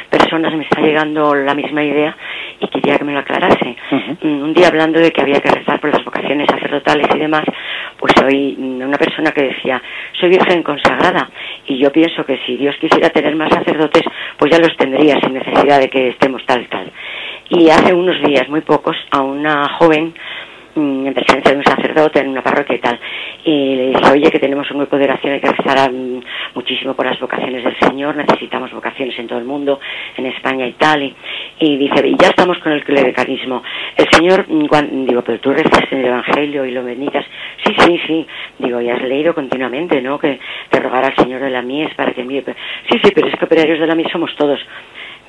personas 0.09 0.55
me 0.55 0.63
está 0.63 0.81
llegando 0.81 1.35
la 1.35 1.53
misma 1.53 1.83
idea 1.83 2.15
y 2.59 2.67
quería 2.67 2.97
que 2.97 3.03
me 3.03 3.13
lo 3.13 3.19
aclarase. 3.19 3.75
Mm, 4.21 4.43
un 4.43 4.53
día 4.53 4.67
hablando 4.67 4.99
de 4.99 5.11
que 5.11 5.21
había 5.21 5.39
que 5.39 5.51
rezar 5.51 5.79
por 5.79 5.91
las 5.91 6.03
vocaciones 6.03 6.47
sacerdotales 6.49 7.07
y 7.15 7.19
demás, 7.19 7.45
pues 7.99 8.13
soy 8.19 8.55
una 8.59 8.97
persona 8.97 9.31
que 9.31 9.43
decía, 9.43 9.81
soy 10.19 10.29
virgen 10.29 10.63
consagrada 10.63 11.29
y 11.67 11.77
yo 11.77 11.91
pienso 11.91 12.25
que 12.25 12.37
si 12.45 12.57
Dios 12.57 12.75
quisiera 12.79 13.09
tener 13.09 13.35
más 13.35 13.51
sacerdotes, 13.51 14.03
pues 14.37 14.51
ya 14.51 14.59
los 14.59 14.75
tendría 14.77 15.19
sin 15.19 15.33
necesidad 15.33 15.79
de 15.79 15.89
que 15.89 16.09
estemos 16.09 16.43
tal 16.45 16.67
tal. 16.69 16.91
Y 17.49 17.69
hace 17.69 17.93
unos 17.93 18.21
días, 18.23 18.47
muy 18.49 18.61
pocos, 18.61 18.95
a 19.11 19.21
una 19.21 19.67
joven 19.77 20.13
Mm, 20.75 21.05
en 21.05 21.13
presencia 21.13 21.51
de 21.51 21.57
un 21.59 21.63
sacerdote 21.63 22.19
en 22.19 22.29
una 22.29 22.41
parroquia 22.41 22.75
y 22.75 22.79
tal. 22.79 22.99
Y 23.45 23.75
le 23.75 23.87
dije, 23.89 24.11
oye, 24.11 24.31
que 24.31 24.39
tenemos 24.39 24.69
un 24.71 24.79
grupo 24.79 24.97
de 24.97 25.03
oración, 25.03 25.33
hay 25.33 25.39
que 25.39 25.51
rezar 25.51 25.91
mm, 25.91 26.21
muchísimo 26.55 26.95
por 26.95 27.05
las 27.05 27.19
vocaciones 27.19 27.63
del 27.63 27.77
Señor, 27.77 28.15
necesitamos 28.15 28.71
vocaciones 28.71 29.17
en 29.19 29.27
todo 29.27 29.37
el 29.37 29.45
mundo, 29.45 29.79
en 30.17 30.25
España 30.25 30.65
y 30.65 30.73
tal. 30.73 31.13
Y, 31.59 31.77
dice, 31.77 32.07
y 32.07 32.15
ya 32.17 32.29
estamos 32.29 32.57
con 32.57 32.71
el 32.71 32.83
clericalismo. 32.83 33.61
El 33.95 34.09
Señor, 34.09 34.45
mm, 34.49 35.05
digo, 35.05 35.21
pero 35.21 35.39
tú 35.39 35.53
rezas 35.53 35.83
en 35.91 35.99
el 35.99 36.05
Evangelio 36.05 36.65
y 36.65 36.71
lo 36.71 36.83
benditas. 36.83 37.25
Sí, 37.63 37.75
sí, 37.77 38.01
sí. 38.07 38.27
Digo, 38.57 38.81
y 38.81 38.89
has 38.89 39.01
leído 39.03 39.35
continuamente, 39.35 40.01
¿no? 40.01 40.17
Que, 40.17 40.39
te 40.69 40.79
rogar 40.79 41.05
al 41.05 41.15
Señor 41.15 41.39
de 41.39 41.51
la 41.51 41.61
mies 41.61 41.93
para 41.93 42.13
que 42.13 42.21
envíe. 42.21 42.43
Sí, 42.89 42.99
sí, 43.03 43.11
pero 43.13 43.27
es 43.27 43.35
que 43.35 43.45
operarios 43.45 43.79
de 43.79 43.85
la 43.85 43.93
mies 43.93 44.11
somos 44.11 44.35
todos. 44.35 44.59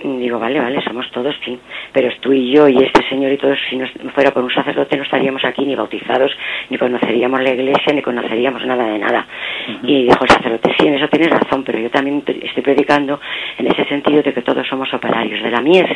Digo, 0.05 0.39
vale, 0.39 0.61
vale, 0.61 0.83
somos 0.83 1.11
todos, 1.11 1.35
sí, 1.43 1.59
pero 1.91 2.11
tú 2.21 2.31
y 2.31 2.53
yo 2.53 2.69
y 2.69 2.77
este 2.77 3.09
señor 3.09 3.33
y 3.33 3.39
todos, 3.39 3.59
si 3.71 3.77
no 3.77 3.87
fuera 4.15 4.33
por 4.33 4.45
un 4.45 4.51
sacerdote 4.51 4.99
no 4.99 5.03
estaríamos 5.03 5.43
aquí 5.47 5.65
ni 5.65 5.75
bautizados, 5.75 6.31
ni 6.69 6.77
conoceríamos 6.77 7.41
la 7.41 7.55
iglesia, 7.55 7.95
ni 7.95 8.03
conoceríamos 8.03 8.67
nada 8.67 8.85
de 8.85 8.99
nada. 8.99 9.27
Y 9.83 10.05
dijo 10.05 10.25
el 10.25 10.31
sacerdote, 10.31 10.75
sí, 10.79 10.89
en 10.89 10.95
eso 10.95 11.09
tienes 11.09 11.31
razón, 11.31 11.65
pero 11.65 11.79
yo 11.79 11.89
también 11.89 12.23
estoy 12.43 12.63
predicando 12.63 13.19
en 13.57 13.67
ese 13.67 13.85
sentido 13.87 14.23
de 14.23 14.35
que 14.35 14.43
todos 14.43 14.69
somos 14.69 14.93
operarios 14.93 15.43
de 15.43 15.51
la 15.51 15.63
mies. 15.63 15.89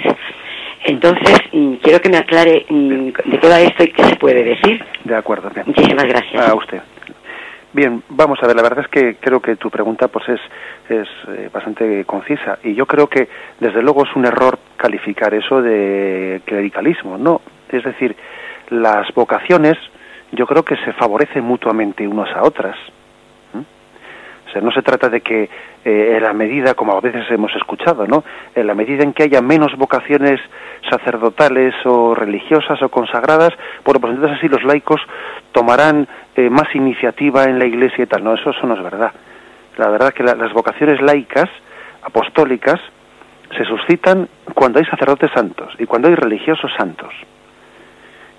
Entonces, 0.84 1.40
mm, 1.52 1.74
quiero 1.74 2.00
que 2.00 2.08
me 2.08 2.16
aclare 2.16 2.64
mm, 2.66 3.08
de 3.26 3.38
qué 3.38 3.48
va 3.48 3.60
esto 3.60 3.84
y 3.84 3.88
qué 3.88 4.04
se 4.04 4.16
puede 4.16 4.42
decir. 4.42 4.82
De 5.04 5.16
acuerdo. 5.16 5.50
Muchísimas 5.66 6.04
gracias. 6.04 6.48
A 6.48 6.54
usted. 6.54 6.80
Bien, 7.72 8.02
vamos 8.08 8.38
a 8.42 8.46
ver, 8.46 8.56
la 8.56 8.62
verdad 8.62 8.84
es 8.84 8.88
que 8.88 9.16
creo 9.16 9.40
que 9.40 9.56
tu 9.56 9.70
pregunta 9.70 10.08
pues 10.08 10.26
es, 10.28 10.40
es 10.88 11.08
eh, 11.28 11.50
bastante 11.52 12.04
concisa 12.06 12.58
y 12.64 12.74
yo 12.74 12.86
creo 12.86 13.08
que 13.08 13.28
desde 13.60 13.82
luego 13.82 14.04
es 14.04 14.16
un 14.16 14.24
error 14.24 14.58
calificar 14.76 15.34
eso 15.34 15.60
de 15.60 16.40
clericalismo, 16.46 17.18
no, 17.18 17.42
es 17.68 17.84
decir, 17.84 18.16
las 18.70 19.12
vocaciones 19.14 19.76
yo 20.32 20.46
creo 20.46 20.62
que 20.62 20.76
se 20.76 20.92
favorecen 20.94 21.44
mutuamente 21.44 22.06
unas 22.06 22.34
a 22.34 22.42
otras. 22.42 22.76
No 24.60 24.70
se 24.72 24.82
trata 24.82 25.08
de 25.08 25.20
que 25.20 25.48
eh, 25.84 26.14
en 26.16 26.22
la 26.22 26.32
medida, 26.32 26.74
como 26.74 26.96
a 26.96 27.00
veces 27.00 27.24
hemos 27.30 27.54
escuchado, 27.54 28.06
¿no? 28.06 28.24
En 28.54 28.66
la 28.66 28.74
medida 28.74 29.02
en 29.04 29.12
que 29.12 29.24
haya 29.24 29.40
menos 29.40 29.76
vocaciones 29.76 30.40
sacerdotales 30.88 31.74
o 31.84 32.14
religiosas 32.14 32.82
o 32.82 32.88
consagradas, 32.88 33.52
bueno, 33.84 34.00
pues 34.00 34.14
entonces 34.14 34.38
así 34.38 34.48
los 34.48 34.64
laicos 34.64 35.00
tomarán 35.52 36.08
eh, 36.36 36.50
más 36.50 36.74
iniciativa 36.74 37.44
en 37.44 37.58
la 37.58 37.66
iglesia 37.66 38.04
y 38.04 38.06
tal. 38.06 38.24
No, 38.24 38.34
eso, 38.34 38.50
eso 38.50 38.66
no 38.66 38.74
es 38.74 38.82
verdad. 38.82 39.12
La 39.76 39.88
verdad 39.88 40.08
es 40.08 40.14
que 40.14 40.24
las 40.24 40.52
vocaciones 40.52 41.00
laicas, 41.00 41.48
apostólicas, 42.02 42.80
se 43.56 43.64
suscitan 43.64 44.28
cuando 44.54 44.78
hay 44.78 44.84
sacerdotes 44.86 45.30
santos 45.32 45.72
y 45.78 45.86
cuando 45.86 46.08
hay 46.08 46.14
religiosos 46.14 46.70
santos. 46.76 47.14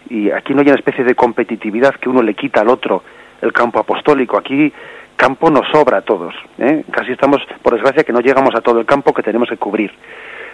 Y 0.10 0.32
aquí 0.32 0.53
no 0.53 0.62
hay 0.62 0.68
una 0.68 0.76
especie 0.76 1.03
de 1.03 1.16
competitividad 1.16 1.95
que 1.95 2.10
uno 2.10 2.22
le 2.22 2.34
quita 2.34 2.62
al 2.62 2.70
otro 2.70 3.03
el 3.42 3.54
campo 3.54 3.80
apostólico. 3.80 4.38
Aquí 4.38 4.72
campo 5.16 5.50
nos 5.50 5.68
sobra 5.70 5.98
a 5.98 6.02
todos. 6.02 6.34
¿eh? 6.58 6.86
Casi 6.92 7.12
estamos, 7.12 7.42
por 7.62 7.74
desgracia, 7.74 8.04
que 8.04 8.14
no 8.14 8.22
llegamos 8.22 8.56
a 8.56 8.62
todo 8.62 8.80
el 8.80 8.86
campo 8.86 9.14
que 9.14 9.22
tenemos 9.22 9.50
que 9.50 9.58
cubrir. 9.58 9.92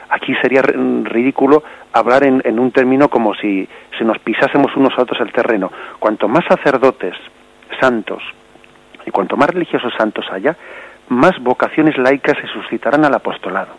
Aquí 0.10 0.36
sería 0.42 0.62
ridículo 0.62 1.64
hablar 1.94 2.24
en, 2.24 2.60
un 2.60 2.72
término 2.72 3.10
como 3.10 3.34
si, 3.36 3.68
si 3.98 4.04
nos 4.04 4.20
pisásemos 4.20 4.76
unos 4.76 4.98
a 4.98 5.02
otros 5.04 5.20
el 5.22 5.32
terreno. 5.32 5.72
Cuanto 6.00 6.28
más 6.28 6.46
sacerdotes 6.46 7.16
santos 7.80 8.24
y 9.06 9.12
cuanto 9.12 9.38
más 9.38 9.50
religiosos 9.50 9.94
santos 9.98 10.26
haya, 10.32 10.56
más 11.10 11.40
vocaciones 11.40 11.98
laicas 11.98 12.38
se 12.40 12.48
suscitarán 12.48 13.06
al 13.06 13.14
apostolado. 13.14 13.74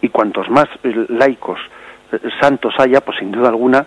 Y 0.00 0.08
cuantos 0.08 0.50
más 0.50 0.66
laicos 0.82 1.60
eh, 2.10 2.18
santos 2.40 2.74
haya, 2.78 3.00
pues 3.02 3.18
sin 3.18 3.30
duda 3.30 3.48
alguna, 3.48 3.86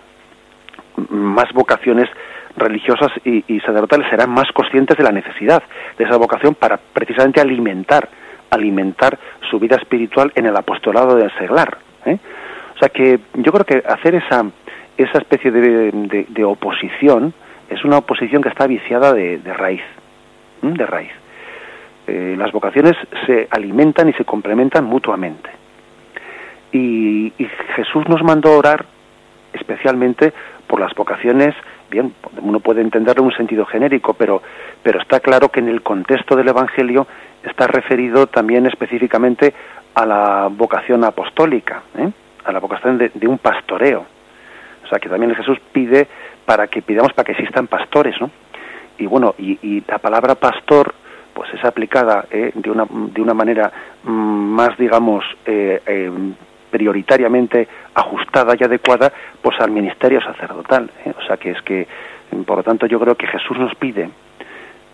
más 1.09 1.51
vocaciones 1.53 2.09
religiosas 2.57 3.11
y, 3.23 3.41
sacerdotales 3.59 4.09
serán 4.09 4.29
más 4.29 4.51
conscientes 4.53 4.97
de 4.97 5.03
la 5.03 5.11
necesidad 5.11 5.63
de 5.97 6.03
esa 6.03 6.17
vocación 6.17 6.55
para 6.55 6.77
precisamente 6.77 7.41
alimentar 7.41 8.09
alimentar 8.51 9.17
su 9.49 9.59
vida 9.59 9.75
espiritual 9.75 10.31
en 10.35 10.45
el 10.45 10.55
apostolado 10.55 11.15
del 11.15 11.31
seglar. 11.37 11.77
¿eh? 12.05 12.17
O 12.75 12.79
sea 12.79 12.89
que 12.89 13.19
yo 13.33 13.51
creo 13.51 13.65
que 13.65 13.83
hacer 13.87 14.15
esa 14.15 14.45
esa 14.97 15.17
especie 15.17 15.51
de, 15.51 16.43
oposición 16.45 17.33
es 17.69 17.83
una 17.83 17.97
oposición 17.97 18.41
que 18.41 18.49
está 18.49 18.65
viciada 18.67 19.13
de, 19.13 19.39
raíz, 19.53 19.81
de 20.61 20.85
raíz. 20.85 21.11
Eh, 22.07 22.35
las 22.37 22.51
vocaciones 22.51 22.95
se 23.25 23.47
alimentan 23.49 24.07
y 24.07 24.13
se 24.13 24.23
complementan 24.23 24.85
mutuamente. 24.85 25.49
Y, 26.71 27.33
y 27.37 27.47
Jesús 27.75 28.07
nos 28.07 28.23
mandó 28.23 28.57
orar 28.57 28.85
especialmente 29.53 30.31
por 30.67 30.79
las 30.79 30.93
vocaciones 30.93 31.55
bien, 31.89 32.13
uno 32.41 32.59
puede 32.59 32.81
entenderlo 32.81 33.23
en 33.23 33.27
un 33.27 33.35
sentido 33.35 33.65
genérico, 33.65 34.13
pero, 34.13 34.41
pero 34.83 35.01
está 35.01 35.19
claro 35.19 35.49
que 35.49 35.59
en 35.59 35.69
el 35.69 35.81
contexto 35.81 36.35
del 36.35 36.47
Evangelio 36.47 37.07
está 37.43 37.67
referido 37.67 38.27
también 38.27 38.65
específicamente 38.65 39.53
a 39.93 40.05
la 40.05 40.49
vocación 40.51 41.03
apostólica, 41.03 41.83
¿eh? 41.97 42.09
a 42.43 42.51
la 42.51 42.59
vocación 42.59 42.97
de, 42.97 43.27
un 43.27 43.37
pastoreo. 43.37 44.05
O 44.83 44.87
sea, 44.87 44.99
que 44.99 45.09
también 45.09 45.33
Jesús 45.35 45.57
pide 45.71 46.07
para 46.45 46.67
que 46.67 46.81
pidamos 46.81 47.13
para 47.13 47.25
que 47.25 47.31
existan 47.31 47.67
pastores, 47.67 48.19
¿no? 48.21 48.29
Y 48.97 49.07
bueno, 49.07 49.33
y, 49.37 49.83
la 49.87 49.97
palabra 49.97 50.35
pastor 50.35 50.93
pues 51.33 51.53
es 51.53 51.65
aplicada 51.65 52.25
¿eh? 52.31 52.51
de, 52.53 52.71
una, 52.71 52.85
de 52.89 53.21
una 53.21 53.33
manera 53.33 53.71
mm, 54.03 54.09
más, 54.09 54.77
digamos, 54.77 55.25
eh, 55.45 55.81
prioritariamente 56.75 57.69
ajustada 57.93 58.53
y 58.59 58.63
adecuada 58.65 59.13
pues 59.41 59.57
al 59.61 59.71
ministerio 59.71 60.19
sacerdotal 60.19 60.91
¿eh? 61.05 61.13
o 61.17 61.25
sea 61.25 61.37
que 61.37 61.51
es 61.51 61.61
que 61.61 61.87
por 62.45 62.57
lo 62.57 62.63
tanto 62.63 62.85
yo 62.85 62.99
creo 62.99 63.15
que 63.15 63.27
Jesús 63.27 63.57
nos 63.57 63.73
pide 63.75 64.09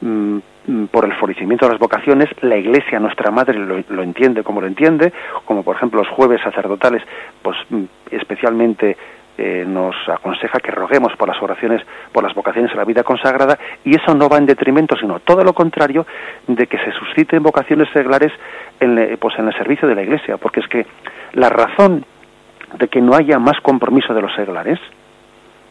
mm, 0.02 0.38
mm, 0.68 0.86
por 0.92 1.06
el 1.06 1.14
florecimiento 1.14 1.66
de 1.66 1.72
las 1.72 1.80
vocaciones, 1.80 2.30
la 2.42 2.56
Iglesia, 2.56 3.00
nuestra 3.00 3.32
Madre, 3.32 3.58
lo, 3.58 4.04
entiende 4.04 4.44
como 4.44 4.62
lo 4.62 4.68
entiende, 4.68 5.12
como 5.46 5.64
por 5.64 5.76
ejemplo 5.76 6.02
los 6.04 6.10
jueves 6.10 6.40
sacerdotales, 6.42 7.02
pues 7.42 7.58
mm, 7.72 7.84
especialmente 8.12 8.96
eh, 9.38 9.66
nos 9.68 9.96
aconseja 10.10 10.60
que 10.60 10.72
roguemos 10.72 11.16
por 11.16 11.28
las 11.28 11.42
oraciones, 11.42 11.82
por 12.12 12.24
las 12.24 12.34
vocaciones 12.34 12.72
a 12.74 12.76
la 12.76 12.86
vida 12.86 13.04
consagrada, 13.04 13.58
y 13.84 13.96
eso 13.96 14.14
no 14.14 14.30
va 14.30 14.38
en 14.38 14.46
detrimento, 14.46 14.96
sino 14.98 15.20
todo 15.20 15.44
lo 15.44 15.54
contrario, 15.54 16.06
de 16.48 16.68
que 16.68 16.78
se 16.78 16.92
susciten 16.92 17.44
vocaciones 17.44 17.90
seglares 17.94 18.32
en, 18.80 19.18
pues 19.20 19.38
en 19.40 19.48
el 19.48 19.54
servicio 19.54 19.88
de 19.88 19.96
la 19.96 20.04
Iglesia, 20.04 20.38
porque 20.38 20.60
es 20.60 20.68
que 20.68 20.86
la 21.34 21.50
razón 21.50 22.06
de 22.78 22.88
que 22.88 23.02
no 23.02 23.16
haya 23.16 23.40
más 23.40 23.60
compromiso 23.62 24.14
de 24.14 24.22
los 24.22 24.34
seglares 24.36 24.80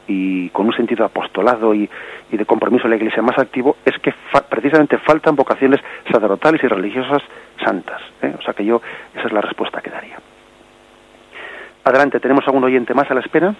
y 0.06 0.48
con 0.50 0.66
un 0.66 0.72
sentido 0.72 1.04
apostolado 1.04 1.74
y, 1.74 1.88
de 2.30 2.46
compromiso 2.46 2.84
de 2.84 2.90
la 2.90 2.96
Iglesia 2.96 3.22
más 3.22 3.38
activo 3.38 3.76
es 3.84 3.96
que 3.98 4.12
precisamente 4.48 4.98
faltan 4.98 5.36
vocaciones 5.36 5.80
sacerdotales 6.10 6.62
y 6.62 6.66
religiosas 6.66 7.22
santas. 7.64 8.00
¿eh? 8.22 8.34
O 8.38 8.42
sea 8.42 8.54
que 8.54 8.64
yo 8.64 8.80
esa 9.14 9.26
es 9.26 9.32
la 9.32 9.40
respuesta 9.40 9.80
que 9.80 9.90
daría. 9.90 10.18
Adelante, 11.84 12.20
¿tenemos 12.20 12.46
algún 12.46 12.64
oyente 12.64 12.92
más 12.92 13.10
a 13.10 13.14
la 13.14 13.20
espera? 13.20 13.54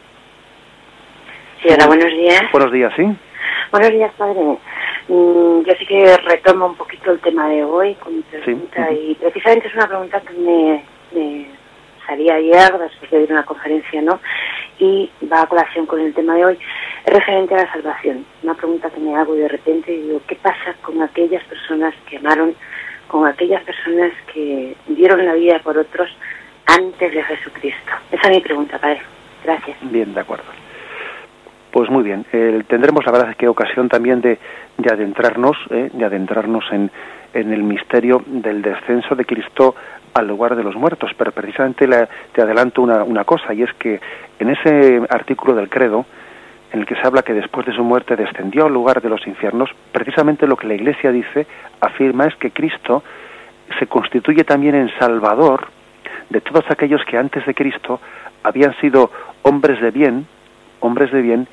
Sí, 1.63 1.69
hola, 1.73 1.87
buenos 1.87 2.13
días. 2.13 2.43
Buenos 2.53 2.73
días, 2.73 2.93
sí. 2.95 3.05
Buenos 3.73 3.91
días, 3.91 4.13
padre. 4.19 4.59
Mm, 5.09 5.63
yo 5.63 5.73
sí 5.79 5.87
que 5.87 6.17
retomo 6.19 6.67
un 6.67 6.77
poquito 6.77 7.13
el 7.13 7.21
tema 7.21 7.49
de 7.49 7.65
hoy 7.65 7.95
con 7.95 8.17
mi 8.17 8.23
pregunta 8.23 8.93
y 8.93 9.15
precisamente 9.15 9.69
es 9.69 9.75
una 9.75 9.89
pregunta 9.89 10.21
que 10.21 10.35
me, 10.35 10.85
me 11.13 11.47
salía 12.07 12.35
ayer 12.35 12.79
después 12.79 13.11
de 13.11 13.33
una 13.33 13.45
conferencia, 13.45 14.03
¿no? 14.03 14.21
Y 14.79 15.11
va 15.33 15.43
a 15.43 15.47
colación 15.47 15.87
con 15.87 16.01
el 16.01 16.13
tema 16.13 16.35
de 16.35 16.45
hoy, 16.45 16.59
es 17.07 17.15
referente 17.15 17.55
a 17.55 17.65
la 17.65 17.73
salvación. 17.73 18.25
Una 18.43 18.55
pregunta 18.55 18.91
que 18.91 19.01
me 19.01 19.17
hago 19.17 19.35
de 19.35 19.49
repente 19.49 19.95
y 19.95 20.03
digo, 20.03 20.21
¿qué 20.27 20.37
pasa 20.37 20.75
con 20.83 21.01
aquellas 21.01 21.43
personas 21.45 21.95
que 22.07 22.19
amaron, 22.19 22.55
con 23.09 23.27
aquellas 23.27 23.63
personas 23.65 24.13
que 24.33 24.77
dieron 24.89 25.25
la 25.25 25.35
vida 25.35 25.59
por 25.61 25.79
otros 25.79 26.11
antes 26.67 27.15
de 27.15 27.23
Jesucristo? 27.23 27.93
Esa 28.13 28.29
es 28.29 28.37
mi 28.37 28.41
pregunta, 28.41 28.79
Padre. 28.79 29.01
Gracias. 29.45 29.77
Bien, 29.83 30.13
de 30.15 30.21
acuerdo. 30.21 30.45
Pues 31.71 31.89
muy 31.89 32.03
bien, 32.03 32.25
tendremos 32.67 33.07
la 33.07 33.13
verdad 33.13 33.37
que 33.37 33.47
ocasión 33.47 33.89
también 33.89 34.21
de, 34.21 34.39
de 34.77 34.93
adentrarnos, 34.93 35.57
¿eh? 35.71 35.89
de 35.93 36.05
adentrarnos 36.05 36.65
en, 36.73 36.91
en 37.33 37.53
el 37.53 37.63
misterio 37.63 38.23
del 38.27 38.61
descenso 38.61 39.15
de 39.15 39.25
Cristo 39.25 39.77
al 40.15 40.27
lugar 40.27 40.57
de 40.57 40.65
los 40.65 40.75
muertos. 40.75 41.13
Pero 41.17 41.31
precisamente 41.31 41.89
te 42.33 42.43
adelanto 42.43 42.83
una, 42.83 43.05
una 43.05 43.25
cosa, 43.25 43.55
y 43.55 43.63
es 43.63 43.73
que 43.75 44.01
en 44.41 44.51
ese 44.51 45.01
artículo 45.11 45.55
del 45.55 45.69
credo, 45.69 46.07
en 46.73 46.81
el 46.81 46.87
que 46.87 46.97
se 46.97 47.07
habla 47.07 47.23
que 47.23 47.35
después 47.35 47.67
de 47.67 47.73
su 47.73 47.85
muerte 47.85 48.17
descendió 48.17 48.67
al 48.67 48.73
lugar 48.73 49.01
de 49.01 49.09
los 49.09 49.25
infiernos, 49.27 49.71
precisamente 49.93 50.49
lo 50.49 50.57
que 50.57 50.67
la 50.67 50.75
Iglesia 50.75 51.13
dice, 51.13 51.47
afirma 51.81 52.27
es 52.27 52.35
que 52.37 52.51
Cristo 52.51 53.05
se 53.79 53.87
constituye 53.87 54.43
también 54.45 54.75
en 54.75 54.91
Salvador 54.99 55.69
de 56.31 56.41
todos 56.41 56.65
aquellos 56.71 57.05
que 57.05 57.19
antes 57.19 57.45
de 57.45 57.55
Cristo 57.55 58.01
habían 58.43 58.75
sido 58.81 59.11
hombres 59.43 59.81
de 59.81 59.91
bien, 59.91 60.27
hombres 60.81 61.13
de 61.13 61.21
bien, 61.21 61.49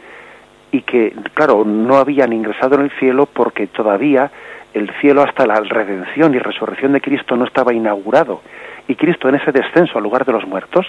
y 0.72 0.82
que, 0.82 1.14
claro, 1.34 1.66
no 1.66 1.98
habían 1.98 2.34
ingresado 2.34 2.76
en 2.76 2.82
el 2.82 2.92
cielo 2.92 3.26
porque 3.26 3.68
todavía 3.68 4.32
el 4.74 4.90
cielo 5.02 5.24
hasta 5.24 5.46
la 5.46 5.60
redención 5.60 6.34
y 6.36 6.40
resurrección 6.40 6.94
de 6.94 7.02
Cristo 7.02 7.36
no 7.36 7.46
estaba 7.46 7.74
inaugurado. 7.74 8.42
Y 8.88 8.96
Cristo 8.96 9.28
en 9.28 9.36
ese 9.36 9.52
descenso 9.52 9.98
al 9.98 10.04
lugar 10.04 10.26
de 10.26 10.34
los 10.34 10.46
muertos 10.46 10.86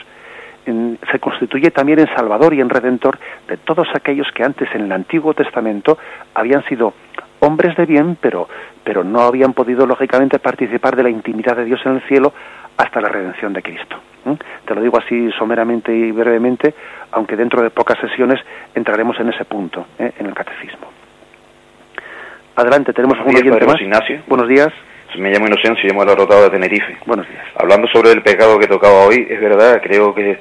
se 1.10 1.18
constituye 1.18 1.70
también 1.70 2.00
en 2.00 2.14
Salvador 2.14 2.54
y 2.54 2.60
en 2.60 2.68
Redentor 2.68 3.18
de 3.48 3.56
todos 3.56 3.88
aquellos 3.94 4.30
que 4.32 4.44
antes 4.44 4.68
en 4.74 4.82
el 4.82 4.92
Antiguo 4.92 5.34
Testamento 5.34 5.98
habían 6.34 6.64
sido 6.64 6.94
hombres 7.40 7.76
de 7.76 7.86
bien, 7.86 8.16
pero, 8.20 8.48
pero 8.84 9.04
no 9.04 9.20
habían 9.20 9.52
podido 9.52 9.86
lógicamente 9.86 10.38
participar 10.38 10.96
de 10.96 11.04
la 11.04 11.10
intimidad 11.10 11.56
de 11.56 11.64
Dios 11.64 11.80
en 11.84 11.96
el 11.96 12.02
cielo 12.02 12.32
hasta 12.76 13.00
la 13.00 13.08
redención 13.08 13.52
de 13.52 13.62
Cristo. 13.62 13.96
Te 14.66 14.74
lo 14.74 14.82
digo 14.82 14.98
así 14.98 15.30
someramente 15.38 15.94
y 15.94 16.12
brevemente, 16.12 16.74
aunque 17.12 17.36
dentro 17.36 17.62
de 17.62 17.70
pocas 17.70 17.98
sesiones 17.98 18.40
entraremos 18.74 19.18
en 19.20 19.30
ese 19.30 19.44
punto, 19.44 19.86
¿eh? 19.98 20.12
en 20.18 20.26
el 20.26 20.34
catecismo. 20.34 20.88
Adelante, 22.56 22.92
tenemos 22.92 23.16
algún 23.18 23.36
oyente 23.36 23.64
más. 23.64 23.80
Ignacio. 23.80 24.20
Buenos 24.26 24.48
días. 24.48 24.68
Me 25.16 25.30
llamo 25.30 25.46
Inocencio, 25.46 25.88
llamo 25.88 26.02
al 26.02 26.16
Rotado 26.16 26.44
de 26.44 26.50
Tenerife. 26.50 26.98
Buenos 27.06 27.26
días. 27.28 27.44
Hablando 27.56 27.88
sobre 27.88 28.12
el 28.12 28.22
pecado 28.22 28.58
que 28.58 28.66
tocaba 28.66 29.06
hoy, 29.06 29.26
es 29.28 29.40
verdad, 29.40 29.80
creo 29.82 30.14
que 30.14 30.38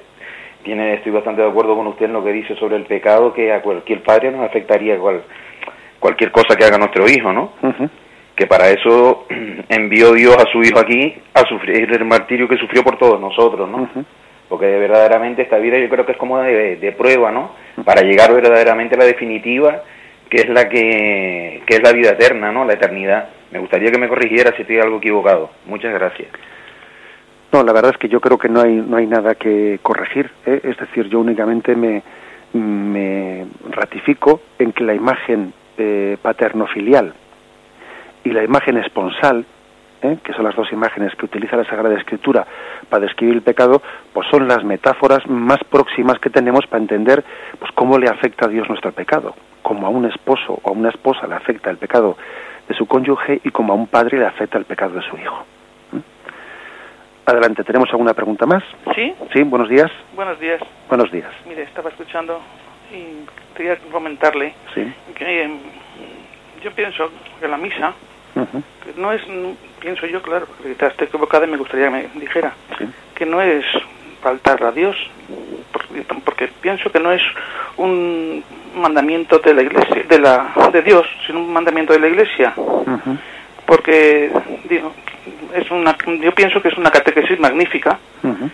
tiene, 0.68 0.96
estoy 0.96 1.14
bastante 1.14 1.42
de 1.42 1.48
acuerdo 1.48 1.78
con 1.78 1.88
usted 1.88 2.06
en 2.06 2.14
lo 2.14 2.24
que 2.24 2.34
dice 2.34 2.54
sobre 2.58 2.76
el 2.76 2.84
pecado, 2.84 3.34
que 3.34 3.54
a 3.54 3.62
cualquier 3.62 4.04
padre 4.04 4.32
nos 4.32 4.42
afectaría 4.42 5.00
cual, 5.00 5.24
cualquier 5.98 6.30
cosa 6.30 6.58
que 6.58 6.66
haga 6.66 6.78
nuestro 6.78 7.08
hijo, 7.08 7.32
¿no? 7.32 7.54
Que 8.36 8.48
para 8.48 8.70
eso 8.70 9.26
envió 9.70 10.12
Dios 10.12 10.36
a 10.36 10.52
su 10.52 10.62
hijo 10.62 10.78
aquí 10.78 11.16
a 11.34 11.48
sufrir 11.48 11.90
el 11.90 12.04
martirio 12.04 12.50
que 12.50 12.58
sufrió 12.58 12.84
por 12.84 12.98
todos 12.98 13.18
nosotros, 13.20 13.70
¿no? 13.70 13.90
Porque 14.50 14.66
verdaderamente 14.66 15.42
esta 15.42 15.58
vida 15.58 15.78
yo 15.80 15.88
creo 15.88 16.06
que 16.06 16.12
es 16.12 16.18
como 16.18 16.38
de, 16.40 16.96
prueba, 16.98 17.32
¿no? 17.32 17.52
Para 17.86 18.02
llegar 18.02 18.34
verdaderamente 18.34 18.96
a 18.96 19.00
la 19.00 19.06
definitiva, 19.06 19.84
que 20.30 20.42
es 20.42 20.50
la 20.50 20.68
que, 20.68 21.62
que 21.66 21.76
es 21.78 21.82
la 21.82 21.94
vida 21.94 22.12
eterna, 22.12 22.52
¿no? 22.52 22.66
La 22.66 22.74
eternidad. 22.74 23.30
Me 23.52 23.60
gustaría 23.60 23.90
que 23.90 23.98
me 23.98 24.10
corrigiera 24.10 24.54
si 24.58 24.64
estoy 24.64 24.80
algo 24.80 24.98
equivocado. 24.98 25.50
Muchas 25.66 25.94
gracias. 25.94 26.28
No, 27.52 27.64
la 27.64 27.72
verdad 27.72 27.92
es 27.92 27.98
que 27.98 28.10
yo 28.10 28.20
creo 28.20 28.38
que 28.38 28.50
no 28.50 28.62
hay, 28.62 28.76
no 28.76 28.98
hay 28.98 29.08
nada 29.08 29.36
que 29.36 29.80
corregir. 29.82 30.30
¿eh? 30.46 30.60
Es 30.64 30.78
decir, 30.78 31.08
yo 31.08 31.20
únicamente 31.20 31.76
me, 31.76 32.04
me 32.54 33.46
ratifico 33.70 34.42
en 34.60 34.74
que 34.74 34.84
la 34.84 34.94
imagen 34.94 35.54
eh, 35.78 36.18
paterno-filial 36.22 37.14
y 38.24 38.32
la 38.32 38.44
imagen 38.44 38.78
esponsal, 38.78 39.46
¿eh? 40.02 40.18
que 40.24 40.34
son 40.34 40.44
las 40.44 40.56
dos 40.56 40.72
imágenes 40.74 41.16
que 41.16 41.26
utiliza 41.26 41.56
la 41.56 41.64
Sagrada 41.64 41.96
Escritura 41.96 42.46
para 42.90 43.04
describir 43.04 43.36
el 43.36 43.42
pecado, 43.42 43.82
pues 44.12 44.28
son 44.30 44.48
las 44.48 44.64
metáforas 44.66 45.26
más 45.28 45.60
próximas 45.70 46.20
que 46.20 46.30
tenemos 46.30 46.68
para 46.68 46.82
entender 46.82 47.24
pues 47.60 47.72
cómo 47.74 47.98
le 47.98 48.10
afecta 48.10 48.46
a 48.46 48.50
Dios 48.50 48.68
nuestro 48.68 48.92
pecado, 48.92 49.34
como 49.62 49.88
a 49.88 49.90
un 49.90 50.06
esposo 50.06 50.60
o 50.62 50.70
a 50.70 50.74
una 50.74 50.90
esposa 50.90 51.28
le 51.28 51.36
afecta 51.36 51.70
el 51.70 51.78
pecado 51.78 52.18
de 52.68 52.76
su 52.76 52.86
cónyuge 52.86 53.40
y 53.44 53.52
como 53.52 53.72
a 53.72 53.76
un 53.78 53.88
padre 53.88 54.20
le 54.20 54.26
afecta 54.26 54.58
el 54.58 54.66
pecado 54.66 54.96
de 54.96 55.02
su 55.04 55.16
hijo. 55.18 55.46
Adelante, 57.28 57.62
¿tenemos 57.66 57.90
alguna 57.92 58.14
pregunta 58.14 58.46
más? 58.46 58.64
Sí. 58.96 59.14
Sí, 59.34 59.44
buenos 59.44 59.68
días. 59.68 59.92
Buenos 60.16 60.40
días. 60.40 60.62
Buenos 60.88 61.12
días. 61.12 61.30
Mire, 61.46 61.64
estaba 61.64 61.90
escuchando 61.90 62.40
y 62.90 63.28
quería 63.54 63.76
comentarle 63.92 64.54
sí. 64.74 64.90
que 65.14 65.44
em, 65.44 65.58
yo 66.64 66.72
pienso 66.72 67.12
que 67.38 67.48
la 67.50 67.58
misa 67.58 67.94
que 68.34 68.94
no 69.02 69.12
es, 69.12 69.22
pienso 69.82 70.06
yo, 70.06 70.22
claro, 70.22 70.46
porque 70.46 70.72
está 70.72 71.04
equivocada 71.04 71.46
y 71.46 71.50
me 71.50 71.58
gustaría 71.58 71.88
que 71.88 71.92
me 71.92 72.22
dijera, 72.22 72.54
que 73.14 73.26
no 73.26 73.42
es 73.42 73.66
faltar 74.22 74.64
a 74.64 74.72
Dios, 74.72 74.96
porque, 76.24 76.48
pienso 76.62 76.90
que 76.92 77.00
no 77.02 77.12
es 77.12 77.22
un 77.76 78.42
mandamiento 78.74 79.40
de 79.40 79.54
la 79.54 79.64
iglesia, 79.64 80.04
de 80.08 80.20
la 80.20 80.70
de 80.72 80.82
Dios, 80.82 81.06
sino 81.26 81.40
un 81.40 81.52
mandamiento 81.52 81.92
de 81.92 82.00
la 82.00 82.08
iglesia, 82.08 82.54
porque 83.66 84.32
digo, 84.70 84.94
es 85.54 85.70
una, 85.72 85.96
yo 86.22 86.34
pienso 86.34 86.62
que 86.62 86.70
es 86.70 86.78
una 86.78 86.92
catequesis 86.92 87.40
magnífica, 87.40 87.98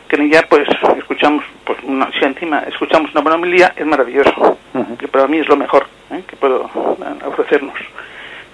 que 0.08 0.30
ya 0.30 0.44
pues 0.48 0.68
escuchamos, 0.98 1.44
pues 1.66 1.80
una, 1.84 2.10
si 2.12 2.26
encima 2.26 2.60
escuchamos 2.68 3.12
una 3.12 3.22
buena 3.22 3.38
homilía, 3.38 3.74
es 3.76 3.86
maravilloso, 3.86 4.58
que 4.98 5.08
para 5.08 5.28
mí 5.28 5.40
es 5.40 5.48
lo 5.48 5.58
mejor 5.58 5.86
¿eh? 6.12 6.24
que 6.28 6.36
puedo 6.36 6.66
eh, 6.66 7.26
ofrecernos. 7.26 7.76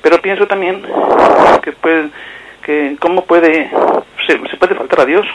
Pero 0.01 0.21
pienso 0.21 0.47
también 0.47 0.81
que 1.61 1.71
puede, 1.73 2.09
que 2.63 2.95
cómo 2.99 3.25
puede, 3.25 3.69
se, 4.25 4.37
puede 4.57 4.75
faltar 4.75 5.01
a 5.01 5.05
Dios, 5.05 5.25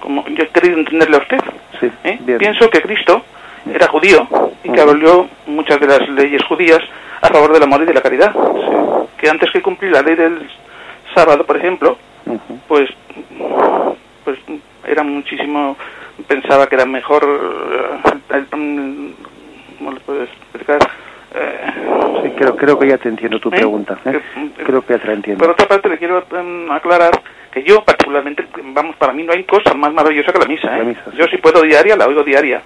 como 0.00 0.26
yo 0.28 0.44
he 0.44 0.48
querido 0.48 0.78
entenderle 0.78 1.16
a 1.16 1.20
usted. 1.20 1.40
¿eh? 2.04 2.18
Pienso 2.38 2.70
que 2.70 2.80
Cristo 2.80 3.22
era 3.72 3.88
judío 3.88 4.26
y 4.64 4.70
que 4.70 4.80
abolió 4.80 5.28
muchas 5.46 5.80
de 5.80 5.86
las 5.86 6.08
leyes 6.08 6.42
judías 6.44 6.80
a 7.20 7.28
favor 7.28 7.52
del 7.52 7.62
amor 7.62 7.82
y 7.82 7.86
de 7.86 7.94
la 7.94 8.00
caridad. 8.02 8.34
Que 9.18 9.28
antes 9.28 9.50
que 9.50 9.62
cumplir 9.62 9.92
la 9.92 10.02
ley 10.02 10.14
del 10.14 10.48
sábado, 11.16 11.46
por 11.46 11.56
ejemplo, 11.56 11.96
pues, 12.68 12.90
pues 14.22 14.38
era 14.86 15.02
muchísimo, 15.02 15.76
pensaba 16.28 16.66
que 16.66 16.74
era 16.74 16.84
mejor, 16.84 17.24
eh, 18.30 18.44
¿cómo 18.50 19.92
le 19.92 20.00
puedo 20.00 20.22
explicar? 20.22 20.78
Eh, 21.34 21.60
sí, 22.22 22.30
creo, 22.36 22.54
creo 22.54 22.78
que 22.78 22.88
ya 22.88 22.98
te 22.98 23.08
entiendo 23.08 23.40
tu 23.40 23.48
¿Eh? 23.48 23.56
pregunta. 23.56 23.98
creo 24.02 24.82
que 24.82 24.92
ya 24.92 24.98
te 24.98 25.06
la 25.06 25.14
entiendo. 25.14 25.42
Por 25.42 25.52
otra 25.52 25.66
parte, 25.66 25.88
le 25.88 25.96
quiero 25.96 26.24
em, 26.32 26.70
aclarar 26.70 27.18
que 27.50 27.62
yo, 27.62 27.82
particularmente, 27.82 28.46
vamos, 28.74 28.94
para 28.96 29.14
mí 29.14 29.22
no 29.22 29.32
hay 29.32 29.44
cosa 29.44 29.72
más 29.74 29.92
maravillosa 29.92 30.32
que 30.32 30.38
la 30.38 30.46
misa. 30.46 30.70
Yo, 31.16 31.26
si 31.28 31.38
puedo 31.38 31.62
diaria, 31.62 31.96
la 31.96 32.06
oigo 32.06 32.22
diaria. 32.22 32.60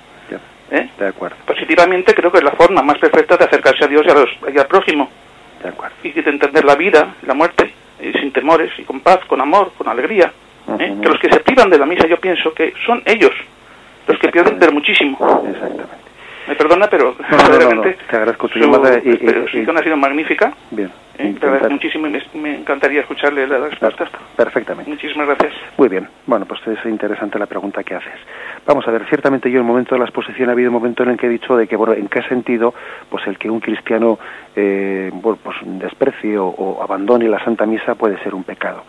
De 0.70 1.06
acuerdo. 1.06 1.36
Positivamente, 1.46 2.14
creo 2.14 2.30
que 2.30 2.38
es 2.38 2.44
la 2.44 2.52
forma 2.52 2.80
más 2.80 2.96
perfecta 2.98 3.36
de 3.36 3.44
acercarse 3.44 3.84
a 3.84 3.88
Dios 3.88 4.06
y, 4.06 4.10
a 4.10 4.14
los, 4.14 4.30
y 4.54 4.56
al 4.56 4.66
prójimo. 4.66 5.10
De 5.60 5.68
acuerdo. 5.68 5.96
Y 6.04 6.12
de 6.12 6.30
entender 6.30 6.64
la 6.64 6.76
vida, 6.76 7.14
la 7.26 7.34
muerte, 7.34 7.74
y 8.02 8.12
sin 8.18 8.32
temores 8.32 8.70
y 8.78 8.82
con 8.82 9.00
paz, 9.00 9.20
con 9.26 9.40
amor, 9.40 9.72
con 9.76 9.88
alegría. 9.88 10.32
¿eh? 10.78 10.96
Que 11.00 11.08
los 11.08 11.18
que 11.18 11.30
se 11.30 11.40
privan 11.40 11.70
de 11.70 11.78
la 11.78 11.86
misa, 11.86 12.06
yo 12.06 12.18
pienso 12.18 12.52
que 12.54 12.72
son 12.86 13.02
ellos 13.04 13.32
los 14.06 14.18
que 14.18 14.28
pierden 14.28 14.74
muchísimo. 14.74 15.18
Exactamente. 15.46 15.99
Me 16.50 16.56
perdona, 16.56 16.88
pero 16.90 17.14
no, 17.16 17.82
te 17.82 18.16
agradezco 18.16 18.48
tu 18.48 18.58
llamada. 18.58 18.98
Y, 18.98 19.10
y, 19.10 19.66
ha 19.68 19.82
sido 19.84 19.96
magnífica. 19.96 20.52
Bien. 20.72 20.90
¿Eh? 21.16 21.36
Te 21.38 21.46
agradezco 21.46 21.70
muchísimo 21.70 22.08
y 22.08 22.38
me, 22.38 22.56
encantaría 22.56 23.02
escucharle 23.02 23.46
la 23.46 23.68
respuesta. 23.68 24.08
Perfectamente. 24.34 24.90
Muchísimas 24.90 25.28
gracias. 25.28 25.52
Muy 25.78 25.88
bien. 25.88 26.08
Bueno, 26.26 26.46
pues 26.46 26.60
es 26.66 26.84
interesante 26.86 27.38
la 27.38 27.46
pregunta 27.46 27.84
que 27.84 27.94
haces. 27.94 28.18
Vamos 28.66 28.84
a 28.88 28.90
ver, 28.90 29.06
ciertamente 29.08 29.48
yo 29.48 29.58
en 29.58 29.62
el 29.64 29.68
momento 29.68 29.94
de 29.94 30.00
la 30.00 30.06
exposición 30.06 30.48
ha 30.48 30.52
habido 30.52 30.70
un 30.70 30.74
momento 30.74 31.04
en 31.04 31.10
el 31.10 31.16
que 31.16 31.26
he 31.26 31.30
dicho 31.30 31.56
de 31.56 31.68
que, 31.68 31.76
bueno, 31.76 31.92
en 31.92 32.08
qué 32.08 32.22
sentido, 32.22 32.74
pues 33.08 33.24
el 33.28 33.38
que 33.38 33.48
un 33.48 33.60
cristiano, 33.60 34.18
eh, 34.56 35.08
bueno, 35.12 35.38
pues 35.44 35.56
desprecie 35.62 36.36
o 36.36 36.80
abandone 36.82 37.28
la 37.28 37.38
Santa 37.44 37.64
Misa 37.64 37.94
puede 37.94 38.18
ser 38.24 38.34
un 38.34 38.42
pecado. 38.42 38.82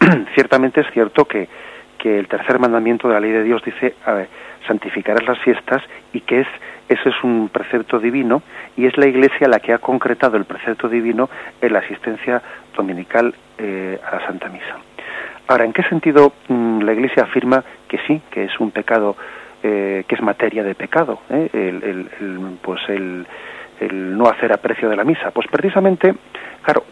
ciertamente 0.34 0.80
es 0.80 0.86
cierto 0.90 1.26
que, 1.26 1.48
que 1.98 2.18
el 2.18 2.28
tercer 2.28 2.58
mandamiento 2.58 3.08
de 3.08 3.14
la 3.14 3.20
ley 3.20 3.32
de 3.32 3.42
Dios 3.42 3.62
dice, 3.62 3.94
a 4.06 4.12
ver, 4.12 4.28
santificarás 4.66 5.26
las 5.26 5.38
fiestas 5.40 5.82
y 6.12 6.20
que 6.20 6.40
es 6.40 6.46
ese 6.88 7.08
es 7.08 7.24
un 7.24 7.48
precepto 7.48 7.98
divino 7.98 8.42
y 8.76 8.86
es 8.86 8.96
la 8.96 9.06
Iglesia 9.06 9.48
la 9.48 9.60
que 9.60 9.72
ha 9.72 9.78
concretado 9.78 10.36
el 10.36 10.44
precepto 10.44 10.88
divino 10.88 11.28
en 11.60 11.72
la 11.72 11.80
asistencia 11.80 12.42
dominical 12.76 13.34
eh, 13.58 13.98
a 14.06 14.16
la 14.16 14.26
Santa 14.26 14.48
Misa. 14.48 14.76
Ahora, 15.46 15.64
¿en 15.64 15.72
qué 15.72 15.82
sentido 15.84 16.32
mm, 16.48 16.80
la 16.82 16.92
Iglesia 16.92 17.24
afirma 17.24 17.62
que 17.88 17.98
sí, 18.06 18.20
que 18.30 18.44
es 18.44 18.60
un 18.60 18.70
pecado, 18.70 19.16
eh, 19.62 20.04
que 20.06 20.14
es 20.14 20.22
materia 20.22 20.62
de 20.62 20.74
pecado, 20.74 21.20
eh? 21.30 21.48
el, 21.52 22.08
pues 22.62 22.80
el, 22.88 23.26
el 23.80 24.16
no 24.16 24.28
hacer 24.28 24.52
aprecio 24.52 24.88
de 24.88 24.96
la 24.96 25.04
misa? 25.04 25.30
Pues 25.30 25.46
precisamente, 25.48 26.14
claro, 26.62 26.84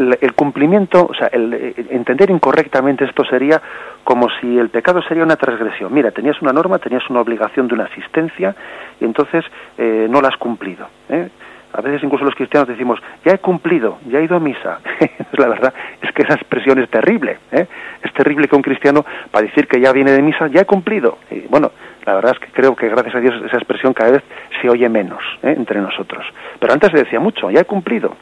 el 0.00 0.32
cumplimiento, 0.34 1.06
o 1.06 1.14
sea, 1.14 1.28
el, 1.28 1.52
eh, 1.52 1.74
entender 1.90 2.30
incorrectamente 2.30 3.04
esto 3.04 3.24
sería 3.24 3.60
como 4.04 4.28
si 4.40 4.58
el 4.58 4.70
pecado 4.70 5.02
sería 5.02 5.24
una 5.24 5.36
transgresión. 5.36 5.92
Mira, 5.92 6.10
tenías 6.10 6.40
una 6.40 6.52
norma, 6.52 6.78
tenías 6.78 7.08
una 7.10 7.20
obligación 7.20 7.68
de 7.68 7.74
una 7.74 7.84
asistencia 7.84 8.54
y 9.00 9.04
entonces 9.04 9.44
eh, 9.78 10.06
no 10.08 10.20
la 10.20 10.28
has 10.28 10.36
cumplido. 10.36 10.86
¿eh? 11.08 11.28
A 11.72 11.80
veces 11.82 12.02
incluso 12.02 12.24
los 12.24 12.34
cristianos 12.34 12.68
decimos, 12.68 12.98
ya 13.24 13.32
he 13.32 13.38
cumplido, 13.38 13.98
ya 14.08 14.18
he 14.18 14.24
ido 14.24 14.36
a 14.36 14.40
misa. 14.40 14.80
la 15.32 15.48
verdad 15.48 15.72
es 16.02 16.10
que 16.12 16.22
esa 16.22 16.34
expresión 16.34 16.80
es 16.80 16.90
terrible. 16.90 17.38
Es 17.52 18.12
terrible 18.14 18.48
que 18.48 18.56
un 18.56 18.62
cristiano, 18.62 19.04
para 19.30 19.46
decir 19.46 19.68
que 19.68 19.80
ya 19.80 19.92
viene 19.92 20.10
de 20.10 20.22
misa, 20.22 20.48
ya 20.48 20.62
he 20.62 20.64
cumplido. 20.64 21.18
Y 21.30 21.40
bueno, 21.42 21.70
la 22.06 22.14
verdad 22.14 22.32
es 22.32 22.40
que 22.40 22.52
creo 22.52 22.74
que 22.74 22.88
gracias 22.88 23.14
a 23.14 23.20
Dios 23.20 23.34
esa 23.46 23.56
expresión 23.56 23.94
cada 23.94 24.10
vez 24.10 24.22
se 24.60 24.68
oye 24.68 24.88
menos 24.88 25.22
entre 25.42 25.80
nosotros. 25.80 26.26
Pero 26.58 26.72
antes 26.72 26.90
se 26.90 26.98
decía 26.98 27.20
mucho, 27.20 27.50
ya 27.50 27.60
he 27.60 27.64
cumplido. 27.64 28.16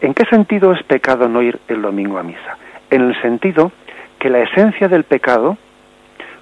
¿En 0.00 0.14
qué 0.14 0.24
sentido 0.26 0.72
es 0.72 0.82
pecado 0.82 1.28
no 1.28 1.42
ir 1.42 1.58
el 1.68 1.82
domingo 1.82 2.18
a 2.18 2.22
misa? 2.22 2.58
En 2.90 3.02
el 3.02 3.20
sentido 3.22 3.72
que 4.18 4.30
la 4.30 4.40
esencia 4.40 4.88
del 4.88 5.04
pecado 5.04 5.56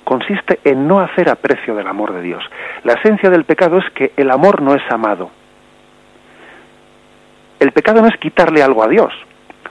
consiste 0.05 0.61
en 0.65 0.87
no 0.87 1.01
hacer 1.01 1.29
aprecio 1.29 1.75
del 1.75 1.87
amor 1.87 2.13
de 2.13 2.23
Dios. 2.23 2.45
La 2.85 2.95
esencia 2.95 3.31
del 3.31 3.45
pecado 3.45 3.79
es 3.79 3.91
que 3.91 4.13
el 4.17 4.31
amor 4.31 4.61
no 4.61 4.75
es 4.75 4.83
amado. 4.91 5.31
El 7.59 7.73
pecado 7.73 8.03
no 8.03 8.09
es 8.09 8.17
quitarle 8.19 8.63
algo 8.63 8.83
a 8.83 8.89
Dios, 8.89 9.13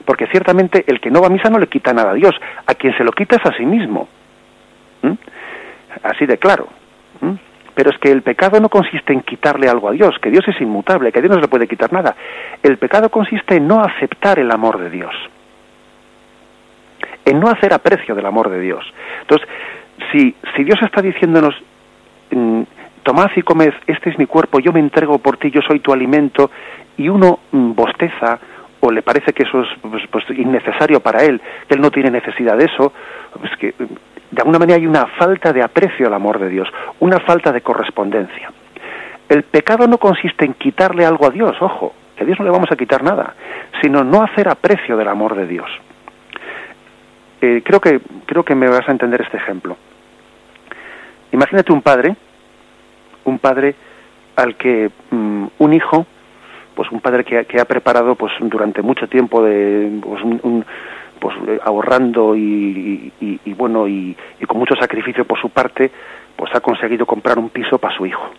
porque 0.04 0.26
ciertamente 0.26 0.84
el 0.88 1.00
que 1.00 1.10
no 1.10 1.20
va 1.20 1.28
a 1.28 1.30
misa 1.30 1.50
no 1.50 1.58
le 1.58 1.68
quita 1.68 1.92
nada 1.92 2.10
a 2.10 2.14
Dios, 2.14 2.34
a 2.66 2.74
quien 2.74 2.96
se 2.96 3.04
lo 3.04 3.12
quita 3.12 3.36
es 3.36 3.46
a 3.46 3.56
sí 3.56 3.64
mismo. 3.64 4.08
¿Mm? 5.02 5.12
Así 6.02 6.26
de 6.26 6.38
claro. 6.38 6.68
Pero 7.74 7.90
es 7.90 7.98
que 7.98 8.10
el 8.10 8.22
pecado 8.22 8.60
no 8.60 8.68
consiste 8.68 9.12
en 9.12 9.22
quitarle 9.22 9.68
algo 9.68 9.88
a 9.88 9.92
Dios, 9.92 10.16
que 10.20 10.30
Dios 10.30 10.46
es 10.46 10.60
inmutable, 10.60 11.10
que 11.10 11.18
a 11.18 11.22
Dios 11.22 11.30
no 11.30 11.36
se 11.36 11.42
le 11.42 11.48
puede 11.48 11.66
quitar 11.66 11.92
nada. 11.92 12.14
El 12.62 12.78
pecado 12.78 13.08
consiste 13.08 13.56
en 13.56 13.66
no 13.66 13.82
aceptar 13.82 14.38
el 14.38 14.50
amor 14.50 14.78
de 14.78 14.90
Dios, 14.90 15.14
en 17.24 17.40
no 17.40 17.48
hacer 17.48 17.72
aprecio 17.74 18.14
del 18.14 18.26
amor 18.26 18.48
de 18.50 18.60
Dios. 18.60 18.84
Entonces, 19.22 19.48
si, 20.12 20.34
si 20.56 20.64
Dios 20.64 20.80
está 20.82 21.02
diciéndonos, 21.02 21.54
mm, 22.30 22.62
tomad 23.02 23.30
y 23.34 23.42
comed, 23.42 23.74
este 23.86 24.10
es 24.10 24.18
mi 24.18 24.26
cuerpo, 24.26 24.60
yo 24.60 24.72
me 24.72 24.80
entrego 24.80 25.18
por 25.18 25.36
ti, 25.36 25.50
yo 25.50 25.60
soy 25.62 25.80
tu 25.80 25.92
alimento, 25.92 26.50
y 26.96 27.08
uno 27.08 27.40
mm, 27.50 27.72
bosteza 27.72 28.38
o 28.80 28.90
le 28.90 29.02
parece 29.02 29.32
que 29.32 29.44
eso 29.44 29.62
es 29.62 29.68
pues, 29.80 30.02
pues, 30.10 30.24
innecesario 30.30 31.00
para 31.00 31.24
él, 31.24 31.40
que 31.66 31.74
él 31.74 31.80
no 31.80 31.90
tiene 31.90 32.10
necesidad 32.10 32.56
de 32.56 32.66
eso, 32.66 32.92
pues 33.40 33.56
que 33.56 33.74
de 34.34 34.42
alguna 34.42 34.58
manera 34.58 34.78
hay 34.78 34.86
una 34.86 35.06
falta 35.06 35.52
de 35.52 35.62
aprecio 35.62 36.06
al 36.06 36.14
amor 36.14 36.38
de 36.38 36.48
Dios, 36.48 36.68
una 37.00 37.20
falta 37.20 37.52
de 37.52 37.60
correspondencia. 37.60 38.50
El 39.28 39.44
pecado 39.44 39.86
no 39.86 39.98
consiste 39.98 40.44
en 40.44 40.54
quitarle 40.54 41.06
algo 41.06 41.26
a 41.26 41.30
Dios, 41.30 41.56
ojo, 41.60 41.94
que 42.16 42.24
a 42.24 42.26
Dios 42.26 42.38
no 42.38 42.44
le 42.44 42.50
vamos 42.50 42.70
a 42.70 42.76
quitar 42.76 43.02
nada, 43.02 43.34
sino 43.80 44.02
no 44.04 44.22
hacer 44.22 44.48
aprecio 44.48 44.96
del 44.96 45.08
amor 45.08 45.34
de 45.36 45.46
Dios. 45.46 45.70
Eh, 47.40 47.62
creo, 47.64 47.80
que, 47.80 48.00
creo 48.26 48.44
que 48.44 48.54
me 48.54 48.68
vas 48.68 48.88
a 48.88 48.92
entender 48.92 49.22
este 49.22 49.36
ejemplo. 49.36 49.76
Imagínate 51.32 51.72
un 51.72 51.82
padre, 51.82 52.16
un 53.24 53.38
padre 53.38 53.74
al 54.36 54.56
que 54.56 54.90
mm, 55.10 55.46
un 55.58 55.72
hijo 55.72 56.06
pues 56.74 56.90
un 56.90 57.00
padre 57.00 57.24
que, 57.24 57.60
ha 57.60 57.64
preparado 57.64 58.14
pues 58.16 58.32
durante 58.40 58.82
mucho 58.82 59.06
tiempo 59.08 59.42
de 59.42 60.00
pues, 60.02 60.22
un, 60.22 60.64
pues 61.18 61.36
ahorrando 61.62 62.34
y, 62.36 63.12
bueno 63.56 63.88
y, 63.88 64.16
con 64.46 64.58
mucho 64.58 64.74
sacrificio 64.76 65.24
por 65.24 65.40
su 65.40 65.50
parte 65.50 65.90
pues 66.36 66.54
ha 66.54 66.60
conseguido 66.60 67.06
comprar 67.06 67.38
un 67.38 67.48
piso 67.50 67.78
para 67.78 67.96
su 67.96 68.06
hijo. 68.06 68.30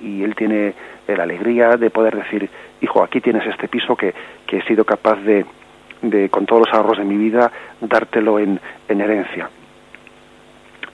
Y 0.00 0.22
él 0.22 0.34
tiene 0.34 0.74
la 1.06 1.22
alegría 1.22 1.76
de 1.76 1.90
poder 1.90 2.16
decir 2.16 2.48
hijo 2.80 3.02
aquí 3.02 3.20
tienes 3.20 3.46
este 3.46 3.68
piso 3.68 3.96
que, 3.96 4.14
que 4.46 4.58
he 4.58 4.62
sido 4.64 4.84
capaz 4.84 5.16
de, 5.16 5.44
de 6.02 6.28
con 6.28 6.46
todos 6.46 6.66
los 6.66 6.74
ahorros 6.74 6.98
de 6.98 7.04
mi 7.04 7.16
vida 7.16 7.50
dártelo 7.80 8.38
en, 8.38 8.58
en 8.88 9.00
herencia 9.00 9.48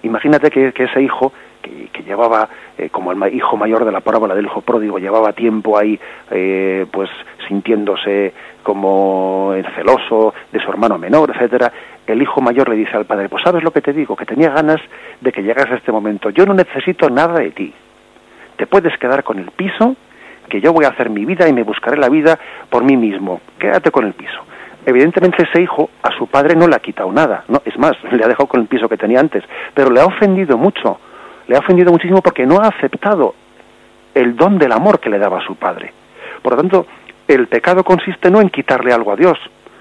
imagínate 0.03 0.51
que 0.51 0.73
ese 0.77 1.03
hijo 1.03 1.33
que, 1.63 2.03
llevaba, 2.03 2.49
eh, 2.77 2.89
como 2.91 3.13
el 3.13 3.35
hijo 3.35 3.57
mayor 3.57 3.85
de 3.85 3.93
la 3.93 4.01
parábola 4.01 4.35
del 4.35 4.47
hijo 4.47 4.63
pródigo, 4.63 4.99
llevaba 4.99 5.33
tiempo 5.33 5.79
ahí, 5.79 5.99
eh, 6.31 6.87
pues 6.91 7.09
sintiéndose 7.47 8.33
como 8.63 9.53
el 9.55 9.65
celoso 9.75 10.35
de 10.51 10.61
su 10.61 10.71
hermano 10.71 10.99
menor, 10.99 11.31
etcétera, 11.31 11.73
el 12.07 12.21
hijo 12.21 12.41
mayor 12.41 12.69
le 12.69 12.77
dice 12.77 12.97
al 12.97 13.05
padre, 13.05 13.29
pues 13.29 13.43
sabes 13.43 13.63
lo 13.63 13.71
que 13.71 13.81
te 13.81 13.93
digo, 13.93 14.17
que 14.17 14.27
tenía 14.27 14.51
ganas 14.51 14.81
de 15.21 15.33
que 15.33 15.43
llegas 15.43 15.71
a 15.71 15.77
este 15.77 15.93
momento, 15.93 16.31
yo 16.31 16.45
no 16.47 16.55
necesito 16.55 17.09
nada 17.09 17.39
de 17.39 17.51
ti, 17.51 17.73
te 18.57 18.67
puedes 18.67 18.97
quedar 18.99 19.23
con 19.23 19.39
el 19.39 19.51
piso, 19.51 19.95
que 20.49 20.61
yo 20.61 20.73
voy 20.73 20.85
a 20.85 20.89
hacer 20.89 21.11
mi 21.11 21.25
vida 21.25 21.49
y 21.49 21.53
me 21.53 21.63
buscaré 21.63 21.97
la 21.97 22.09
vida 22.09 22.39
por 22.69 22.83
mí 22.83 22.97
mismo, 22.97 23.41
quédate 23.59 23.91
con 23.91 24.05
el 24.05 24.15
piso 24.15 24.41
evidentemente 24.87 25.43
ese 25.43 25.63
hijo 25.63 25.91
a 26.03 26.11
su 26.17 26.27
padre 26.27 26.55
no 26.57 26.67
le 26.67 26.77
ha 26.77 26.81
quitado 26.81 27.13
nada, 27.13 27.45
no, 27.49 27.63
es 27.65 27.79
más, 27.79 27.93
le 28.13 28.25
ha 28.25 28.29
dejado 28.29 28.47
con 28.47 28.61
el 28.61 28.67
piso 28.67 28.89
que 28.89 28.97
tenía 28.97 29.21
antes, 29.21 29.45
pero 29.75 29.91
le 29.91 30.01
ha 30.01 30.07
ofendido 30.07 30.57
mucho, 30.57 30.99
le 31.51 31.57
ha 31.57 31.59
ofendido 31.59 31.91
muchísimo 31.91 32.23
porque 32.23 32.47
no 32.47 32.61
ha 32.61 32.69
aceptado 32.69 33.35
el 34.15 34.37
don 34.37 34.57
del 34.57 34.71
amor 34.71 35.01
que 35.01 35.11
le 35.11 35.19
daba 35.19 35.39
a 35.39 35.45
su 35.45 35.57
padre. 35.57 35.93
Por 36.43 36.53
lo 36.53 36.61
tanto, 36.61 36.87
el 37.27 37.49
pecado 37.49 37.83
consiste 37.83 38.31
no 38.31 38.41
en 38.41 38.51
quitarle 38.51 38.93
algo 38.93 39.13
a 39.13 39.17
Dios, 39.17 39.37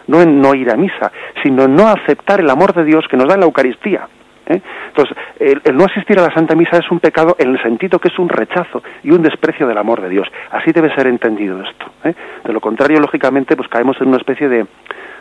no 0.07 0.19
en 0.19 0.41
no 0.41 0.55
ir 0.55 0.71
a 0.71 0.75
misa, 0.75 1.11
sino 1.43 1.65
en 1.65 1.75
no 1.75 1.87
aceptar 1.87 2.39
el 2.39 2.49
amor 2.49 2.73
de 2.73 2.85
Dios 2.85 3.05
que 3.07 3.15
nos 3.15 3.27
da 3.27 3.35
en 3.35 3.41
la 3.41 3.45
Eucaristía. 3.45 4.07
¿eh? 4.47 4.59
Entonces, 4.87 5.15
el, 5.39 5.77
no 5.77 5.85
asistir 5.85 6.17
a 6.17 6.23
la 6.23 6.33
Santa 6.33 6.55
Misa 6.55 6.77
es 6.77 6.89
un 6.89 6.99
pecado 6.99 7.35
en 7.37 7.51
el 7.51 7.61
sentido 7.61 7.99
que 7.99 8.07
es 8.07 8.17
un 8.17 8.29
rechazo 8.29 8.81
y 9.03 9.11
un 9.11 9.21
desprecio 9.21 9.67
del 9.67 9.77
amor 9.77 10.01
de 10.01 10.09
Dios. 10.09 10.27
Así 10.49 10.71
debe 10.71 10.91
ser 10.95 11.05
entendido 11.05 11.61
esto. 11.61 11.85
¿eh? 12.03 12.15
De 12.45 12.51
lo 12.51 12.61
contrario, 12.61 12.99
lógicamente, 12.99 13.55
pues 13.55 13.69
caemos 13.69 13.95
en 14.01 14.07
una 14.07 14.17
especie 14.17 14.49
de, 14.49 14.65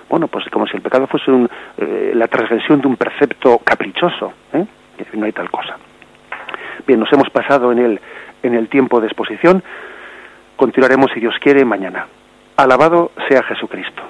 bueno, 0.09 0.28
pues 0.28 0.46
como 0.46 0.66
si 0.66 0.78
el 0.78 0.82
pecado 0.82 1.07
fuese 1.09 1.30
eh, 1.76 2.12
la 2.14 2.26
transgresión 2.26 2.80
de 2.80 2.88
un 2.88 2.96
precepto 2.96 3.59
caprichoso. 3.59 4.32
No 5.12 5.26
hay 5.26 5.32
tal 5.32 5.51
cosa. 5.51 5.76
Bien, 6.89 6.99
nos 7.01 7.12
hemos 7.12 7.28
pasado 7.28 7.70
en 7.70 7.78
el, 7.80 8.01
en 8.43 8.55
el 8.55 8.68
tiempo 8.70 8.99
de 8.99 9.09
exposición. 9.09 9.62
Continuaremos, 10.57 11.11
si 11.12 11.20
Dios 11.20 11.34
quiere, 11.39 11.66
mañana. 11.66 12.07
Alabado 12.57 13.12
sea 13.28 13.43
Jesucristo. 13.43 14.03